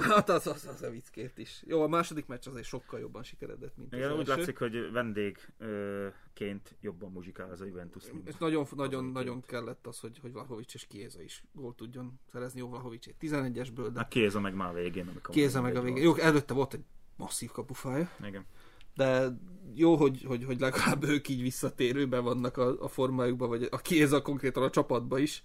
[0.00, 1.62] Hát az, az, az evickélt is.
[1.66, 4.34] Jó, a második meccs azért sokkal jobban sikeredett, mint az Igen, úgy első.
[4.34, 8.04] látszik, hogy vendégként jobban muzsikál az a Juventus.
[8.24, 12.60] És nagyon, nagyon, nagyon kellett az, hogy, hogy Vlahovics és Kieza is gólt tudjon szerezni.
[12.60, 15.82] Jó, Vlahovics egy 11-esből, de A Kéza meg már a végén, amikor Kieza meg a
[15.82, 16.02] végén.
[16.02, 16.84] Jó, előtte volt egy
[17.16, 18.10] masszív kapufája.
[18.24, 18.46] Igen.
[18.94, 19.38] de
[19.74, 24.12] jó, hogy, hogy, hogy legalább ők így visszatérőben vannak a, a formájukban, vagy a ez
[24.12, 25.42] a konkrétan a csapatba is,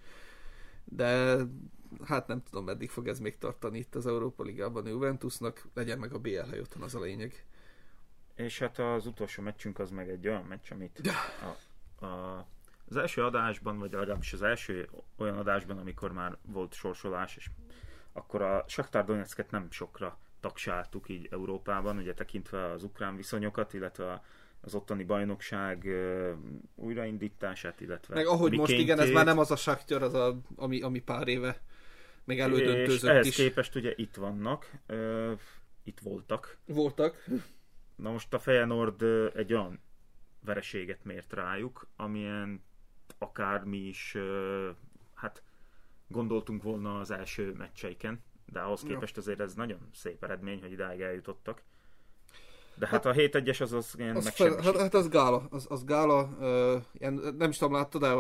[0.84, 1.38] de
[2.06, 6.00] hát nem tudom, meddig fog ez még tartani itt az Európa Ligában a Juventusnak, legyen
[6.00, 7.46] meg a BL hely otthon, az a lényeg.
[8.36, 11.02] És hát az utolsó meccsünk az meg egy olyan meccs, amit
[12.00, 12.46] a, a,
[12.90, 17.50] az első adásban, vagy legalábbis az első olyan adásban, amikor már volt sorsolás, és
[18.14, 24.24] akkor a Shakhtar Donetsket nem sokra tagsáltuk így Európában, ugye tekintve az ukrán viszonyokat, illetve
[24.62, 26.32] az ottani bajnokság uh,
[26.76, 30.82] újraindítását, illetve Meg ahogy most igen, ez már nem az a Shakhtar, az a, ami,
[30.82, 31.62] ami pár éve
[32.28, 33.36] még elődöntőzött és ehhez is.
[33.36, 35.32] képest ugye itt vannak, uh,
[35.84, 36.58] itt voltak.
[36.66, 37.26] Voltak.
[37.96, 39.02] Na most a Feyenoord
[39.36, 39.80] egy olyan
[40.46, 42.64] vereséget mért rájuk, amilyen
[43.18, 44.68] akár mi is, uh,
[45.14, 45.44] hát
[46.08, 51.02] gondoltunk volna az első meccseiken, de ahhoz képest azért ez nagyon szép eredmény, hogy idáig
[51.02, 51.62] eljutottak.
[52.76, 55.66] De hát, hát a 7-1-es az az ilyen az fel, hát, hát, az gála, az,
[55.70, 58.14] az gála, uh, ilyen, nem is tudom, láttad, de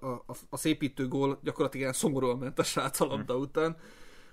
[0.00, 3.42] a, a, a, szépítő gól gyakorlatilag ilyen szomorúan ment a srác a labda hmm.
[3.42, 3.76] után,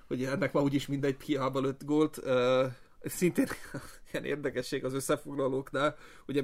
[0.08, 2.18] hogy ennek már úgyis mindegy, hiába lőtt gólt.
[2.18, 2.66] Uh,
[3.04, 3.48] szintén
[4.12, 5.96] ilyen érdekesség az összefoglalóknál,
[6.28, 6.44] ugye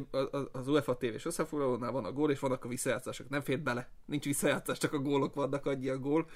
[0.51, 4.25] az UEFA TV-s összefoglalónál van a gól, és vannak a visszajátszások, nem fér bele, nincs
[4.25, 6.27] visszajátszás, csak a gólok vannak, annyi a gól.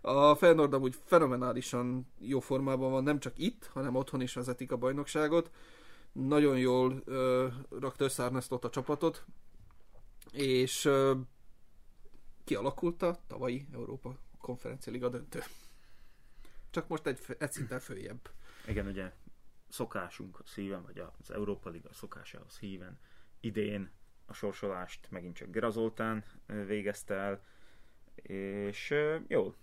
[0.00, 4.76] A Feyenoord amúgy fenomenálisan jó formában van, nem csak itt, hanem otthon is vezetik a
[4.76, 5.50] bajnokságot.
[6.12, 7.46] Nagyon jól ö,
[7.80, 9.24] rakta össze a csapatot,
[10.32, 11.14] és ö,
[12.50, 15.42] kialakult a tavalyi Európa Konferencia Liga döntő.
[16.70, 18.30] Csak most egy, egy szinten följebb.
[18.66, 19.12] Igen, ugye
[19.68, 22.98] szokásunk szíven, vagy az Európa Liga szokásához híven
[23.40, 23.90] idén
[24.26, 27.44] a sorsolást megint csak Gerazoltán végezte el,
[28.22, 28.94] és
[29.26, 29.54] jó,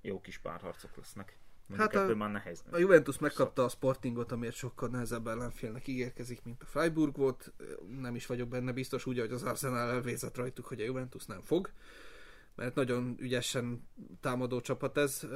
[0.00, 1.38] jó kis párharcok lesznek.
[1.66, 2.64] Mondjuk hát a, már nehéz.
[2.70, 7.52] A Juventus megkapta a Sportingot, amiért sokkal nehezebb ellenfélnek ígérkezik, mint a Freiburg volt.
[8.00, 11.40] Nem is vagyok benne biztos, úgy, hogy az Arsenal elvézett rajtuk, hogy a Juventus nem
[11.40, 11.72] fog.
[12.54, 13.88] Mert nagyon ügyesen
[14.20, 15.26] támadó csapat ez.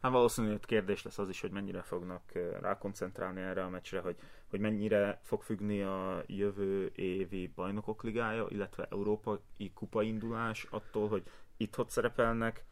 [0.00, 4.16] Hát valószínűleg kérdés lesz az is, hogy mennyire fognak rákoncentrálni erre a meccsre, hogy,
[4.50, 11.22] hogy mennyire fog függni a jövő évi bajnokok ligája, illetve európai kupaindulás attól, hogy
[11.56, 12.64] itt hogy szerepelnek,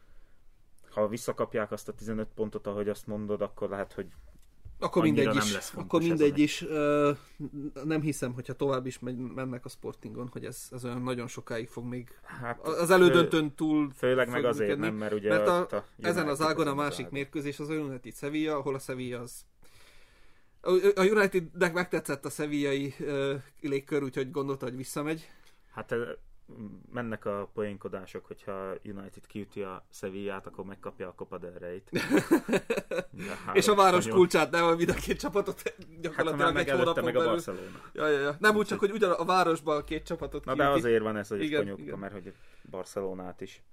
[0.89, 4.07] ha visszakapják azt a 15 pontot, ahogy azt mondod, akkor lehet, hogy
[4.79, 5.53] akkor mindegy is.
[5.53, 6.61] Lesz akkor mindegy is.
[6.61, 7.17] Uh,
[7.83, 11.67] nem hiszem, hogyha tovább is megy, mennek a Sportingon, hogy ez, ez olyan nagyon sokáig
[11.67, 15.59] fog még hát, az elődöntön túl Főleg meg azért működni, nem, mert ugye mert a,
[15.59, 17.11] a ezen az ágon a másik ág.
[17.11, 19.45] mérkőzés az a United Sevilla, ahol a Sevilla az
[20.95, 25.29] a Unitednek megtetszett a szevillai uh, légkör, úgyhogy gondolta, hogy visszamegy.
[25.71, 25.95] Hát
[26.91, 31.89] mennek a poénkodások, hogyha United kiüti a Sevillát, akkor megkapja a Copa del Rey-t.
[33.53, 34.19] és a város spanyol.
[34.19, 37.81] kulcsát, nem, mind a két csapatot gyakorlatilag hát, egy hónapon meg a Barcelona.
[37.93, 38.35] Ja, ja, ja.
[38.39, 40.69] Nem úgy csak, hogy ugyan a városban a két csapatot Na kiüti.
[40.69, 42.33] de azért van ez, hogy igen, spanyol kupa, mert hogy
[42.69, 43.63] Barcelonát is.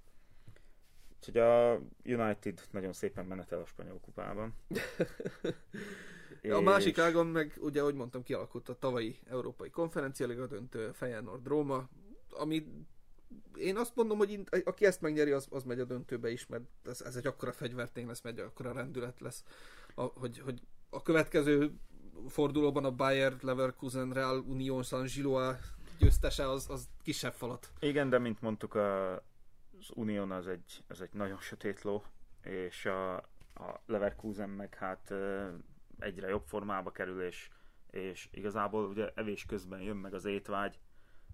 [1.19, 4.53] Úgyhogy a United nagyon szépen menetel a spanyol kupában.
[6.41, 6.51] és...
[6.51, 11.47] A másik ágon meg, ugye, ahogy mondtam, kialakult a tavalyi Európai Konferencia Liga döntő Feyenoord
[11.47, 11.89] Róma,
[12.37, 12.85] ami
[13.57, 17.01] én azt mondom, hogy aki ezt megnyeri, az, az megy a döntőbe is, mert ez,
[17.01, 19.43] ez egy akkora fegyvertény lesz, megy, akkora rendület lesz,
[19.95, 21.73] a, hogy, hogy a következő
[22.27, 25.57] fordulóban a Bayer Leverkusen Real Union San Giloa
[25.99, 27.71] győztese az, az kisebb falat.
[27.79, 29.13] Igen, de mint mondtuk, a,
[29.79, 32.03] az Union az egy, az egy nagyon sötét ló,
[32.43, 33.15] és a,
[33.53, 35.13] a Leverkusen meg hát
[35.99, 37.49] egyre jobb formába kerül, és,
[37.91, 40.79] és igazából ugye evés közben jön meg az étvágy,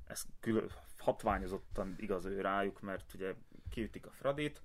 [0.07, 3.33] ez külön, hatványozottan igaz ő rájuk, mert ugye
[3.69, 4.61] kiütik a Fradit,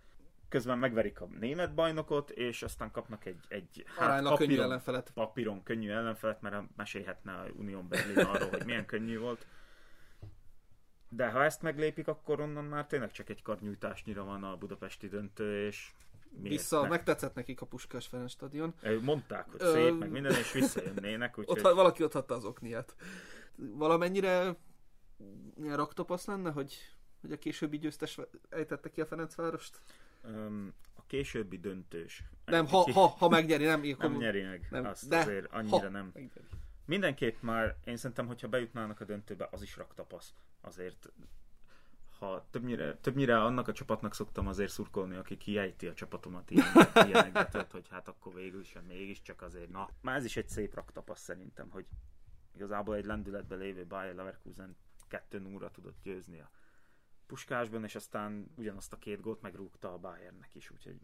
[0.49, 5.11] közben megverik a német bajnokot, és aztán kapnak egy, egy hát papíron, könnyű ellenfelet.
[5.15, 9.47] papíron könnyű ellenfelet, mert mesélhetne a Unión Berlin arról, hogy milyen könnyű volt.
[11.09, 15.67] De ha ezt meglépik, akkor onnan már tényleg csak egy karnyújtásnyira van a budapesti döntő,
[15.67, 15.93] és
[16.31, 16.89] Vissza, ne?
[16.89, 18.75] megtetszett nekik a Puskás Ferenc stadion.
[19.01, 19.95] Mondták, hogy szép, Ö...
[19.95, 21.39] meg minden, és visszajönnének.
[21.39, 21.59] Úgyhogy...
[21.59, 22.95] Ott valaki ott hatta az okniát.
[23.57, 24.57] Valamennyire
[25.57, 26.75] ilyen raktopasz lenne, hogy,
[27.21, 28.19] hogy a későbbi győztes
[28.49, 29.81] ejtette ki a Ferencvárost?
[30.25, 32.23] Um, a későbbi döntős.
[32.45, 33.81] Nem, ha, ha, ha megnyeri, nem.
[33.99, 36.11] Nem nyeri meg, nem, azt de, azért annyira ha, nem.
[36.15, 36.47] Megnyeri.
[36.85, 40.35] Mindenképp már, én szerintem, hogyha bejutnának a döntőbe, az is raktapasz.
[40.61, 41.13] Azért
[42.19, 46.67] ha többnyire, többnyire annak a csapatnak szoktam azért szurkolni, aki kiejti a csapatomat ilyen,
[47.09, 50.75] ilyenekbe, tehát, hogy hát akkor végül sem mégiscsak azért, na, már ez is egy szép
[50.75, 51.87] raktapasz szerintem, hogy
[52.55, 54.77] igazából egy lendületben lévő Bayer Leverkusen
[55.09, 56.51] 2 0 tudott győzni a
[57.27, 61.01] puskásban, és aztán ugyanazt a két gólt megrúgta a Bayernnek is, úgyhogy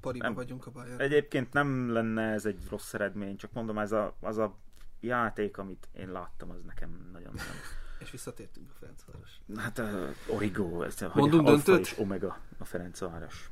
[0.00, 1.00] Pariba nem, vagyunk a Bayern.
[1.00, 4.58] Egyébként nem lenne ez egy rossz eredmény, csak mondom, ez a, az a
[5.00, 7.46] játék, amit én láttam, az nekem nagyon nem.
[8.02, 9.40] És visszatértünk a Ferencváros.
[9.56, 11.86] Hát uh, Origo, ez a Mondunk Alfa döntőt?
[11.86, 13.50] és Omega a Ferencváros.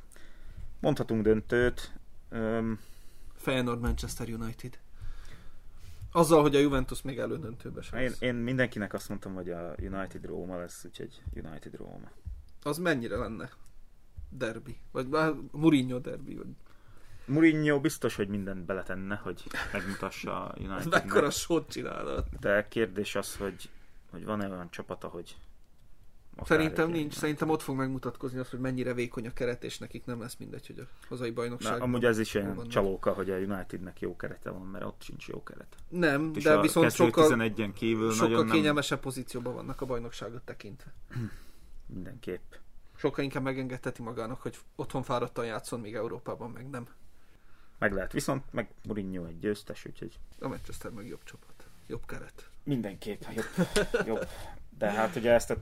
[0.79, 1.93] Mondhatunk döntőt.
[2.31, 2.79] Um,
[3.33, 4.79] Feyenoord Manchester United.
[6.11, 10.25] Azzal, hogy a Juventus még elődöntőbe sem én, én mindenkinek azt mondtam, hogy a United
[10.25, 12.11] Róma lesz, úgyhogy United Róma.
[12.63, 13.49] Az mennyire lenne?
[14.29, 14.77] Derby.
[14.91, 16.35] Vagy bár Mourinho derby.
[16.35, 16.47] Vagy...
[17.25, 20.89] Mourinho biztos, hogy mindent beletenne, hogy megmutassa a United.
[20.89, 22.25] mekkora sót csinálod.
[22.39, 23.69] De kérdés az, hogy,
[24.11, 25.35] hogy van-e olyan csapata, hogy
[26.41, 27.13] akár Szerintem nincs.
[27.13, 30.67] Szerintem ott fog megmutatkozni az, hogy mennyire vékony a keret, és nekik nem lesz mindegy,
[30.67, 31.81] hogy a hazai Na, bajnokság.
[31.81, 32.71] amúgy ez is olyan vannak.
[32.71, 35.75] csalóka, hogy a Unitednek jó kerete van, mert ott sincs jó keret.
[35.89, 39.85] Nem, És de a viszont sokkal, 11-en kívül sokkal nagyon nem kényelmesebb pozícióban vannak a
[39.85, 40.93] bajnokságot tekintve.
[41.95, 42.53] mindenképp.
[42.95, 46.87] Sokkal inkább megengedheti magának, hogy otthon fáradtan játszon, míg Európában meg nem.
[47.77, 51.67] Meg lehet, viszont meg Mourinho egy győztes, úgyhogy A Manchester meg jobb csapat.
[51.87, 52.49] Jobb keret.
[52.63, 53.67] mindenképp jobb.
[54.07, 54.27] jobb.
[54.77, 55.55] De hát ugye ezt a,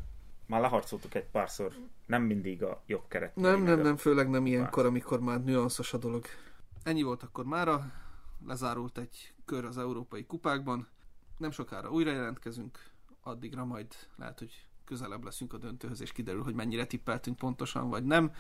[0.48, 1.74] már leharcoltuk egy párszor,
[2.06, 3.36] nem mindig a jobb keret.
[3.36, 6.26] Nem, nem, nem, főleg nem ilyenkor, amikor már nüanszos a dolog.
[6.84, 7.92] Ennyi volt akkor mára.
[8.46, 10.88] Lezárult egy kör az európai kupákban.
[11.38, 12.80] Nem sokára újra jelentkezünk.
[13.22, 18.04] Addigra majd lehet, hogy közelebb leszünk a döntőhöz, és kiderül, hogy mennyire tippeltünk pontosan, vagy
[18.04, 18.32] nem.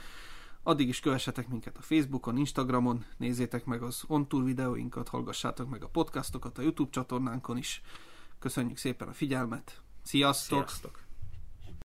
[0.64, 5.90] Addig is kövessetek minket a Facebookon, Instagramon, nézzétek meg az on-tour videóinkat, hallgassátok meg a
[5.90, 7.82] podcastokat a YouTube csatornánkon is.
[8.40, 9.82] Köszönjük szépen a figyelmet.
[10.04, 10.70] Sziasztok!
[10.70, 11.07] Sziasztok!